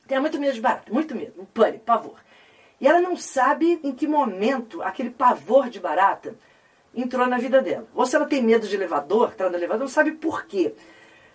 Tenha 0.07 0.20
muito 0.20 0.38
medo 0.38 0.55
de 0.55 0.61
barata, 0.61 0.92
muito 0.92 1.16
medo, 1.16 1.42
um 1.42 1.44
pânico, 1.44 1.84
pavor. 1.84 2.20
E 2.80 2.86
ela 2.86 3.00
não 3.00 3.16
sabe 3.16 3.80
em 3.82 3.92
que 3.92 4.07
momento 4.07 4.80
aquele 4.82 5.11
pavor 5.11 5.68
de 5.68 5.80
barata 5.80 6.36
entrou 6.95 7.26
na 7.26 7.38
vida 7.38 7.62
dela. 7.62 7.86
Ou 7.95 8.07
se 8.07 8.16
ela 8.16 8.26
tem 8.26 8.43
medo 8.43 8.66
de 8.66 8.74
elevador, 8.74 9.30
entrar 9.32 9.51
no 9.51 9.57
elevador, 9.57 9.80
não 9.80 9.88
sabe 9.88 10.12
por 10.12 10.47
quê. 10.47 10.74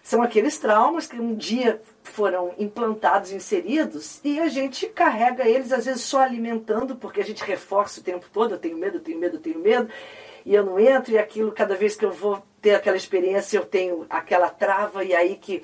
São 0.07 0.21
aqueles 0.21 0.57
traumas 0.57 1.05
que 1.05 1.19
um 1.19 1.35
dia 1.35 1.81
foram 2.01 2.53
implantados, 2.57 3.31
inseridos, 3.31 4.21
e 4.23 4.39
a 4.39 4.47
gente 4.47 4.87
carrega 4.87 5.45
eles, 5.45 5.73
às 5.73 5.85
vezes 5.85 6.03
só 6.03 6.21
alimentando, 6.21 6.95
porque 6.95 7.19
a 7.19 7.25
gente 7.25 7.43
reforça 7.43 7.99
o 7.99 8.03
tempo 8.03 8.25
todo, 8.31 8.53
eu 8.53 8.57
tenho 8.57 8.77
medo, 8.77 8.97
eu 8.97 9.01
tenho 9.01 9.19
medo, 9.19 9.35
eu 9.35 9.41
tenho 9.41 9.59
medo, 9.59 9.89
e 10.45 10.55
eu 10.55 10.63
não 10.63 10.79
entro, 10.79 11.11
e 11.11 11.17
aquilo, 11.17 11.51
cada 11.51 11.75
vez 11.75 11.97
que 11.97 12.05
eu 12.05 12.11
vou 12.11 12.41
ter 12.61 12.75
aquela 12.75 12.95
experiência, 12.95 13.57
eu 13.57 13.65
tenho 13.65 14.05
aquela 14.09 14.49
trava, 14.49 15.03
e 15.03 15.13
aí 15.13 15.35
que 15.35 15.61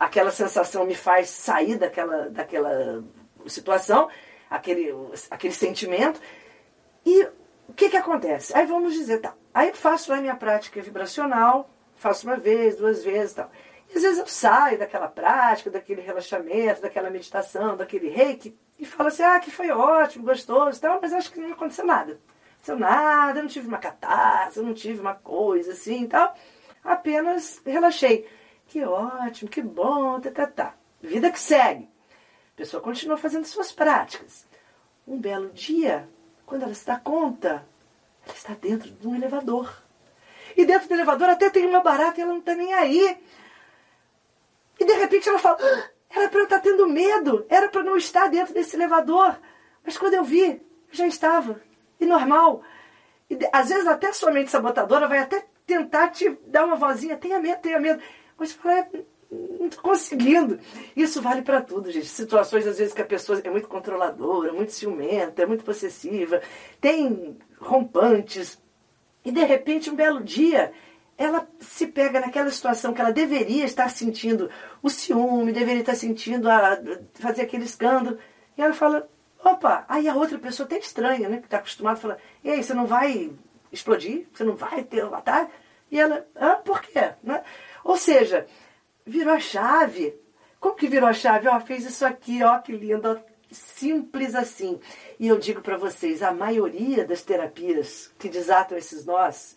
aquela 0.00 0.32
sensação 0.32 0.84
me 0.84 0.96
faz 0.96 1.30
sair 1.30 1.76
daquela, 1.76 2.28
daquela 2.28 3.04
situação, 3.46 4.08
aquele, 4.50 4.92
aquele 5.30 5.54
sentimento, 5.54 6.20
e 7.04 7.28
o 7.68 7.72
que, 7.72 7.88
que 7.88 7.96
acontece? 7.96 8.56
Aí 8.56 8.66
vamos 8.66 8.94
dizer, 8.94 9.20
tá, 9.20 9.34
aí 9.52 9.68
eu 9.68 9.74
faço 9.74 10.12
a 10.12 10.16
minha 10.16 10.36
prática 10.36 10.80
vibracional, 10.80 11.68
faço 11.96 12.26
uma 12.26 12.36
vez, 12.36 12.76
duas 12.76 13.04
vezes 13.04 13.34
tal. 13.34 13.50
E 13.88 13.96
às 13.96 14.02
vezes 14.02 14.18
eu 14.18 14.26
saio 14.26 14.78
daquela 14.78 15.08
prática, 15.08 15.70
daquele 15.70 16.00
relaxamento, 16.00 16.82
daquela 16.82 17.10
meditação, 17.10 17.76
daquele 17.76 18.08
reiki, 18.08 18.56
e 18.78 18.84
falo 18.84 19.08
assim, 19.08 19.22
ah, 19.22 19.40
que 19.40 19.50
foi 19.50 19.70
ótimo, 19.70 20.24
gostoso 20.26 20.80
tal, 20.80 20.98
mas 21.00 21.12
acho 21.12 21.32
que 21.32 21.40
não 21.40 21.52
aconteceu 21.52 21.84
nada. 21.86 22.12
Não 22.12 22.74
aconteceu 22.74 22.78
nada, 22.78 23.40
não 23.40 23.48
tive 23.48 23.68
uma 23.68 23.80
eu 24.54 24.62
não 24.62 24.74
tive 24.74 25.00
uma 25.00 25.14
coisa 25.14 25.72
assim 25.72 26.04
e 26.04 26.08
tal. 26.08 26.34
Apenas 26.84 27.60
relaxei. 27.64 28.28
Que 28.66 28.84
ótimo, 28.84 29.50
que 29.50 29.62
bom, 29.62 30.20
tá, 30.20 30.30
tá, 30.30 30.46
tá. 30.46 30.74
Vida 31.00 31.30
que 31.30 31.38
segue. 31.38 31.84
A 31.84 32.56
pessoa 32.56 32.82
continua 32.82 33.16
fazendo 33.16 33.44
suas 33.44 33.70
práticas. 33.70 34.46
Um 35.06 35.18
belo 35.18 35.50
dia, 35.50 36.08
quando 36.46 36.62
ela 36.62 36.74
se 36.74 36.86
dá 36.86 36.96
conta, 36.96 37.66
ela 38.24 38.34
está 38.34 38.54
dentro 38.54 38.88
de 38.88 39.06
um 39.06 39.14
elevador. 39.14 39.82
E 40.56 40.64
dentro 40.64 40.88
do 40.88 40.94
elevador 40.94 41.28
até 41.28 41.50
tem 41.50 41.66
uma 41.66 41.80
barata 41.80 42.18
e 42.18 42.22
ela 42.22 42.32
não 42.32 42.38
está 42.38 42.54
nem 42.54 42.72
aí. 42.72 43.18
E 44.78 44.84
de 44.84 44.92
repente 44.94 45.28
ela 45.28 45.38
fala: 45.38 45.58
ah, 45.60 45.90
era 46.08 46.28
para 46.28 46.40
eu 46.40 46.44
estar 46.44 46.56
tá 46.56 46.62
tendo 46.62 46.88
medo, 46.88 47.44
era 47.48 47.68
para 47.68 47.82
não 47.82 47.96
estar 47.96 48.28
dentro 48.28 48.54
desse 48.54 48.76
elevador. 48.76 49.36
Mas 49.84 49.98
quando 49.98 50.14
eu 50.14 50.24
vi, 50.24 50.62
já 50.90 51.06
estava. 51.06 51.60
E 52.00 52.06
normal. 52.06 52.62
E 53.28 53.38
às 53.52 53.68
vezes 53.68 53.86
até 53.86 54.08
a 54.08 54.12
sua 54.12 54.30
mente 54.30 54.50
sabotadora 54.50 55.08
vai 55.08 55.18
até 55.18 55.44
tentar 55.66 56.08
te 56.08 56.30
dar 56.46 56.64
uma 56.64 56.76
vozinha: 56.76 57.16
tenha 57.16 57.40
medo, 57.40 57.60
tenha 57.60 57.80
medo. 57.80 58.02
Mas 58.38 58.50
você 58.52 58.58
fala: 58.58 58.78
é, 58.78 58.88
não 59.30 59.66
estou 59.66 59.82
conseguindo. 59.82 60.58
Isso 60.94 61.20
vale 61.20 61.42
para 61.42 61.60
tudo, 61.60 61.90
gente. 61.90 62.06
Situações, 62.06 62.66
às 62.66 62.78
vezes, 62.78 62.94
que 62.94 63.02
a 63.02 63.06
pessoa 63.06 63.40
é 63.42 63.50
muito 63.50 63.68
controladora, 63.68 64.52
muito 64.52 64.72
ciumenta, 64.72 65.42
é 65.42 65.46
muito 65.46 65.64
possessiva, 65.64 66.40
tem 66.80 67.36
rompantes. 67.58 68.60
E, 69.24 69.32
de 69.32 69.44
repente, 69.44 69.90
um 69.90 69.96
belo 69.96 70.22
dia, 70.22 70.72
ela 71.18 71.48
se 71.58 71.86
pega 71.86 72.20
naquela 72.20 72.50
situação 72.50 72.92
que 72.92 73.00
ela 73.00 73.12
deveria 73.12 73.64
estar 73.64 73.88
sentindo 73.88 74.50
o 74.82 74.88
ciúme, 74.88 75.52
deveria 75.52 75.80
estar 75.80 75.94
sentindo 75.94 76.48
a 76.48 76.78
fazer 77.14 77.42
aquele 77.42 77.64
escândalo. 77.64 78.18
E 78.56 78.62
ela 78.62 78.72
fala, 78.72 79.08
opa, 79.44 79.84
aí 79.88 80.08
a 80.08 80.14
outra 80.14 80.38
pessoa 80.38 80.66
até 80.66 80.78
estranha, 80.78 81.28
né? 81.28 81.38
Que 81.38 81.46
está 81.46 81.58
acostumada 81.58 81.98
a 81.98 82.00
falar, 82.00 82.18
e 82.44 82.50
aí, 82.50 82.62
você 82.62 82.74
não 82.74 82.86
vai 82.86 83.32
explodir? 83.72 84.26
Você 84.32 84.44
não 84.44 84.54
vai 84.54 84.84
ter 84.84 85.04
um 85.04 85.14
ataque? 85.14 85.52
E 85.90 85.98
ela, 85.98 86.26
ah, 86.34 86.56
por 86.56 86.80
quê? 86.80 87.12
Né? 87.22 87.42
Ou 87.84 87.96
seja, 87.96 88.46
virou 89.06 89.32
a 89.32 89.40
chave. 89.40 90.18
Como 90.58 90.74
que 90.74 90.88
virou 90.88 91.08
a 91.08 91.12
chave? 91.12 91.48
Ó, 91.48 91.60
fez 91.60 91.84
isso 91.84 92.04
aqui, 92.04 92.42
ó, 92.42 92.58
que 92.58 92.72
lindo, 92.72 93.20
simples 93.50 94.34
assim. 94.34 94.80
E 95.18 95.28
eu 95.28 95.38
digo 95.38 95.60
para 95.60 95.76
vocês, 95.76 96.22
a 96.22 96.32
maioria 96.32 97.06
das 97.06 97.22
terapias 97.22 98.10
que 98.18 98.28
desatam 98.28 98.76
esses 98.76 99.06
nós, 99.06 99.56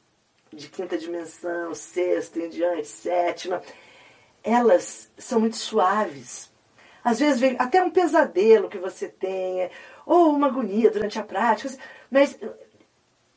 de 0.53 0.69
quinta 0.69 0.97
dimensão, 0.97 1.73
sexta 1.73 2.39
em 2.39 2.49
diante, 2.49 2.87
sétima, 2.87 3.61
elas 4.43 5.11
são 5.17 5.39
muito 5.39 5.57
suaves. 5.57 6.51
Às 7.03 7.19
vezes 7.19 7.39
vem 7.39 7.55
até 7.57 7.81
um 7.81 7.89
pesadelo 7.89 8.69
que 8.69 8.77
você 8.77 9.07
tenha, 9.07 9.71
ou 10.05 10.35
uma 10.35 10.47
agonia 10.47 10.91
durante 10.91 11.17
a 11.17 11.23
prática, 11.23 11.75
mas 12.11 12.37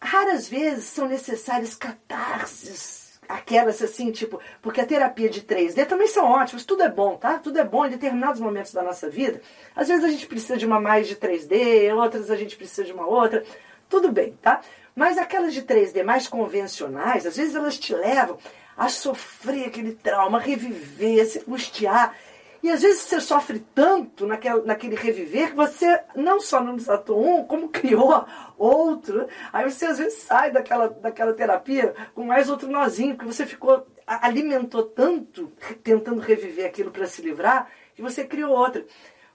raras 0.00 0.48
vezes 0.48 0.84
são 0.84 1.06
necessárias 1.06 1.74
catarses 1.74 3.01
aquelas 3.34 3.82
assim, 3.82 4.10
tipo, 4.10 4.40
porque 4.60 4.80
a 4.80 4.86
terapia 4.86 5.28
de 5.28 5.42
3D 5.42 5.86
também 5.86 6.06
são 6.06 6.30
ótimas, 6.30 6.64
tudo 6.64 6.82
é 6.82 6.88
bom, 6.88 7.16
tá? 7.16 7.38
Tudo 7.38 7.58
é 7.58 7.64
bom 7.64 7.86
em 7.86 7.90
determinados 7.90 8.40
momentos 8.40 8.72
da 8.72 8.82
nossa 8.82 9.08
vida. 9.08 9.40
Às 9.74 9.88
vezes 9.88 10.04
a 10.04 10.08
gente 10.08 10.26
precisa 10.26 10.56
de 10.56 10.66
uma 10.66 10.80
mais 10.80 11.08
de 11.08 11.16
3D, 11.16 11.94
outras 11.94 12.30
a 12.30 12.36
gente 12.36 12.56
precisa 12.56 12.84
de 12.84 12.92
uma 12.92 13.06
outra, 13.06 13.42
tudo 13.88 14.10
bem, 14.10 14.36
tá? 14.40 14.60
Mas 14.94 15.18
aquelas 15.18 15.54
de 15.54 15.62
3D 15.62 16.02
mais 16.04 16.28
convencionais, 16.28 17.26
às 17.26 17.36
vezes 17.36 17.54
elas 17.54 17.78
te 17.78 17.94
levam 17.94 18.38
a 18.76 18.88
sofrer 18.88 19.66
aquele 19.66 19.92
trauma, 19.92 20.38
a 20.38 20.40
reviver, 20.40 21.22
a 21.22 21.26
se 21.26 21.38
angustiar. 21.40 22.16
E 22.62 22.70
às 22.70 22.82
vezes 22.82 23.02
você 23.02 23.20
sofre 23.20 23.58
tanto 23.74 24.24
naquele, 24.24 24.62
naquele 24.62 24.94
reviver 24.94 25.50
que 25.50 25.56
você 25.56 26.00
não 26.14 26.40
só 26.40 26.62
não 26.62 26.76
desatou 26.76 27.20
um, 27.20 27.44
como 27.44 27.68
criou 27.70 28.24
outro. 28.56 29.26
Aí 29.52 29.68
você 29.68 29.86
às 29.86 29.98
vezes 29.98 30.20
sai 30.20 30.52
daquela, 30.52 30.88
daquela 30.88 31.32
terapia 31.32 31.92
com 32.14 32.24
mais 32.24 32.48
outro 32.48 32.68
nozinho, 32.68 33.16
porque 33.16 33.32
você 33.32 33.44
ficou, 33.44 33.84
alimentou 34.06 34.84
tanto 34.84 35.52
tentando 35.82 36.20
reviver 36.20 36.66
aquilo 36.66 36.92
para 36.92 37.06
se 37.06 37.20
livrar, 37.20 37.68
que 37.96 38.02
você 38.02 38.24
criou 38.24 38.52
outro. 38.52 38.86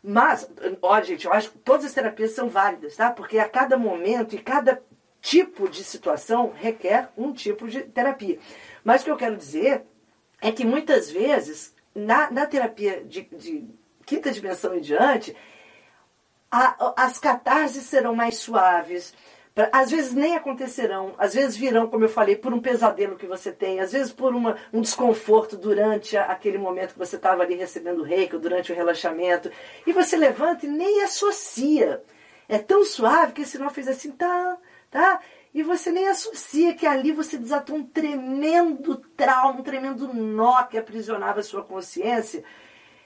Mas, 0.02 0.50
olha 0.82 1.04
gente, 1.04 1.26
eu 1.26 1.34
acho 1.34 1.52
que 1.52 1.58
todas 1.58 1.86
as 1.86 1.94
terapias 1.94 2.32
são 2.32 2.48
válidas, 2.48 2.96
tá? 2.96 3.12
Porque 3.12 3.40
a 3.40 3.50
cada 3.50 3.78
momento 3.78 4.36
e 4.36 4.40
cada 4.40 4.82
tipo 5.20 5.68
de 5.68 5.84
situação 5.84 6.54
requer 6.56 7.10
um 7.18 7.34
tipo 7.34 7.68
de 7.68 7.82
terapia. 7.82 8.40
Mas 8.86 9.02
o 9.02 9.06
que 9.06 9.12
eu 9.12 9.18
quero 9.18 9.36
dizer 9.36 9.84
é 10.40 10.50
que 10.52 10.64
muitas 10.64 11.12
vezes 11.12 11.76
na, 11.98 12.30
na 12.30 12.46
terapia 12.46 13.04
de, 13.04 13.24
de 13.24 13.68
quinta 14.06 14.32
dimensão 14.32 14.76
em 14.76 14.82
diante, 14.82 15.36
a, 16.52 16.94
as 16.96 17.18
catarses 17.18 17.84
serão 17.84 18.16
mais 18.16 18.38
suaves. 18.38 19.14
Às 19.72 19.90
vezes 19.90 20.14
nem 20.14 20.36
acontecerão, 20.36 21.16
às 21.18 21.34
vezes 21.34 21.58
virão, 21.58 21.88
como 21.88 22.06
eu 22.06 22.10
falei, 22.10 22.36
por 22.36 22.54
um 22.54 22.62
pesadelo 22.62 23.16
que 23.16 23.26
você 23.26 23.52
tem, 23.52 23.80
às 23.80 23.92
vezes 23.92 24.14
por 24.14 24.36
uma, 24.36 24.56
um 24.72 24.82
desconforto 24.82 25.58
durante 25.58 26.16
a, 26.16 26.26
aquele 26.26 26.60
momento 26.60 26.94
que 26.94 27.00
você 27.00 27.16
estava 27.16 27.42
ali 27.42 27.56
recebendo 27.56 28.02
o 28.02 28.04
reiki, 28.04 28.38
durante 28.38 28.72
o 28.72 28.76
relaxamento, 28.76 29.52
e 29.88 29.92
você 29.92 30.16
levanta 30.16 30.68
e 30.68 30.70
nem 30.70 31.02
associa. 31.02 32.04
É 32.48 32.60
tão 32.60 32.86
suave 32.86 33.34
que 33.34 33.42
esse 33.42 33.58
nó 33.58 33.72
fez 33.72 33.88
assim, 33.88 34.12
tá, 34.12 34.60
tá? 34.92 35.20
E 35.54 35.64
você 35.64 35.92
nem 35.92 36.08
associa 36.08 36.74
que 36.74 36.86
ali 36.86 37.12
você 37.12 37.38
desatou 37.38 37.78
um 37.78 37.84
tremendo 37.84 38.98
trauma, 39.16 39.60
um 39.60 39.64
tremendo 39.64 40.14
nó 40.14 40.64
que 40.64 40.78
aprisionava 40.78 41.40
a 41.40 41.44
sua 41.44 41.64
consciência. 41.64 42.44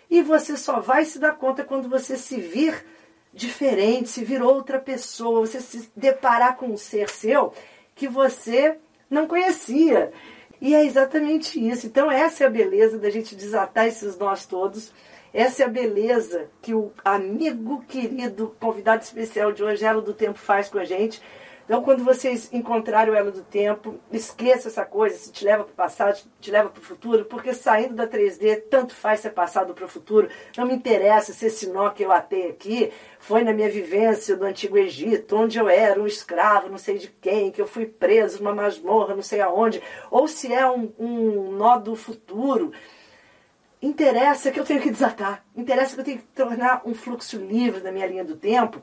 E 0.09 0.21
você 0.21 0.57
só 0.57 0.79
vai 0.79 1.05
se 1.05 1.19
dar 1.19 1.37
conta 1.37 1.63
quando 1.63 1.87
você 1.87 2.17
se 2.17 2.39
vir 2.39 2.85
diferente, 3.33 4.09
se 4.09 4.25
vir 4.25 4.41
outra 4.41 4.79
pessoa, 4.79 5.41
você 5.41 5.61
se 5.61 5.89
deparar 5.95 6.57
com 6.57 6.67
um 6.67 6.77
ser 6.77 7.09
seu 7.09 7.53
que 7.95 8.07
você 8.07 8.77
não 9.09 9.27
conhecia. 9.27 10.11
E 10.59 10.75
é 10.75 10.85
exatamente 10.85 11.59
isso. 11.65 11.87
Então, 11.87 12.11
essa 12.11 12.43
é 12.43 12.47
a 12.47 12.49
beleza 12.49 12.97
da 12.97 13.09
gente 13.09 13.35
desatar 13.35 13.87
esses 13.87 14.17
nós 14.17 14.45
todos. 14.45 14.93
Essa 15.33 15.63
é 15.63 15.65
a 15.65 15.69
beleza 15.69 16.49
que 16.61 16.73
o 16.73 16.91
amigo 17.03 17.83
querido, 17.87 18.55
convidado 18.59 19.01
especial 19.01 19.51
de 19.51 19.63
hoje, 19.63 19.85
Elo 19.85 20.01
do 20.01 20.13
Tempo, 20.13 20.37
faz 20.37 20.69
com 20.69 20.77
a 20.77 20.83
gente. 20.83 21.21
Então, 21.71 21.81
quando 21.81 22.03
vocês 22.03 22.51
encontrarem 22.51 23.13
o 23.13 23.15
elo 23.15 23.31
do 23.31 23.43
tempo, 23.43 23.97
esqueça 24.11 24.67
essa 24.67 24.83
coisa, 24.83 25.15
se 25.15 25.31
te 25.31 25.45
leva 25.45 25.63
para 25.63 25.71
o 25.71 25.73
passado, 25.73 26.21
te 26.41 26.51
leva 26.51 26.67
para 26.67 26.81
o 26.81 26.83
futuro, 26.83 27.23
porque 27.23 27.53
saindo 27.53 27.95
da 27.95 28.05
3D, 28.05 28.63
tanto 28.69 28.93
faz 28.93 29.21
ser 29.21 29.29
passado 29.29 29.73
para 29.73 29.85
o 29.85 29.87
futuro. 29.87 30.27
Não 30.57 30.65
me 30.65 30.73
interessa 30.73 31.31
se 31.31 31.45
esse 31.45 31.69
nó 31.69 31.89
que 31.91 32.03
eu 32.03 32.11
atei 32.11 32.49
aqui 32.49 32.91
foi 33.19 33.45
na 33.45 33.53
minha 33.53 33.69
vivência 33.69 34.35
do 34.35 34.43
Antigo 34.43 34.77
Egito, 34.77 35.37
onde 35.37 35.57
eu 35.57 35.69
era 35.69 35.97
um 35.97 36.05
escravo, 36.05 36.67
não 36.67 36.77
sei 36.77 36.97
de 36.97 37.07
quem, 37.07 37.51
que 37.51 37.61
eu 37.61 37.67
fui 37.67 37.85
preso 37.85 38.39
numa 38.39 38.53
masmorra, 38.53 39.15
não 39.15 39.23
sei 39.23 39.39
aonde, 39.39 39.81
ou 40.09 40.27
se 40.27 40.53
é 40.53 40.69
um, 40.69 40.91
um 40.99 41.53
nó 41.53 41.77
do 41.77 41.95
futuro. 41.95 42.73
Interessa 43.81 44.51
que 44.51 44.59
eu 44.59 44.65
tenho 44.65 44.81
que 44.81 44.91
desatar, 44.91 45.41
interessa 45.55 45.95
que 45.95 46.01
eu 46.01 46.05
tenho 46.05 46.17
que 46.17 46.27
tornar 46.35 46.81
um 46.85 46.93
fluxo 46.93 47.37
livre 47.37 47.79
da 47.79 47.93
minha 47.93 48.07
linha 48.07 48.25
do 48.25 48.35
tempo 48.35 48.81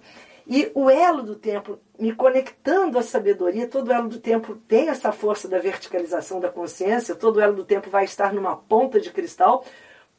e 0.48 0.72
o 0.74 0.88
elo 0.88 1.22
do 1.22 1.36
tempo, 1.36 1.78
me 1.98 2.10
conectando 2.10 2.98
à 2.98 3.02
sabedoria, 3.02 3.68
todo 3.68 3.92
elo 3.92 4.08
do 4.08 4.18
tempo 4.18 4.54
tem 4.66 4.88
essa 4.88 5.12
força 5.12 5.46
da 5.46 5.58
verticalização 5.58 6.40
da 6.40 6.48
consciência, 6.48 7.14
todo 7.14 7.38
elo 7.38 7.54
do 7.54 7.64
tempo 7.66 7.90
vai 7.90 8.06
estar 8.06 8.32
numa 8.32 8.56
ponta 8.56 8.98
de 8.98 9.10
cristal, 9.10 9.62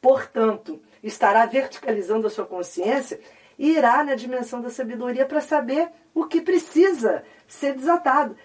portanto, 0.00 0.80
estará 1.02 1.44
verticalizando 1.46 2.28
a 2.28 2.30
sua 2.30 2.46
consciência 2.46 3.18
e 3.58 3.72
irá 3.72 4.04
na 4.04 4.14
dimensão 4.14 4.60
da 4.60 4.70
sabedoria 4.70 5.26
para 5.26 5.40
saber 5.40 5.88
o 6.14 6.24
que 6.24 6.40
precisa 6.40 7.24
ser 7.48 7.74
desatado. 7.74 8.36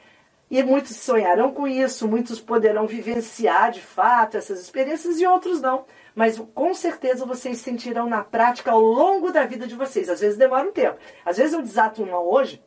E 0.49 0.63
muitos 0.63 0.95
sonharão 0.95 1.51
com 1.51 1.67
isso, 1.67 2.07
muitos 2.07 2.39
poderão 2.39 2.88
vivenciar 2.88 3.71
de 3.71 3.81
fato 3.81 4.38
essas 4.38 4.59
experiências 4.59 5.19
e 5.19 5.27
outros 5.27 5.61
não 5.61 5.86
mas 6.16 6.41
com 6.53 6.74
certeza 6.74 7.26
vocês 7.26 7.57
sentirão 7.57 8.07
na 8.07 8.24
prática 8.24 8.72
ao 8.72 8.80
longo 8.80 9.32
da 9.32 9.45
vida 9.45 9.68
de 9.68 9.76
vocês. 9.76 10.09
Às 10.09 10.22
vezes 10.22 10.38
demora 10.38 10.68
um 10.68 10.72
tempo. 10.72 10.97
Às 11.26 11.36
vezes 11.38 11.53
eu 11.53 11.61
desato 11.61 12.01
um 12.01 12.05
nó 12.05 12.22
hoje, 12.22 12.63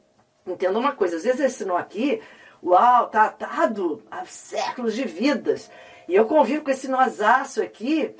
entenda 0.46 0.78
uma 0.78 0.92
coisa, 0.92 1.16
às 1.16 1.24
vezes 1.24 1.40
esse 1.40 1.64
nó 1.64 1.78
aqui, 1.78 2.20
uau, 2.62 3.08
tá 3.08 3.24
atado 3.24 4.02
há 4.10 4.26
séculos 4.26 4.94
de 4.94 5.04
vidas. 5.04 5.70
E 6.06 6.14
eu 6.14 6.26
convivo 6.26 6.62
com 6.62 6.70
esse 6.70 6.88
nozaço 6.88 7.62
aqui, 7.62 8.14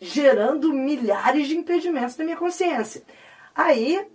gerando 0.00 0.72
milhares 0.72 1.46
de 1.46 1.56
impedimentos 1.56 2.16
na 2.16 2.24
minha 2.24 2.36
consciência. 2.36 3.02
Aí 3.54 4.06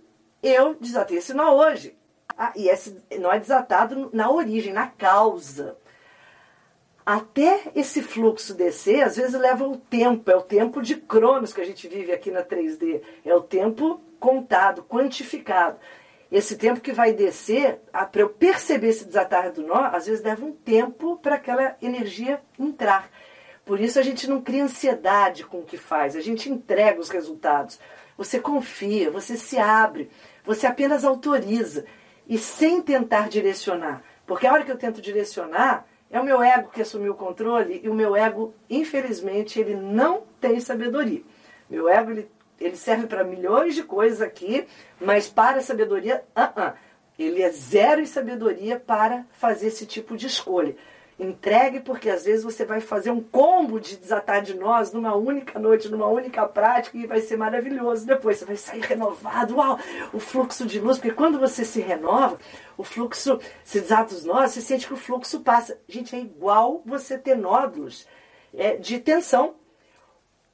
eu 0.42 0.74
desatei 0.74 1.18
esse 1.18 1.32
nó 1.32 1.54
hoje. 1.54 1.96
Ah, 2.36 2.52
e 2.56 2.68
esse 2.68 3.02
nó 3.18 3.32
é 3.32 3.38
desatado 3.38 4.10
na 4.12 4.30
origem, 4.30 4.72
na 4.72 4.88
causa 4.88 5.76
até 7.04 7.70
esse 7.74 8.02
fluxo 8.02 8.54
descer, 8.54 9.02
às 9.02 9.16
vezes 9.16 9.38
leva 9.38 9.66
um 9.66 9.76
tempo, 9.76 10.30
é 10.30 10.36
o 10.36 10.42
tempo 10.42 10.80
de 10.80 10.96
cronos 10.96 11.52
que 11.52 11.60
a 11.60 11.64
gente 11.64 11.86
vive 11.86 12.12
aqui 12.12 12.30
na 12.30 12.42
3D, 12.42 13.02
é 13.24 13.34
o 13.34 13.42
tempo 13.42 14.00
contado, 14.18 14.82
quantificado. 14.82 15.78
Esse 16.32 16.56
tempo 16.56 16.80
que 16.80 16.92
vai 16.92 17.12
descer, 17.12 17.78
para 17.92 18.22
eu 18.22 18.30
perceber 18.30 18.88
esse 18.88 19.04
desatar 19.04 19.52
do 19.52 19.62
nó, 19.62 19.90
às 19.92 20.06
vezes 20.06 20.24
leva 20.24 20.44
um 20.46 20.52
tempo 20.52 21.16
para 21.18 21.34
aquela 21.34 21.76
energia 21.82 22.40
entrar. 22.58 23.10
Por 23.64 23.78
isso 23.78 23.98
a 23.98 24.02
gente 24.02 24.28
não 24.28 24.40
cria 24.40 24.64
ansiedade 24.64 25.44
com 25.44 25.58
o 25.58 25.64
que 25.64 25.76
faz, 25.76 26.16
a 26.16 26.20
gente 26.20 26.50
entrega 26.50 27.00
os 27.00 27.10
resultados. 27.10 27.78
Você 28.16 28.40
confia, 28.40 29.10
você 29.10 29.36
se 29.36 29.58
abre, 29.58 30.10
você 30.44 30.66
apenas 30.66 31.04
autoriza 31.04 31.84
e 32.26 32.38
sem 32.38 32.80
tentar 32.80 33.28
direcionar. 33.28 34.02
Porque 34.26 34.46
a 34.46 34.52
hora 34.52 34.64
que 34.64 34.72
eu 34.72 34.78
tento 34.78 35.02
direcionar, 35.02 35.86
é 36.14 36.20
o 36.20 36.24
meu 36.24 36.40
ego 36.40 36.70
que 36.70 36.80
assumiu 36.80 37.10
o 37.12 37.16
controle 37.16 37.80
e 37.82 37.88
o 37.88 37.94
meu 37.94 38.14
ego, 38.14 38.54
infelizmente, 38.70 39.58
ele 39.58 39.74
não 39.74 40.22
tem 40.40 40.60
sabedoria. 40.60 41.20
Meu 41.68 41.88
ego, 41.88 42.12
ele, 42.12 42.30
ele 42.60 42.76
serve 42.76 43.08
para 43.08 43.24
milhões 43.24 43.74
de 43.74 43.82
coisas 43.82 44.22
aqui, 44.22 44.64
mas 45.00 45.28
para 45.28 45.60
sabedoria, 45.60 46.22
uh 46.36 46.60
-uh. 46.60 46.74
ele 47.18 47.42
é 47.42 47.50
zero 47.50 48.00
em 48.00 48.06
sabedoria 48.06 48.78
para 48.78 49.26
fazer 49.32 49.66
esse 49.66 49.86
tipo 49.86 50.16
de 50.16 50.28
escolha. 50.28 50.76
Entregue, 51.18 51.78
porque 51.78 52.10
às 52.10 52.24
vezes 52.24 52.42
você 52.42 52.64
vai 52.64 52.80
fazer 52.80 53.10
um 53.10 53.22
combo 53.22 53.78
de 53.78 53.96
desatar 53.96 54.42
de 54.42 54.54
nós 54.54 54.92
numa 54.92 55.14
única 55.14 55.60
noite, 55.60 55.88
numa 55.88 56.08
única 56.08 56.44
prática, 56.48 56.98
e 56.98 57.06
vai 57.06 57.20
ser 57.20 57.36
maravilhoso. 57.36 58.04
Depois 58.04 58.38
você 58.38 58.44
vai 58.44 58.56
sair 58.56 58.80
renovado, 58.80 59.56
uau, 59.56 59.78
o 60.12 60.18
fluxo 60.18 60.66
de 60.66 60.80
luz, 60.80 60.98
porque 60.98 61.14
quando 61.14 61.38
você 61.38 61.64
se 61.64 61.80
renova, 61.80 62.36
o 62.76 62.82
fluxo, 62.82 63.38
se 63.62 63.80
desata 63.80 64.12
os 64.12 64.24
nós, 64.24 64.50
você 64.50 64.60
sente 64.60 64.88
que 64.88 64.94
o 64.94 64.96
fluxo 64.96 65.40
passa. 65.40 65.78
Gente, 65.88 66.16
é 66.16 66.18
igual 66.18 66.82
você 66.84 67.16
ter 67.16 67.36
nódulos 67.36 68.08
é, 68.52 68.76
de 68.76 68.98
tensão. 68.98 69.54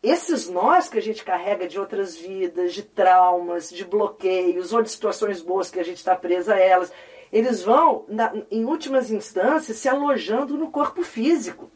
Esses 0.03 0.49
nós 0.49 0.89
que 0.89 0.99
a 0.99 1.03
gente 1.03 1.23
carrega 1.23 1.69
de 1.69 1.79
outras 1.79 2.17
vidas, 2.17 2.73
de 2.73 2.83
traumas, 2.83 3.71
de 3.71 3.85
bloqueios, 3.85 4.73
ou 4.73 4.83
de 4.83 4.91
situações 4.91 5.43
boas 5.43 5.71
que 5.71 5.79
a 5.79 5.85
gente 5.85 5.99
está 5.99 6.17
presa 6.17 6.55
a 6.55 6.59
elas, 6.59 6.91
eles 7.33 7.63
vão, 7.63 8.05
na, 8.09 8.33
em 8.51 8.65
últimas 8.65 9.11
instâncias, 9.11 9.77
se 9.79 9.89
alojando 9.89 10.57
no 10.57 10.71
corpo 10.71 11.03
físico. 11.03 11.71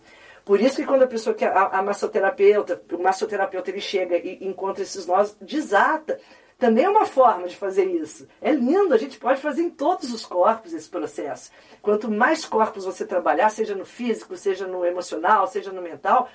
Por 0.44 0.60
isso 0.60 0.76
que 0.76 0.84
quando 0.84 1.04
a 1.04 1.06
pessoa 1.06 1.34
que 1.34 1.44
a, 1.44 1.68
a 1.68 1.82
massoterapeuta, 1.82 2.82
o 2.92 2.98
massoterapeuta 2.98 3.70
ele 3.70 3.80
chega 3.80 4.16
e 4.16 4.44
encontra 4.46 4.82
esses 4.82 5.06
nós, 5.06 5.36
desata. 5.40 6.20
Também 6.58 6.84
é 6.84 6.88
uma 6.88 7.06
forma 7.06 7.48
de 7.48 7.56
fazer 7.56 7.84
isso. 7.84 8.28
É 8.40 8.52
lindo, 8.52 8.94
a 8.94 8.98
gente 8.98 9.18
pode 9.18 9.40
fazer 9.40 9.62
em 9.62 9.70
todos 9.70 10.12
os 10.12 10.24
corpos 10.24 10.72
esse 10.72 10.88
processo. 10.88 11.50
Quanto 11.82 12.10
mais 12.10 12.44
corpos 12.44 12.84
você 12.84 13.04
trabalhar, 13.04 13.48
seja 13.50 13.74
no 13.74 13.84
físico, 13.84 14.36
seja 14.36 14.66
no 14.66 14.84
emocional, 14.84 15.46
seja 15.46 15.72
no 15.72 15.82
mental, 15.82 16.28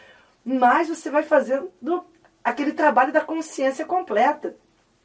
mais 0.44 0.90
você 0.90 1.10
vai 1.10 1.24
fazendo 1.24 1.72
aquele 2.44 2.74
trabalho 2.74 3.14
da 3.14 3.22
consciência 3.22 3.86
completa. 3.86 4.56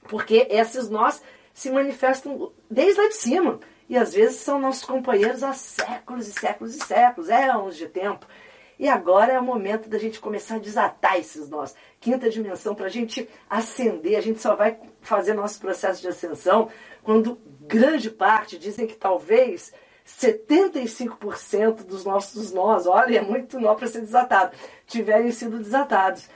Porque 0.09 0.47
esses 0.51 0.89
nós 0.89 1.23
se 1.53 1.71
manifestam 1.71 2.53
desde 2.69 3.01
lá 3.01 3.09
de 3.09 3.17
cima. 3.17 3.61
E 3.89 3.97
às 3.97 4.15
vezes 4.15 4.37
são 4.41 4.59
nossos 4.59 4.85
companheiros 4.85 5.43
há 5.43 5.53
séculos 5.53 6.29
e 6.29 6.33
séculos 6.33 6.75
e 6.75 6.85
séculos, 6.85 7.29
é 7.29 7.49
anos 7.51 7.77
de 7.77 7.87
tempo. 7.89 8.27
E 8.79 8.89
agora 8.89 9.33
é 9.33 9.39
o 9.39 9.45
momento 9.45 9.89
da 9.89 9.99
gente 9.99 10.19
começar 10.19 10.57
a 10.57 10.59
desatar 10.59 11.17
esses 11.17 11.49
nós. 11.49 11.75
Quinta 12.01 12.29
dimensão, 12.29 12.75
para 12.75 12.87
a 12.87 12.91
gente 12.91 13.29
ascender, 13.49 14.19
a 14.19 14.21
gente 14.21 14.41
só 14.41 14.57
vai 14.57 14.79
fazer 15.01 15.35
nosso 15.35 15.61
processo 15.61 16.01
de 16.01 16.09
ascensão 16.09 16.69
quando 17.03 17.39
grande 17.61 18.11
parte, 18.11 18.59
dizem 18.59 18.87
que 18.87 18.97
talvez 18.97 19.73
75% 20.07 21.85
dos 21.85 22.05
nossos 22.05 22.53
nós, 22.53 22.87
olha, 22.87 23.19
é 23.19 23.23
muito 23.23 23.61
nó 23.61 23.75
para 23.75 23.87
ser 23.87 24.01
desatado, 24.01 24.57
tiverem 24.87 25.31
sido 25.31 25.59
desatados. 25.59 26.29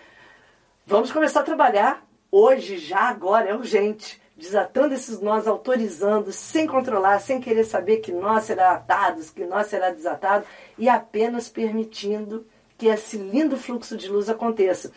Vamos 0.86 1.10
começar 1.10 1.40
a 1.40 1.44
trabalhar 1.44 2.06
hoje, 2.30 2.78
já, 2.78 3.08
agora, 3.08 3.48
é 3.48 3.54
urgente 3.54 4.20
desatando 4.38 4.94
esses 4.94 5.20
nós, 5.20 5.48
autorizando, 5.48 6.30
sem 6.30 6.64
controlar, 6.64 7.18
sem 7.18 7.40
querer 7.40 7.64
saber 7.64 7.96
que 7.96 8.12
nós 8.12 8.44
será 8.44 8.70
atados, 8.70 9.30
que 9.30 9.44
nós 9.44 9.66
será 9.66 9.90
desatado, 9.90 10.46
e 10.78 10.88
apenas 10.88 11.48
permitindo 11.48 12.46
que 12.78 12.86
esse 12.86 13.16
lindo 13.16 13.56
fluxo 13.56 13.96
de 13.96 14.08
luz 14.08 14.28
aconteça. 14.28 14.92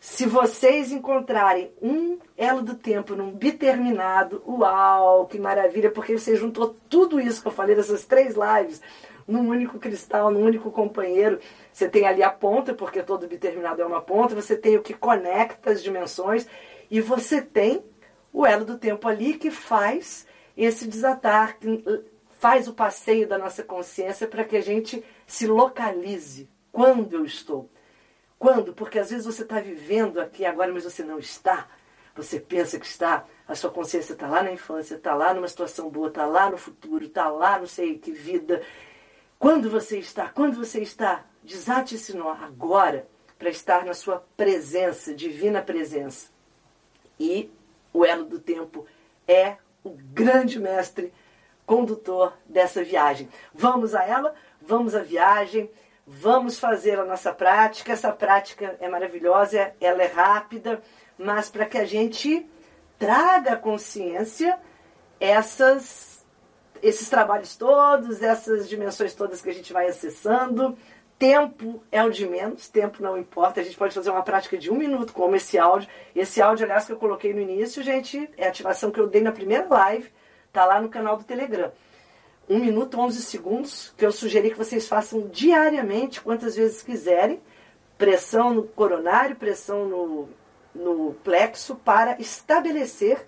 Se 0.00 0.24
vocês 0.24 0.90
encontrarem 0.90 1.70
um 1.82 2.18
elo 2.34 2.62
do 2.62 2.74
tempo 2.74 3.14
num 3.14 3.30
biterminado, 3.30 4.42
uau, 4.46 5.26
que 5.26 5.38
maravilha, 5.38 5.90
porque 5.90 6.16
você 6.16 6.34
juntou 6.34 6.74
tudo 6.88 7.20
isso 7.20 7.42
que 7.42 7.48
eu 7.48 7.52
falei 7.52 7.76
dessas 7.76 8.06
três 8.06 8.34
lives 8.34 8.80
num 9.26 9.48
único 9.50 9.78
cristal, 9.78 10.30
num 10.30 10.42
único 10.42 10.70
companheiro. 10.70 11.38
Você 11.70 11.90
tem 11.90 12.06
ali 12.06 12.22
a 12.22 12.30
ponta, 12.30 12.72
porque 12.72 13.02
todo 13.02 13.28
biterminado 13.28 13.82
é 13.82 13.84
uma 13.84 14.00
ponta, 14.00 14.34
você 14.34 14.56
tem 14.56 14.78
o 14.78 14.82
que 14.82 14.94
conecta 14.94 15.72
as 15.72 15.82
dimensões, 15.82 16.46
e 16.90 17.02
você 17.02 17.42
tem 17.42 17.84
o 18.38 18.46
elo 18.46 18.64
do 18.64 18.78
tempo 18.78 19.08
ali 19.08 19.36
que 19.36 19.50
faz 19.50 20.24
esse 20.56 20.86
desatar, 20.86 21.58
que 21.58 21.84
faz 22.38 22.68
o 22.68 22.72
passeio 22.72 23.26
da 23.26 23.36
nossa 23.36 23.64
consciência 23.64 24.28
para 24.28 24.44
que 24.44 24.56
a 24.56 24.60
gente 24.60 25.04
se 25.26 25.48
localize. 25.48 26.48
Quando 26.70 27.14
eu 27.14 27.24
estou? 27.24 27.68
Quando? 28.38 28.72
Porque 28.72 29.00
às 29.00 29.10
vezes 29.10 29.26
você 29.26 29.42
está 29.42 29.58
vivendo 29.58 30.20
aqui 30.20 30.44
agora, 30.44 30.72
mas 30.72 30.84
você 30.84 31.02
não 31.02 31.18
está. 31.18 31.66
Você 32.14 32.38
pensa 32.38 32.78
que 32.78 32.86
está, 32.86 33.24
a 33.48 33.56
sua 33.56 33.72
consciência 33.72 34.12
está 34.12 34.28
lá 34.28 34.40
na 34.40 34.52
infância, 34.52 34.94
está 34.94 35.16
lá 35.16 35.34
numa 35.34 35.48
situação 35.48 35.90
boa, 35.90 36.06
está 36.06 36.24
lá 36.24 36.48
no 36.48 36.56
futuro, 36.56 37.06
está 37.06 37.28
lá 37.28 37.58
não 37.58 37.66
sei 37.66 37.98
que 37.98 38.12
vida. 38.12 38.62
Quando 39.36 39.68
você 39.68 39.98
está? 39.98 40.28
Quando 40.28 40.64
você 40.64 40.80
está? 40.80 41.24
Desate 41.42 41.96
esse 41.96 42.16
nó 42.16 42.30
agora 42.30 43.08
para 43.36 43.50
estar 43.50 43.84
na 43.84 43.94
sua 43.94 44.24
presença, 44.36 45.12
divina 45.12 45.60
presença. 45.60 46.28
E 47.18 47.50
o 47.98 48.04
elo 48.04 48.24
do 48.24 48.38
tempo 48.38 48.86
é 49.26 49.56
o 49.82 49.90
grande 49.90 50.60
mestre 50.60 51.12
condutor 51.66 52.32
dessa 52.46 52.82
viagem. 52.84 53.28
Vamos 53.52 53.94
a 53.94 54.04
ela, 54.04 54.34
vamos 54.62 54.94
à 54.94 55.00
viagem, 55.00 55.68
vamos 56.06 56.58
fazer 56.58 56.98
a 56.98 57.04
nossa 57.04 57.32
prática. 57.32 57.92
Essa 57.92 58.12
prática 58.12 58.76
é 58.80 58.88
maravilhosa, 58.88 59.74
ela 59.80 60.02
é 60.02 60.06
rápida. 60.06 60.80
mas 61.18 61.50
para 61.50 61.66
que 61.66 61.76
a 61.76 61.84
gente 61.84 62.48
traga 62.96 63.54
à 63.54 63.56
consciência 63.56 64.56
essas, 65.18 66.24
esses 66.80 67.08
trabalhos 67.08 67.56
todos, 67.56 68.22
essas 68.22 68.68
dimensões 68.68 69.12
todas 69.12 69.42
que 69.42 69.50
a 69.50 69.54
gente 69.54 69.72
vai 69.72 69.88
acessando. 69.88 70.78
Tempo 71.18 71.82
é 71.90 72.02
o 72.04 72.10
de 72.10 72.28
menos, 72.28 72.68
tempo 72.68 73.02
não 73.02 73.18
importa. 73.18 73.60
A 73.60 73.64
gente 73.64 73.76
pode 73.76 73.92
fazer 73.92 74.10
uma 74.10 74.22
prática 74.22 74.56
de 74.56 74.70
um 74.70 74.76
minuto, 74.76 75.12
como 75.12 75.34
esse 75.34 75.58
áudio. 75.58 75.88
Esse 76.14 76.40
áudio, 76.40 76.64
aliás, 76.64 76.86
que 76.86 76.92
eu 76.92 76.96
coloquei 76.96 77.34
no 77.34 77.40
início, 77.40 77.82
gente, 77.82 78.30
é 78.36 78.46
a 78.46 78.48
ativação 78.50 78.92
que 78.92 79.00
eu 79.00 79.08
dei 79.08 79.20
na 79.20 79.32
primeira 79.32 79.66
live, 79.68 80.12
tá 80.52 80.64
lá 80.64 80.80
no 80.80 80.88
canal 80.88 81.16
do 81.16 81.24
Telegram. 81.24 81.72
Um 82.48 82.60
minuto, 82.60 83.00
11 83.00 83.20
segundos, 83.22 83.92
que 83.96 84.06
eu 84.06 84.12
sugeri 84.12 84.50
que 84.50 84.56
vocês 84.56 84.86
façam 84.86 85.26
diariamente, 85.28 86.20
quantas 86.20 86.54
vezes 86.54 86.82
quiserem. 86.82 87.42
Pressão 87.98 88.54
no 88.54 88.62
coronário, 88.62 89.34
pressão 89.34 89.86
no, 89.86 90.28
no 90.72 91.14
plexo, 91.24 91.74
para 91.74 92.16
estabelecer 92.20 93.26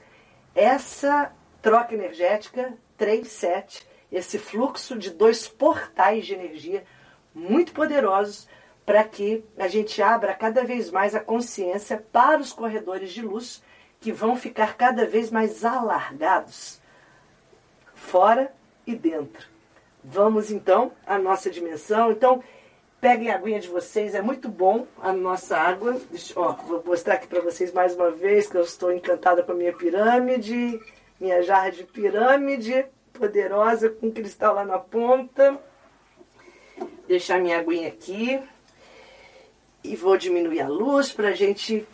essa 0.55 1.33
troca 1.61 1.93
energética 1.93 2.73
3-7, 2.97 3.85
esse 4.13 4.39
fluxo 4.39 4.97
de 4.97 5.11
dois 5.11 5.49
portais 5.49 6.25
de 6.25 6.35
energia 6.35 6.85
muito 7.35 7.73
poderosos 7.73 8.49
para 8.85 9.05
que 9.05 9.45
a 9.57 9.69
gente 9.69 10.03
abra 10.03 10.35
cada 10.35 10.65
vez 10.65 10.91
mais 10.91 11.15
a 11.15 11.21
consciência 11.21 12.05
para 12.11 12.41
os 12.41 12.53
corredores 12.53 13.13
de 13.13 13.23
luz 13.23 13.63
que 14.01 14.11
vão 14.11 14.35
ficar 14.35 14.77
cada 14.77 15.07
vez 15.07 15.31
mais 15.31 15.65
alargados, 15.65 16.81
fora 17.95 18.53
e 18.87 18.95
dentro. 18.95 19.47
Vamos 20.03 20.51
então 20.51 20.91
à 21.07 21.19
nossa 21.19 21.51
dimensão. 21.51 22.11
Então, 22.11 22.43
peguem 23.01 23.31
a 23.31 23.37
aguinha 23.37 23.61
de 23.61 23.69
vocês, 23.69 24.15
é 24.15 24.23
muito 24.23 24.49
bom 24.49 24.87
a 25.01 25.13
nossa 25.13 25.57
água. 25.57 26.01
Deixa, 26.11 26.33
ó, 26.41 26.53
vou 26.53 26.83
mostrar 26.85 27.15
aqui 27.15 27.27
para 27.27 27.43
vocês 27.43 27.73
mais 27.73 27.95
uma 27.95 28.11
vez 28.11 28.49
que 28.49 28.57
eu 28.57 28.63
estou 28.63 28.91
encantada 28.91 29.43
com 29.43 29.53
a 29.53 29.55
minha 29.55 29.73
pirâmide, 29.73 30.81
minha 31.21 31.43
jarra 31.43 31.71
de 31.71 31.85
pirâmide 31.85 32.87
poderosa 33.13 33.91
com 33.91 34.11
cristal 34.11 34.55
lá 34.55 34.65
na 34.65 34.79
ponta 34.79 35.61
deixar 37.11 37.41
minha 37.41 37.59
aguinha 37.59 37.89
aqui 37.89 38.41
e 39.83 39.97
vou 39.97 40.17
diminuir 40.17 40.61
a 40.61 40.69
luz 40.69 41.11
para 41.11 41.31
a 41.31 41.33
gente 41.33 41.85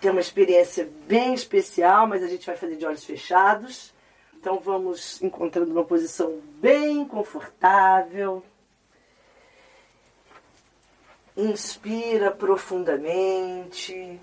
ter 0.00 0.08
uma 0.08 0.22
experiência 0.22 0.88
bem 1.06 1.34
especial, 1.34 2.06
mas 2.06 2.22
a 2.22 2.28
gente 2.28 2.46
vai 2.46 2.56
fazer 2.56 2.76
de 2.76 2.86
olhos 2.86 3.04
fechados. 3.04 3.92
Então 4.34 4.58
vamos 4.58 5.20
encontrando 5.20 5.70
uma 5.70 5.84
posição 5.84 6.40
bem 6.60 7.04
confortável. 7.04 8.42
Inspira 11.36 12.30
profundamente. 12.30 14.18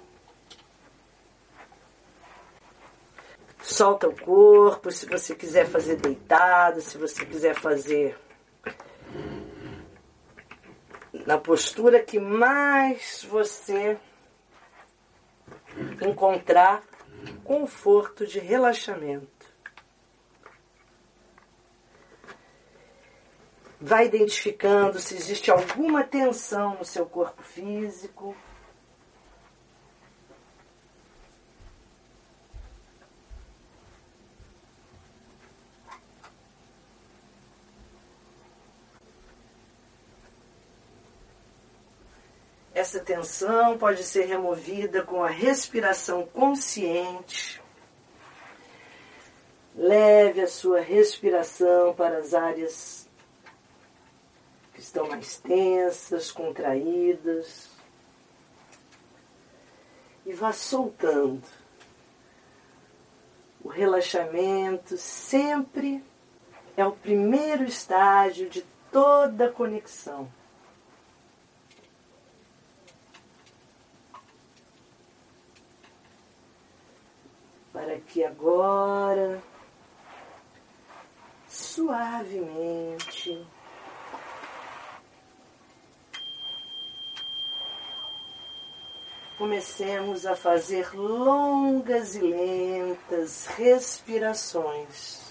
Solta 3.61 4.07
o 4.07 4.19
corpo, 4.19 4.91
se 4.91 5.05
você 5.05 5.36
quiser 5.36 5.67
fazer 5.67 5.97
deitado, 5.97 6.82
se 6.82 6.97
você 6.97 7.23
quiser 7.26 7.53
fazer 7.53 8.17
na 11.26 11.38
postura 11.38 11.99
que 11.99 12.19
mais 12.19 13.26
você 13.30 13.97
encontrar 16.01 16.84
conforto 17.43 18.26
de 18.26 18.39
relaxamento. 18.39 19.26
Vai 23.82 24.05
identificando 24.05 24.99
se 24.99 25.15
existe 25.15 25.51
alguma 25.51 26.03
tensão 26.03 26.76
no 26.76 26.86
seu 26.86 27.05
corpo 27.05 27.43
físico. 27.43 28.36
Essa 42.76 42.99
tensão 42.99 43.78
pode 43.78 44.03
ser 44.03 44.26
removida 44.26 45.01
com 45.01 45.23
a 45.23 45.30
respiração 45.30 46.28
consciente. 46.28 47.63
Leve 49.73 50.41
a 50.41 50.47
sua 50.47 50.82
respiração 50.82 51.95
para 51.95 52.17
as 52.17 52.34
áreas 52.34 53.09
que 54.73 54.82
estão 54.82 55.07
mais 55.07 55.38
tensas, 55.38 56.34
contraídas. 56.34 57.69
E 60.26 60.34
vá 60.34 60.51
soltando. 60.51 61.47
O 63.63 63.69
relaxamento 63.69 64.97
sempre 64.97 66.03
é 66.76 66.86
o 66.86 66.91
primeiro 66.91 67.63
estágio 67.63 68.49
de 68.49 68.65
toda 68.91 69.49
conexão. 69.49 70.30
Que 78.07 78.23
agora, 78.23 79.41
suavemente, 81.47 83.45
comecemos 89.38 90.25
a 90.25 90.36
fazer 90.36 90.95
longas 90.95 92.15
e 92.15 92.21
lentas 92.21 93.47
respirações. 93.47 95.24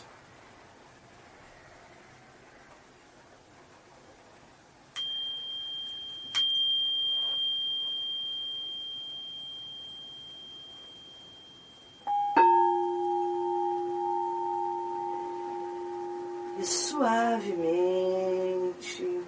Suavemente 17.35 19.21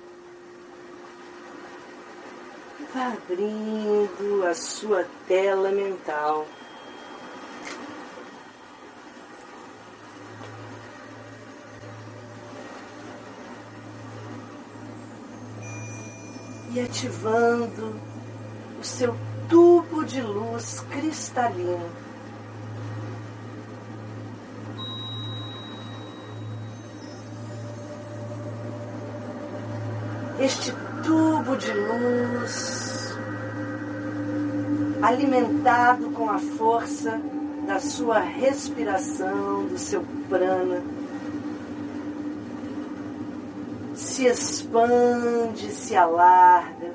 vá 2.94 3.08
abrindo 3.08 4.46
a 4.46 4.54
sua 4.54 5.04
tela 5.26 5.70
mental. 5.70 6.46
E 16.72 16.80
ativando 16.80 18.00
o 18.78 18.84
seu 18.84 19.16
tubo 19.48 20.04
de 20.04 20.20
luz 20.20 20.80
cristalino. 20.90 22.05
Este 30.38 30.72
tubo 31.02 31.56
de 31.56 31.72
luz 31.72 33.16
alimentado 35.02 36.10
com 36.10 36.28
a 36.28 36.38
força 36.38 37.20
da 37.66 37.80
sua 37.80 38.18
respiração, 38.18 39.66
do 39.66 39.78
seu 39.78 40.04
prana, 40.28 40.82
se 43.94 44.26
expande, 44.26 45.70
se 45.70 45.96
alarga, 45.96 46.92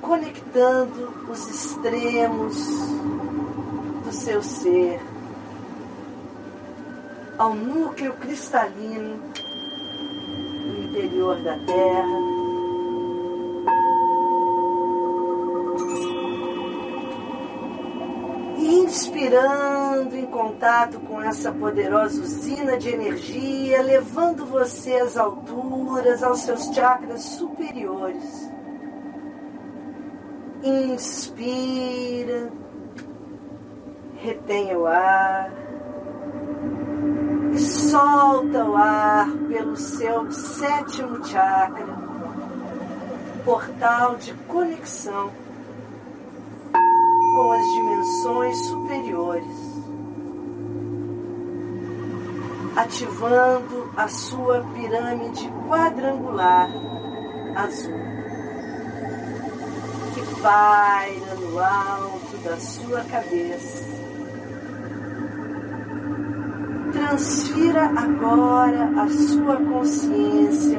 conectando 0.00 1.12
os 1.30 1.48
extremos 1.48 2.56
do 4.04 4.12
seu 4.12 4.42
ser 4.42 5.00
ao 7.38 7.54
núcleo 7.54 8.14
cristalino 8.14 9.31
interior 11.22 11.40
da 11.42 11.56
terra. 11.58 12.32
Inspirando 18.58 20.16
em 20.16 20.26
contato 20.26 21.00
com 21.00 21.22
essa 21.22 21.52
poderosa 21.52 22.20
usina 22.20 22.76
de 22.76 22.90
energia, 22.90 23.82
levando 23.82 24.44
você 24.44 24.96
às 24.96 25.16
alturas, 25.16 26.22
aos 26.22 26.40
seus 26.40 26.66
chakras 26.74 27.22
superiores. 27.22 28.50
Inspira, 30.62 32.52
retenha 34.16 34.78
o 34.78 34.86
ar 34.86 35.61
solta 37.92 38.64
o 38.64 38.74
ar 38.74 39.28
pelo 39.48 39.76
seu 39.76 40.32
sétimo 40.32 41.22
chakra, 41.26 41.94
portal 43.44 44.16
de 44.16 44.32
conexão 44.48 45.30
com 46.72 47.52
as 47.52 47.66
dimensões 47.74 48.56
superiores, 48.64 49.56
ativando 52.76 53.92
a 53.94 54.08
sua 54.08 54.64
pirâmide 54.74 55.52
quadrangular 55.68 56.70
azul, 57.54 58.00
que 60.14 60.40
paira 60.40 61.34
no 61.34 61.58
alto 61.58 62.38
da 62.38 62.56
sua 62.56 63.04
cabeça. 63.04 63.91
Transfira 67.08 67.90
agora 67.96 69.02
a 69.02 69.08
sua 69.08 69.56
consciência 69.56 70.78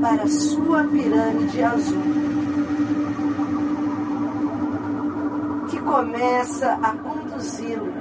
para 0.00 0.24
a 0.24 0.28
sua 0.28 0.84
pirâmide 0.84 1.62
azul 1.62 2.20
começa 5.90 6.78
a 6.82 6.92
conduzi-lo 6.92 7.92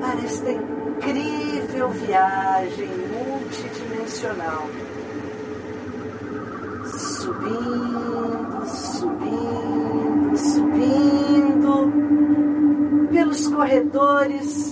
para 0.00 0.20
esta 0.24 0.50
incrível 0.50 1.88
viagem 1.90 2.88
multidimensional. 3.12 4.68
Subindo, 6.84 8.66
subindo, 8.66 10.36
subindo 10.36 11.92
pelos 13.10 13.46
corredores 13.48 14.63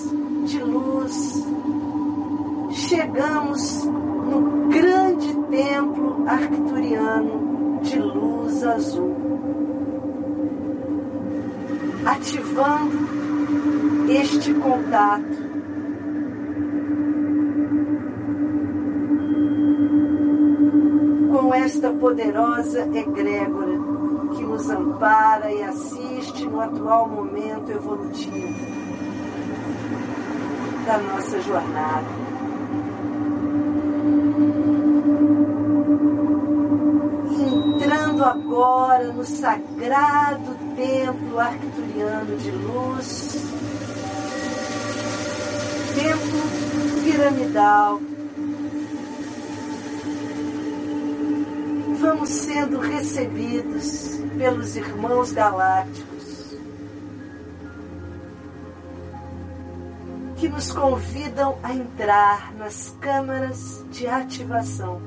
chegamos 2.92 3.84
no 3.86 4.68
grande 4.68 5.34
templo 5.50 6.24
arcturiano 6.26 7.80
de 7.82 7.98
luz 7.98 8.62
azul 8.62 9.16
ativando 12.04 12.98
este 14.10 14.52
contato. 14.54 15.52
Com 21.30 21.54
esta 21.54 21.90
poderosa 21.92 22.82
egrégora 22.92 23.78
que 24.36 24.44
nos 24.44 24.68
ampara 24.68 25.50
e 25.50 25.62
assiste 25.62 26.44
no 26.44 26.60
atual 26.60 27.08
momento 27.08 27.70
evolutivo 27.72 28.66
da 30.84 30.98
nossa 30.98 31.40
jornada. 31.40 32.21
Entrando 37.82 38.24
agora 38.24 39.12
no 39.12 39.24
sagrado 39.24 40.56
templo 40.76 41.38
arcturiano 41.38 42.36
de 42.36 42.50
luz, 42.50 43.30
templo 45.94 47.02
piramidal. 47.04 48.00
Vamos 52.00 52.30
sendo 52.30 52.80
recebidos 52.80 54.20
pelos 54.36 54.76
irmãos 54.76 55.30
galácticos 55.30 56.11
que 60.42 60.48
nos 60.48 60.72
convidam 60.72 61.56
a 61.62 61.72
entrar 61.72 62.52
nas 62.54 62.96
câmaras 63.00 63.84
de 63.92 64.08
ativação 64.08 65.00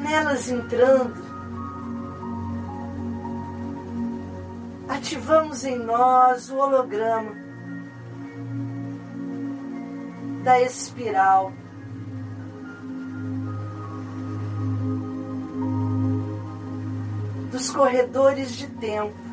nelas 0.00 0.48
entrando, 0.48 1.20
ativamos 4.88 5.64
em 5.64 5.78
nós 5.78 6.48
o 6.48 6.58
holograma 6.58 7.32
da 10.44 10.60
espiral. 10.62 11.52
Dos 17.50 17.68
corredores 17.70 18.52
de 18.52 18.68
tempo 18.68 19.29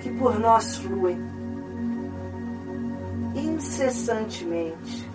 que 0.00 0.10
por 0.10 0.38
nós 0.38 0.76
fluem 0.78 1.18
incessantemente 3.34 5.08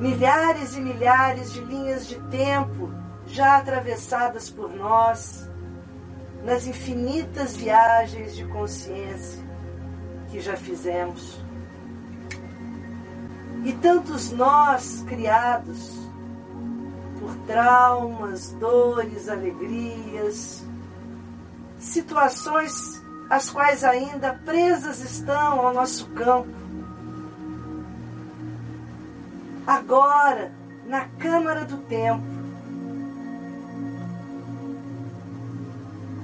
milhares 0.00 0.76
e 0.76 0.80
milhares 0.80 1.52
de 1.52 1.60
linhas 1.60 2.06
de 2.06 2.20
tempo 2.28 2.90
já 3.26 3.56
atravessadas 3.56 4.50
por 4.50 4.68
nós 4.74 5.48
nas 6.44 6.66
infinitas 6.66 7.56
viagens 7.56 8.36
de 8.36 8.44
consciência 8.44 9.42
que 10.30 10.40
já 10.40 10.56
fizemos. 10.56 11.42
E 13.64 13.72
tantos 13.72 14.30
nós 14.30 15.02
criados 15.08 15.90
por 17.18 17.34
traumas, 17.46 18.50
dores, 18.60 19.28
alegrias, 19.28 20.62
situações 21.84 23.02
as 23.30 23.50
quais 23.50 23.84
ainda 23.84 24.34
presas 24.44 25.00
estão 25.00 25.60
ao 25.60 25.72
nosso 25.72 26.06
campo 26.10 26.64
agora 29.66 30.52
na 30.86 31.06
Câmara 31.18 31.64
do 31.64 31.78
Tempo, 31.78 32.22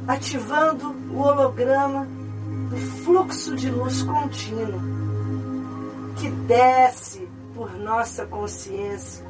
ativando 0.06 0.90
o 1.12 1.18
holograma 1.18 2.06
do 2.68 2.76
fluxo 2.76 3.56
de 3.56 3.70
luz 3.70 4.02
contínuo 4.02 4.80
que 6.16 6.30
desce 6.30 7.26
por 7.54 7.72
nossa 7.74 8.26
consciência. 8.26 9.24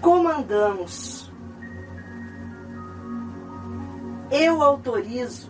Comandamos. 0.00 1.25
Eu 4.30 4.62
autorizo 4.62 5.48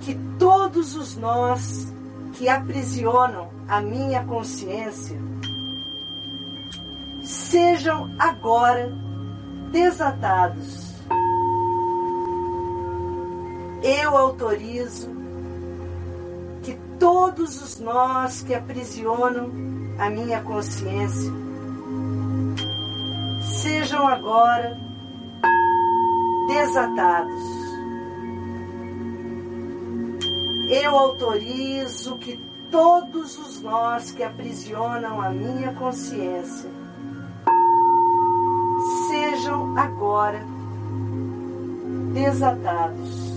que 0.00 0.14
todos 0.38 0.96
os 0.96 1.16
nós 1.16 1.92
que 2.34 2.48
aprisionam 2.48 3.50
a 3.68 3.80
minha 3.80 4.24
consciência 4.24 5.18
sejam 7.22 8.14
agora 8.18 8.92
desatados. 9.70 10.92
Eu 13.82 14.16
autorizo 14.16 15.10
que 16.62 16.78
todos 16.98 17.62
os 17.62 17.80
nós 17.80 18.42
que 18.42 18.54
aprisionam 18.54 19.50
a 19.98 20.10
minha 20.10 20.42
consciência 20.42 21.32
sejam 23.42 24.06
agora 24.06 24.91
desatados. 26.48 27.42
Eu 30.70 30.96
autorizo 30.96 32.16
que 32.16 32.40
todos 32.70 33.38
os 33.38 33.60
nós 33.60 34.10
que 34.10 34.22
aprisionam 34.22 35.20
a 35.20 35.28
minha 35.28 35.74
consciência 35.74 36.70
sejam 39.08 39.76
agora 39.76 40.42
desatados. 42.14 43.32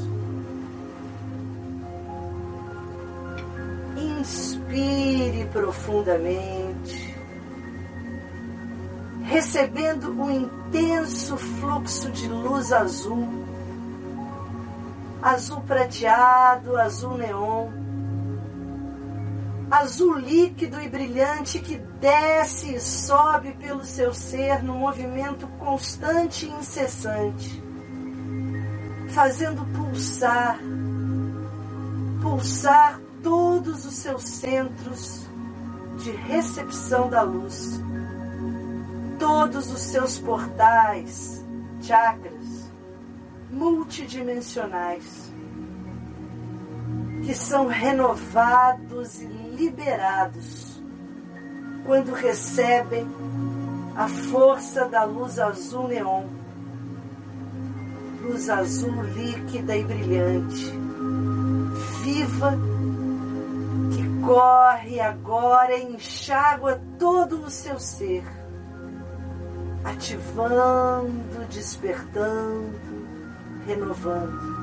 Inspire 3.98 5.46
profundamente, 5.52 6.65
recebendo 9.26 10.12
um 10.12 10.30
intenso 10.30 11.36
fluxo 11.36 12.12
de 12.12 12.28
luz 12.28 12.72
azul. 12.72 13.28
Azul 15.22 15.62
prateado, 15.62 16.78
azul 16.78 17.18
neon, 17.18 17.72
azul 19.72 20.20
líquido 20.20 20.80
e 20.80 20.88
brilhante 20.88 21.58
que 21.60 21.78
desce 22.00 22.76
e 22.76 22.80
sobe 22.80 23.54
pelo 23.54 23.84
seu 23.84 24.14
ser 24.14 24.64
no 24.64 24.76
movimento 24.76 25.48
constante 25.58 26.46
e 26.46 26.52
incessante, 26.52 27.64
fazendo 29.10 29.66
pulsar, 29.76 30.60
pulsar 32.22 33.02
todos 33.24 33.86
os 33.86 33.96
seus 33.96 34.24
centros 34.24 35.26
de 35.98 36.12
recepção 36.12 37.10
da 37.10 37.24
luz, 37.24 37.82
todos 39.18 39.72
os 39.72 39.82
seus 39.82 40.20
portais, 40.20 41.44
chakras 41.82 42.72
multidimensionais 43.50 45.34
que 47.26 47.34
são 47.34 47.68
renovados 47.68 49.22
e 49.22 49.26
liberados 49.26 50.82
quando 51.86 52.14
recebem 52.14 53.08
a 53.96 54.08
força 54.08 54.88
da 54.88 55.04
luz 55.04 55.40
azul 55.40 55.88
neon, 55.88 56.26
luz 58.22 58.50
azul 58.50 59.02
líquida 59.04 59.76
e 59.76 59.84
brilhante, 59.84 60.72
viva, 62.04 62.54
que 63.92 64.26
corre 64.26 65.00
agora 65.00 65.78
e 65.78 65.96
enxágua 65.96 66.82
todo 67.00 67.42
o 67.42 67.50
seu 67.50 67.80
ser, 67.80 68.24
ativando, 69.86 71.46
despertando, 71.50 72.74
renovando. 73.68 74.56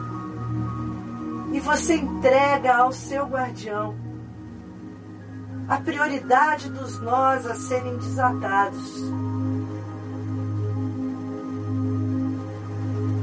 E 1.54 1.60
você 1.60 1.94
entrega 1.94 2.74
ao 2.74 2.92
seu 2.92 3.26
guardião 3.26 3.94
a 5.68 5.78
prioridade 5.78 6.68
dos 6.70 7.00
nós 7.00 7.46
a 7.46 7.54
serem 7.54 7.96
desatados. 7.98 9.00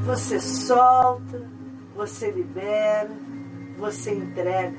Você 0.06 0.39
solta, 0.39 1.45
você 1.95 2.32
libera, 2.32 3.12
você 3.78 4.16
entrega, 4.16 4.78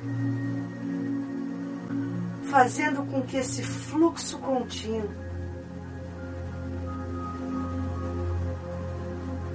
fazendo 2.50 3.04
com 3.04 3.22
que 3.22 3.36
esse 3.36 3.62
fluxo 3.62 4.38
contínuo 4.38 5.29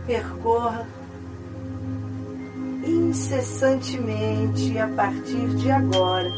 percorra 0.06 0.86
incessantemente 2.86 4.78
a 4.78 4.88
partir 4.90 5.48
de 5.56 5.72
agora 5.72 6.30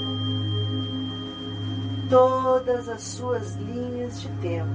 todas 2.09 2.88
as 2.88 3.01
suas 3.01 3.57
linhas 3.57 4.22
de 4.22 4.30
tempo, 4.38 4.70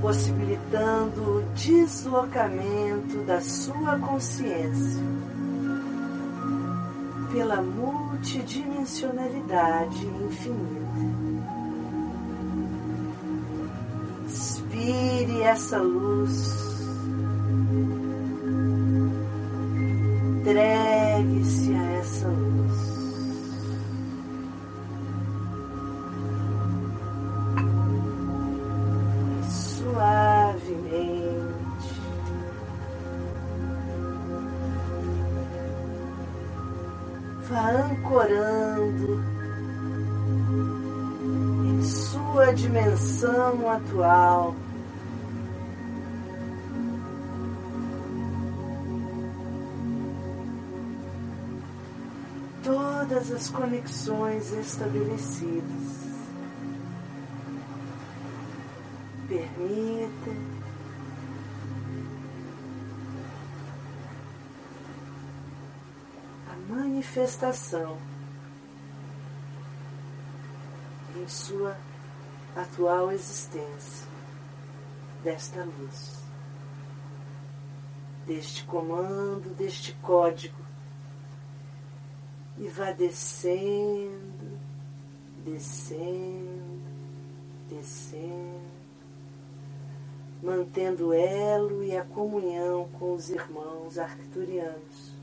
possibilitando 0.00 1.38
o 1.38 1.42
deslocamento 1.54 3.24
da 3.26 3.40
sua 3.40 3.98
consciência 3.98 5.02
pela 7.32 7.60
multidimensionalidade 7.60 10.06
infinita. 10.06 10.79
Inspire 14.80 15.42
essa 15.42 15.76
luz. 15.76 16.80
Entregue-se 20.40 21.74
a 21.74 21.92
essa 21.98 22.28
luz. 22.28 22.50
Ancorando 37.52 39.22
em 41.66 41.82
sua 41.82 42.52
dimensão 42.54 43.70
atual. 43.70 44.54
Todas 53.10 53.32
as 53.32 53.48
conexões 53.50 54.52
estabelecidas. 54.52 56.00
Permita 59.26 60.30
a 66.48 66.72
manifestação 66.72 67.98
em 71.16 71.26
sua 71.26 71.76
atual 72.54 73.10
existência 73.10 74.06
desta 75.24 75.64
luz, 75.64 76.22
deste 78.24 78.62
comando, 78.64 79.52
deste 79.56 79.94
código 79.94 80.69
e 82.60 82.68
vá 82.68 82.92
descendo, 82.92 84.58
descendo, 85.42 86.82
descendo, 87.70 88.60
mantendo 90.42 91.08
o 91.08 91.12
elo 91.14 91.82
e 91.82 91.96
a 91.96 92.04
comunhão 92.04 92.86
com 92.98 93.14
os 93.14 93.30
irmãos 93.30 93.96
arcturianos. 93.96 95.18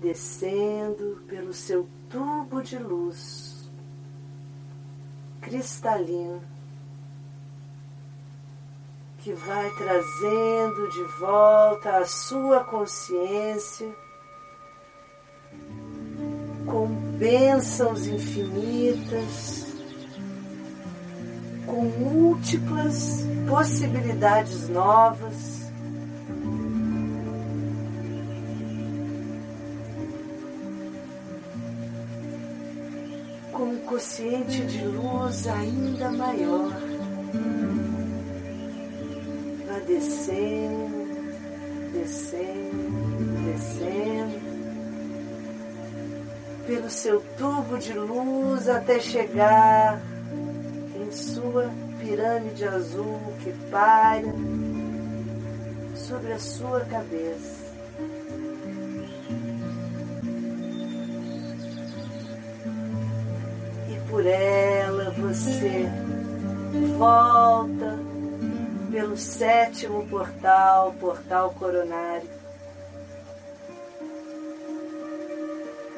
Descendo 0.00 1.20
pelo 1.26 1.52
seu 1.52 1.88
tubo 2.08 2.62
de 2.62 2.78
luz 2.78 3.68
cristalino 5.40 6.57
que 9.18 9.32
vai 9.32 9.70
trazendo 9.70 10.88
de 10.90 11.02
volta 11.18 11.98
a 11.98 12.06
sua 12.06 12.62
consciência 12.62 13.88
com 16.64 16.86
bênçãos 17.16 18.06
infinitas, 18.06 19.66
com 21.66 21.84
múltiplas 21.84 23.26
possibilidades 23.48 24.68
novas. 24.68 25.58
Com 33.52 33.64
um 33.64 33.78
consciente 33.78 34.64
de 34.66 34.84
luz 34.84 35.46
ainda 35.48 36.10
maior 36.12 36.72
descendo, 39.88 41.08
descendo, 41.92 43.32
descendo, 43.46 44.38
pelo 46.66 46.90
seu 46.90 47.22
tubo 47.38 47.78
de 47.78 47.94
luz 47.94 48.68
até 48.68 49.00
chegar 49.00 49.98
em 50.94 51.10
sua 51.10 51.70
pirâmide 51.98 52.64
azul 52.66 53.18
que 53.42 53.50
paira 53.70 54.34
sobre 55.94 56.32
a 56.34 56.38
sua 56.38 56.80
cabeça. 56.80 57.66
E 63.90 64.10
por 64.10 64.26
ela 64.26 65.10
você 65.12 65.88
volta 66.98 68.07
pelo 68.98 69.16
sétimo 69.16 70.04
portal, 70.08 70.92
portal 70.98 71.54
coronário, 71.56 72.28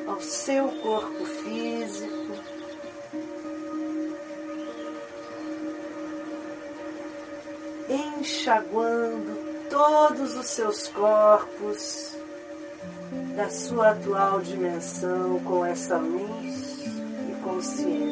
ao 0.06 0.20
seu 0.20 0.68
corpo 0.68 1.24
físico. 1.24 2.34
Enxaguando 7.88 9.34
todos 9.70 10.36
os 10.36 10.46
seus 10.48 10.88
corpos 10.88 12.14
da 13.34 13.48
sua 13.48 13.92
atual 13.92 14.42
dimensão 14.42 15.40
com 15.40 15.64
essa 15.64 15.96
luz 15.96 16.84
e 16.84 17.42
consciência. 17.42 18.09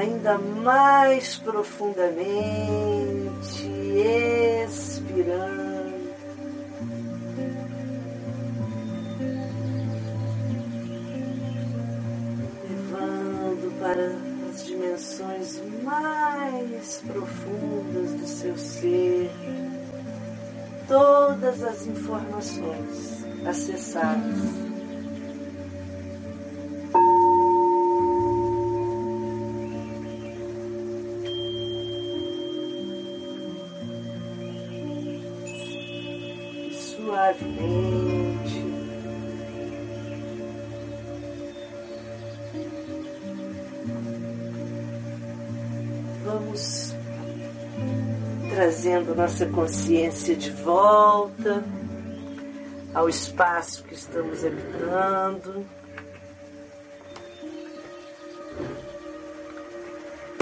Ainda 0.00 0.38
mais 0.38 1.36
profundamente, 1.36 2.16
expirando. 4.66 6.00
Levando 12.68 13.78
para 13.78 14.16
as 14.48 14.64
dimensões 14.64 15.60
mais 15.82 17.02
profundas 17.06 18.14
do 18.14 18.26
seu 18.26 18.56
ser 18.56 19.30
todas 20.88 21.62
as 21.62 21.86
informações 21.86 23.24
acessadas. 23.46 24.69
Trazendo 49.00 49.14
nossa 49.14 49.46
consciência 49.46 50.36
de 50.36 50.50
volta 50.50 51.64
ao 52.92 53.08
espaço 53.08 53.82
que 53.84 53.94
estamos 53.94 54.44
habitando. 54.44 55.66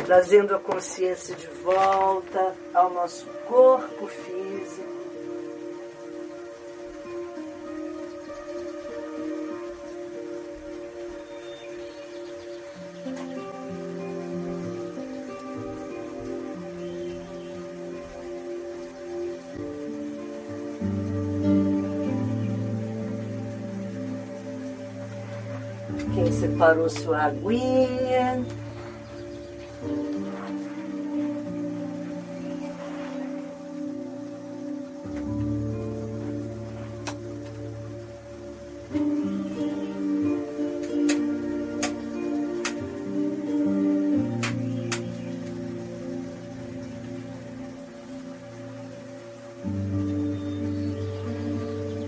Trazendo 0.05 0.57
a 0.57 0.59
consciência 0.59 1.37
de 1.37 1.47
volta 1.63 2.55
ao 2.75 2.93
nosso 2.93 3.27
corpo 3.47 4.07
físico. 4.09 4.98
Separou 26.59 26.89
sua 26.89 27.27
aguinha. 27.27 28.45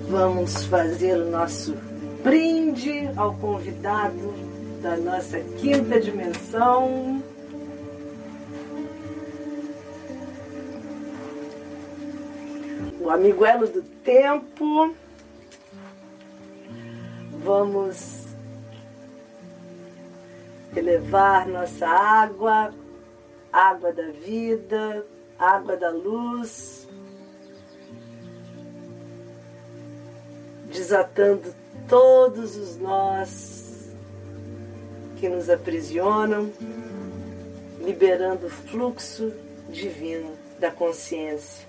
Vamos 0.09 0.65
fazer 0.65 1.21
o 1.21 1.31
nosso 1.31 1.73
brinde 2.23 3.09
ao 3.17 3.35
convidado 3.35 4.40
da 4.81 4.97
nossa 4.97 5.39
quinta 5.59 6.01
dimensão. 6.01 7.23
O 13.01 13.11
amiguelo 13.11 13.69
do 13.69 13.83
tempo. 13.83 14.95
Vamos 17.43 18.27
elevar 20.77 21.49
nossa 21.49 21.87
água, 21.87 22.73
água 23.51 23.93
da 23.93 24.11
vida, 24.11 25.07
água 25.39 25.75
da 25.75 25.91
luz, 25.91 26.87
desatando 30.71 31.55
todos 31.89 32.57
os 32.57 32.77
nós 32.77 33.70
que 35.21 35.29
nos 35.29 35.51
aprisionam, 35.51 36.51
liberando 37.79 38.47
o 38.47 38.51
fluxo 38.51 39.31
divino 39.69 40.35
da 40.59 40.71
consciência. 40.71 41.69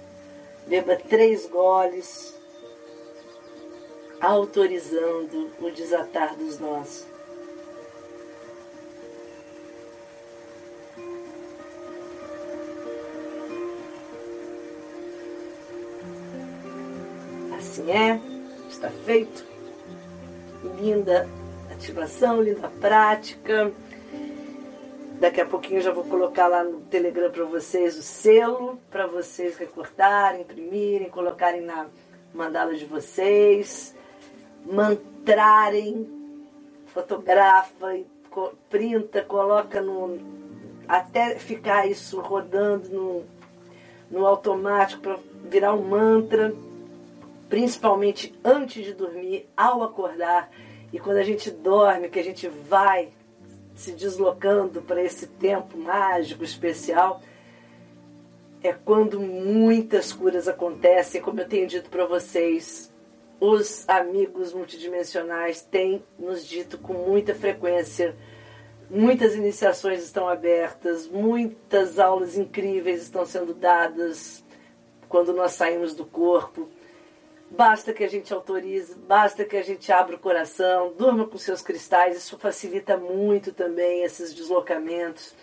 Beba 0.65 0.95
três 0.95 1.47
goles, 1.47 2.33
autorizando 4.21 5.51
o 5.59 5.69
desatar 5.69 6.33
dos 6.37 6.59
nós. 6.59 7.05
Assim 17.57 17.91
é, 17.91 18.17
está 18.69 18.89
feito 19.05 19.45
linda 20.79 21.27
ativação, 21.81 22.43
linda 22.43 22.69
prática. 22.79 23.71
Daqui 25.19 25.41
a 25.41 25.45
pouquinho 25.45 25.79
eu 25.79 25.83
já 25.83 25.91
vou 25.91 26.03
colocar 26.03 26.47
lá 26.47 26.63
no 26.63 26.81
Telegram 26.81 27.31
para 27.31 27.43
vocês 27.43 27.97
o 27.97 28.03
selo, 28.03 28.79
para 28.91 29.07
vocês 29.07 29.57
recortarem, 29.57 30.41
imprimirem, 30.41 31.09
colocarem 31.09 31.61
na 31.61 31.87
mandala 32.33 32.75
de 32.75 32.85
vocês, 32.85 33.95
mantrarem, 34.63 36.07
fotografa, 36.87 37.99
printa, 38.69 39.23
coloca 39.23 39.81
no. 39.81 40.19
até 40.87 41.35
ficar 41.35 41.87
isso 41.87 42.19
rodando 42.19 42.89
no, 42.89 43.23
no 44.11 44.25
automático 44.27 45.01
para 45.01 45.17
virar 45.45 45.73
um 45.73 45.83
mantra, 45.83 46.53
principalmente 47.49 48.33
antes 48.43 48.85
de 48.85 48.93
dormir, 48.93 49.47
ao 49.57 49.83
acordar 49.83 50.49
e 50.93 50.99
quando 50.99 51.17
a 51.17 51.23
gente 51.23 51.49
dorme, 51.49 52.09
que 52.09 52.19
a 52.19 52.23
gente 52.23 52.47
vai 52.47 53.09
se 53.75 53.93
deslocando 53.93 54.81
para 54.81 55.01
esse 55.01 55.27
tempo 55.27 55.77
mágico, 55.77 56.43
especial, 56.43 57.21
é 58.61 58.73
quando 58.73 59.19
muitas 59.19 60.11
curas 60.11 60.47
acontecem. 60.47 61.21
Como 61.21 61.39
eu 61.39 61.47
tenho 61.47 61.67
dito 61.67 61.89
para 61.89 62.05
vocês, 62.05 62.91
os 63.39 63.87
amigos 63.89 64.53
multidimensionais 64.53 65.61
têm 65.61 66.03
nos 66.19 66.45
dito 66.45 66.77
com 66.77 66.93
muita 66.93 67.33
frequência. 67.33 68.15
Muitas 68.89 69.33
iniciações 69.33 70.03
estão 70.03 70.27
abertas, 70.27 71.07
muitas 71.07 71.97
aulas 71.97 72.37
incríveis 72.37 73.01
estão 73.01 73.25
sendo 73.25 73.53
dadas 73.53 74.43
quando 75.07 75.33
nós 75.33 75.53
saímos 75.53 75.95
do 75.95 76.05
corpo. 76.05 76.69
Basta 77.53 77.91
que 77.91 78.01
a 78.01 78.07
gente 78.07 78.33
autorize, 78.33 78.95
basta 78.95 79.43
que 79.43 79.57
a 79.57 79.61
gente 79.61 79.91
abra 79.91 80.15
o 80.15 80.19
coração, 80.19 80.93
durma 80.97 81.27
com 81.27 81.37
seus 81.37 81.61
cristais, 81.61 82.15
isso 82.15 82.39
facilita 82.39 82.95
muito 82.95 83.51
também 83.51 84.03
esses 84.03 84.33
deslocamentos. 84.33 85.35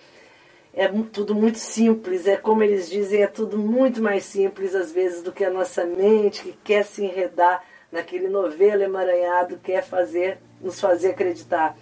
É 0.72 0.88
tudo 1.12 1.34
muito 1.34 1.58
simples, 1.58 2.26
é 2.26 2.34
como 2.34 2.62
eles 2.62 2.88
dizem, 2.88 3.22
é 3.22 3.26
tudo 3.26 3.58
muito 3.58 4.00
mais 4.00 4.24
simples 4.24 4.74
às 4.74 4.90
vezes 4.90 5.22
do 5.22 5.32
que 5.32 5.44
a 5.44 5.50
nossa 5.50 5.84
mente 5.84 6.44
que 6.44 6.52
quer 6.64 6.82
se 6.82 7.04
enredar 7.04 7.62
naquele 7.92 8.28
novelo 8.28 8.82
emaranhado, 8.82 9.58
quer 9.58 9.84
fazer, 9.84 10.38
nos 10.62 10.80
fazer 10.80 11.10
acreditar. 11.10 11.76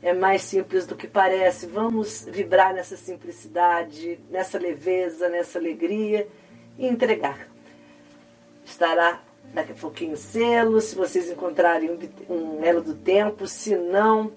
É 0.00 0.12
mais 0.12 0.42
simples 0.42 0.86
do 0.86 0.94
que 0.94 1.08
parece. 1.08 1.66
Vamos 1.66 2.24
vibrar 2.30 2.72
nessa 2.72 2.96
simplicidade, 2.96 4.20
nessa 4.30 4.58
leveza, 4.58 5.28
nessa 5.28 5.58
alegria 5.58 6.28
e 6.78 6.86
entregar. 6.86 7.48
Estará 8.64 9.25
daqui 9.52 9.72
a 9.72 9.74
pouquinho 9.74 10.16
selo, 10.16 10.80
se 10.80 10.94
vocês 10.94 11.30
encontrarem 11.30 11.98
um, 12.28 12.62
elo 12.62 12.82
do 12.82 12.94
tempo, 12.94 13.46
se 13.46 13.76
não, 13.76 14.32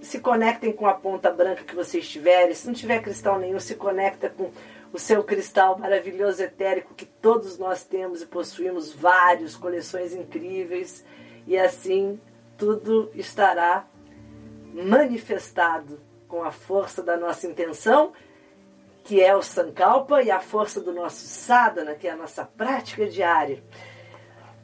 se 0.00 0.18
conectem 0.18 0.72
com 0.72 0.86
a 0.86 0.94
ponta 0.94 1.30
branca 1.30 1.64
que 1.64 1.74
vocês 1.74 2.08
tiverem. 2.08 2.54
Se 2.54 2.66
não 2.66 2.74
tiver 2.74 3.00
cristal 3.00 3.38
nenhum, 3.38 3.60
se 3.60 3.74
conecta 3.74 4.28
com 4.28 4.50
o 4.92 4.98
seu 4.98 5.22
cristal 5.22 5.78
maravilhoso 5.78 6.42
etérico 6.42 6.94
que 6.94 7.06
todos 7.06 7.58
nós 7.58 7.84
temos 7.84 8.22
e 8.22 8.26
possuímos 8.26 8.92
vários, 8.92 9.54
coleções 9.54 10.12
incríveis, 10.12 11.04
e 11.46 11.56
assim 11.56 12.20
tudo 12.56 13.10
estará 13.14 13.86
manifestado 14.74 16.00
com 16.28 16.42
a 16.42 16.50
força 16.50 17.02
da 17.02 17.16
nossa 17.16 17.46
intenção, 17.46 18.12
que 19.04 19.20
é 19.20 19.34
o 19.34 19.42
Sankalpa, 19.42 20.22
e 20.22 20.30
a 20.30 20.40
força 20.40 20.80
do 20.80 20.92
nosso 20.92 21.26
sadhana, 21.26 21.94
que 21.94 22.06
é 22.06 22.10
a 22.10 22.16
nossa 22.16 22.44
prática 22.44 23.06
diária. 23.06 23.62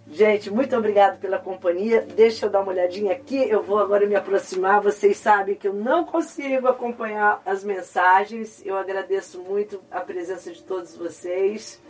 Gente, 0.08 0.50
muito 0.50 0.76
obrigado 0.76 1.18
pela 1.18 1.36
companhia. 1.36 2.00
Deixa 2.00 2.46
eu 2.46 2.50
dar 2.50 2.60
uma 2.60 2.70
olhadinha 2.70 3.12
aqui. 3.12 3.36
Eu 3.36 3.62
vou 3.62 3.78
agora 3.78 4.06
me 4.06 4.14
aproximar. 4.14 4.80
Vocês 4.80 5.16
sabem 5.16 5.56
que 5.56 5.66
eu 5.66 5.74
não 5.74 6.04
consigo 6.04 6.68
acompanhar 6.68 7.42
as 7.44 7.64
mensagens. 7.64 8.64
Eu 8.64 8.76
agradeço 8.76 9.40
muito 9.40 9.82
a 9.90 10.00
presença 10.00 10.52
de 10.52 10.62
todos 10.62 10.96
vocês. 10.96 11.82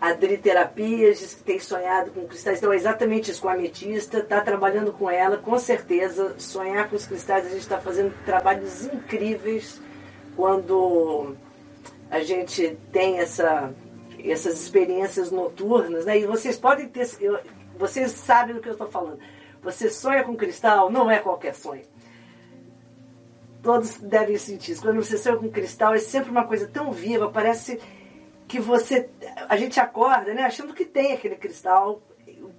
A 0.00 0.12
Dri 0.12 0.36
Terapias 0.36 1.20
diz 1.20 1.34
que 1.34 1.44
tem 1.44 1.60
sonhado 1.60 2.10
com 2.10 2.26
cristais. 2.26 2.58
Então, 2.58 2.72
é 2.72 2.76
exatamente 2.76 3.30
isso 3.30 3.40
com 3.40 3.48
a 3.48 3.54
ametista. 3.54 4.18
Está 4.18 4.40
trabalhando 4.40 4.92
com 4.92 5.08
ela, 5.08 5.36
com 5.36 5.56
certeza. 5.58 6.34
Sonhar 6.38 6.90
com 6.90 6.96
os 6.96 7.06
cristais, 7.06 7.46
a 7.46 7.50
gente 7.50 7.60
está 7.60 7.78
fazendo 7.78 8.12
trabalhos 8.24 8.84
incríveis 8.84 9.80
quando 10.34 11.36
a 12.10 12.20
gente 12.20 12.76
tem 12.92 13.20
essa 13.20 13.72
essas 14.30 14.60
experiências 14.60 15.30
noturnas, 15.30 16.04
né? 16.04 16.18
E 16.18 16.26
vocês 16.26 16.58
podem 16.58 16.88
ter, 16.88 17.08
vocês 17.78 18.12
sabem 18.12 18.54
do 18.54 18.60
que 18.60 18.68
eu 18.68 18.72
estou 18.72 18.88
falando. 18.88 19.18
Você 19.62 19.90
sonha 19.90 20.22
com 20.22 20.36
cristal, 20.36 20.90
não 20.90 21.10
é 21.10 21.18
qualquer 21.18 21.54
sonho. 21.54 21.82
Todos 23.62 23.98
devem 23.98 24.36
sentir 24.38 24.72
isso. 24.72 24.82
Quando 24.82 25.02
você 25.02 25.18
sonha 25.18 25.36
com 25.36 25.50
cristal, 25.50 25.94
é 25.94 25.98
sempre 25.98 26.30
uma 26.30 26.46
coisa 26.46 26.68
tão 26.68 26.92
viva, 26.92 27.30
parece 27.30 27.80
que 28.46 28.60
você. 28.60 29.10
A 29.48 29.56
gente 29.56 29.80
acorda, 29.80 30.32
né? 30.32 30.44
Achando 30.44 30.72
que 30.72 30.84
tem 30.84 31.12
aquele 31.12 31.36
cristal, 31.36 32.00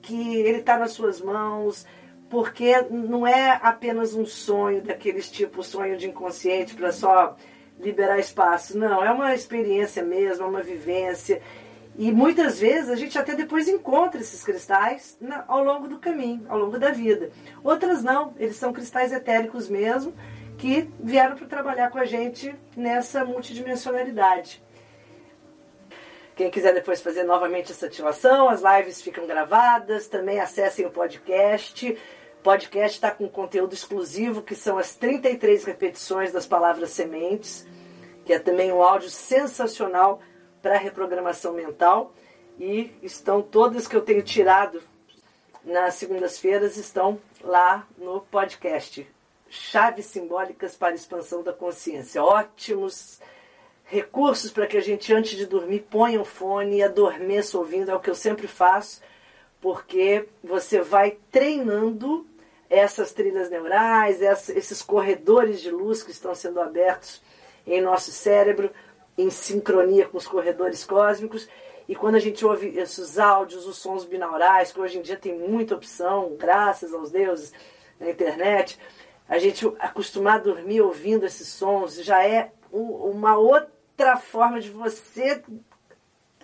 que 0.02 0.38
ele 0.38 0.60
está 0.60 0.78
nas 0.78 0.92
suas 0.92 1.22
mãos, 1.22 1.86
porque 2.30 2.82
não 2.90 3.26
é 3.26 3.60
apenas 3.62 4.14
um 4.14 4.26
sonho 4.26 4.82
daqueles 4.82 5.30
tipo 5.30 5.64
sonho 5.64 5.98
de 5.98 6.08
inconsciente 6.08 6.76
para 6.76 6.92
só 6.92 7.36
liberar 7.80 8.20
espaço. 8.20 8.78
Não, 8.78 9.04
é 9.04 9.12
uma 9.12 9.34
experiência 9.34 10.04
mesmo, 10.04 10.46
é 10.46 10.48
uma 10.48 10.64
vivência. 10.64 11.42
E 11.98 12.12
muitas 12.12 12.60
vezes 12.60 12.90
a 12.90 12.96
gente 12.96 13.18
até 13.18 13.36
depois 13.36 13.68
encontra 13.68 14.22
esses 14.22 14.44
cristais 14.44 15.18
na, 15.20 15.44
ao 15.48 15.64
longo 15.64 15.88
do 15.88 15.98
caminho, 15.98 16.46
ao 16.48 16.60
longo 16.60 16.78
da 16.78 16.92
vida. 16.92 17.32
Outras 17.64 18.04
não, 18.04 18.36
eles 18.38 18.56
são 18.56 18.72
cristais 18.72 19.12
etéricos 19.12 19.68
mesmo, 19.68 20.14
que 20.58 20.90
vieram 21.00 21.36
para 21.36 21.48
trabalhar 21.48 21.90
com 21.90 21.98
a 21.98 22.06
gente 22.06 22.54
nessa 22.76 23.26
multidimensionalidade. 23.26 24.62
Quem 26.36 26.52
quiser 26.52 26.72
depois 26.72 27.02
fazer 27.02 27.24
novamente 27.24 27.72
essa 27.72 27.88
ativação, 27.88 28.48
as 28.48 28.62
lives 28.62 29.02
ficam 29.02 29.26
gravadas, 29.26 30.08
também 30.08 30.40
acessem 30.40 30.86
o 30.86 30.92
podcast. 30.92 31.98
Podcast 32.44 32.98
está 32.98 33.12
com 33.12 33.28
conteúdo 33.28 33.74
exclusivo, 33.74 34.42
que 34.42 34.56
são 34.56 34.78
as 34.78 34.96
33 34.96 35.66
repetições 35.66 36.32
das 36.32 36.46
palavras 36.46 36.92
sementes, 36.92 37.68
que 38.26 38.34
é 38.34 38.40
também 38.40 38.72
um 38.72 38.82
áudio 38.82 39.10
sensacional 39.10 40.22
para 40.62 40.78
reprogramação 40.78 41.54
mental. 41.54 42.14
E 42.60 42.92
estão 43.04 43.42
todas 43.42 43.88
que 43.88 43.96
eu 43.96 44.02
tenho 44.02 44.24
tirado 44.24 44.82
nas 45.68 45.96
segundas-feiras 45.96 46.78
estão 46.78 47.20
lá 47.44 47.86
no 47.98 48.22
podcast. 48.22 49.06
Chaves 49.50 50.06
simbólicas 50.06 50.76
para 50.76 50.96
expansão 50.96 51.44
da 51.44 51.52
consciência. 51.52 52.24
Ótimos 52.24 53.20
recursos 53.84 54.50
para 54.50 54.66
que 54.66 54.78
a 54.78 54.82
gente, 54.82 55.14
antes 55.14 55.38
de 55.38 55.46
dormir, 55.46 55.86
ponha 55.90 56.22
o 56.22 56.26
fone 56.26 56.78
e 56.78 56.84
adormeça 56.84 57.58
ouvindo. 57.58 57.92
É 57.92 57.96
o 57.96 58.00
que 58.00 58.10
eu 58.10 58.16
sempre 58.16 58.48
faço, 58.48 59.02
porque 59.62 60.28
você 60.44 60.82
vai 60.82 61.18
treinando 61.32 62.26
essas 62.70 63.14
trilhas 63.14 63.50
neurais, 63.50 64.22
esses 64.50 64.82
corredores 64.82 65.62
de 65.62 65.72
luz 65.72 66.04
que 66.04 66.12
estão 66.12 66.36
sendo 66.36 66.60
abertos 66.60 67.22
em 67.66 67.82
nosso 67.82 68.12
cérebro, 68.12 68.72
em 69.18 69.30
sincronia 69.30 70.08
com 70.08 70.18
os 70.18 70.28
corredores 70.28 70.84
cósmicos. 70.84 71.48
E 71.88 71.96
quando 71.96 72.16
a 72.16 72.20
gente 72.20 72.46
ouve 72.46 72.78
esses 72.78 73.18
áudios, 73.18 73.66
os 73.66 73.78
sons 73.78 74.04
binaurais, 74.04 74.72
que 74.72 74.80
hoje 74.80 74.98
em 74.98 75.02
dia 75.02 75.16
tem 75.16 75.38
muita 75.38 75.76
opção, 75.76 76.36
graças 76.38 76.94
aos 76.94 77.12
deuses, 77.12 77.54
na 78.00 78.10
internet, 78.10 78.78
a 79.28 79.40
gente 79.40 79.66
acostumar 79.80 80.36
a 80.36 80.44
dormir 80.44 80.82
ouvindo 80.82 81.26
esses 81.26 81.48
sons 81.48 81.96
já 82.04 82.26
é 82.26 82.52
uma 82.72 83.38
outra 83.38 84.18
forma 84.18 84.60
de 84.60 84.70
você 84.70 85.42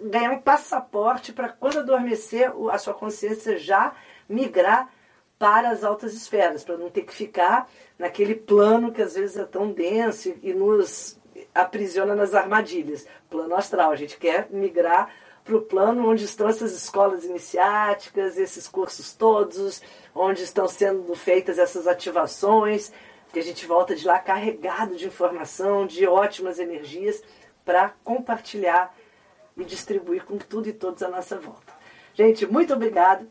ganhar 0.03 0.31
um 0.31 0.41
passaporte 0.41 1.33
para 1.33 1.49
quando 1.49 1.79
adormecer 1.79 2.51
a 2.71 2.77
sua 2.77 2.93
consciência 2.93 3.57
já 3.57 3.93
migrar 4.27 4.89
para 5.37 5.69
as 5.69 5.83
altas 5.83 6.13
esferas, 6.13 6.63
para 6.63 6.77
não 6.77 6.89
ter 6.89 7.01
que 7.01 7.13
ficar 7.13 7.69
naquele 7.97 8.35
plano 8.35 8.91
que 8.91 9.01
às 9.01 9.15
vezes 9.15 9.37
é 9.37 9.43
tão 9.43 9.71
denso 9.71 10.33
e 10.41 10.53
nos 10.53 11.19
aprisiona 11.53 12.15
nas 12.15 12.33
armadilhas. 12.33 13.05
Plano 13.29 13.55
astral, 13.55 13.91
a 13.91 13.95
gente 13.95 14.17
quer 14.17 14.47
migrar 14.49 15.09
para 15.43 15.57
o 15.57 15.61
plano 15.61 16.09
onde 16.09 16.23
estão 16.23 16.47
essas 16.47 16.71
escolas 16.71 17.25
iniciáticas, 17.25 18.37
esses 18.37 18.67
cursos 18.67 19.13
todos, 19.13 19.81
onde 20.15 20.43
estão 20.43 20.67
sendo 20.67 21.13
feitas 21.15 21.59
essas 21.59 21.87
ativações, 21.87 22.91
que 23.33 23.39
a 23.39 23.43
gente 23.43 23.65
volta 23.65 23.95
de 23.95 24.05
lá 24.05 24.19
carregado 24.19 24.95
de 24.95 25.07
informação, 25.07 25.85
de 25.85 26.07
ótimas 26.07 26.59
energias 26.59 27.21
para 27.65 27.89
compartilhar 28.03 28.95
e 29.57 29.63
distribuir 29.63 30.25
com 30.25 30.37
tudo 30.37 30.67
e 30.67 30.73
todos 30.73 31.03
à 31.03 31.09
nossa 31.09 31.37
volta. 31.39 31.73
Gente, 32.13 32.45
muito 32.45 32.73
obrigado. 32.73 33.27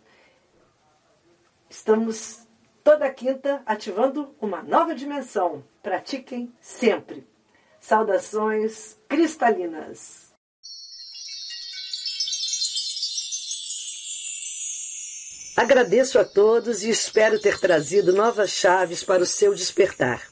Estamos 1.69 2.47
toda 2.83 3.11
quinta 3.11 3.63
ativando 3.65 4.35
uma 4.41 4.63
nova 4.63 4.95
dimensão. 4.95 5.65
Pratiquem 5.83 6.53
sempre. 6.61 7.27
Saudações 7.81 8.99
cristalinas. 9.09 10.33
Agradeço 15.57 16.19
a 16.19 16.25
todos 16.25 16.83
e 16.83 16.89
espero 16.89 17.39
ter 17.39 17.61
trazido 17.61 18.13
novas 18.13 18.51
chaves 18.51 19.05
para 19.05 19.23
o 19.23 19.27
seu 19.27 19.55
despertar. 19.55 20.32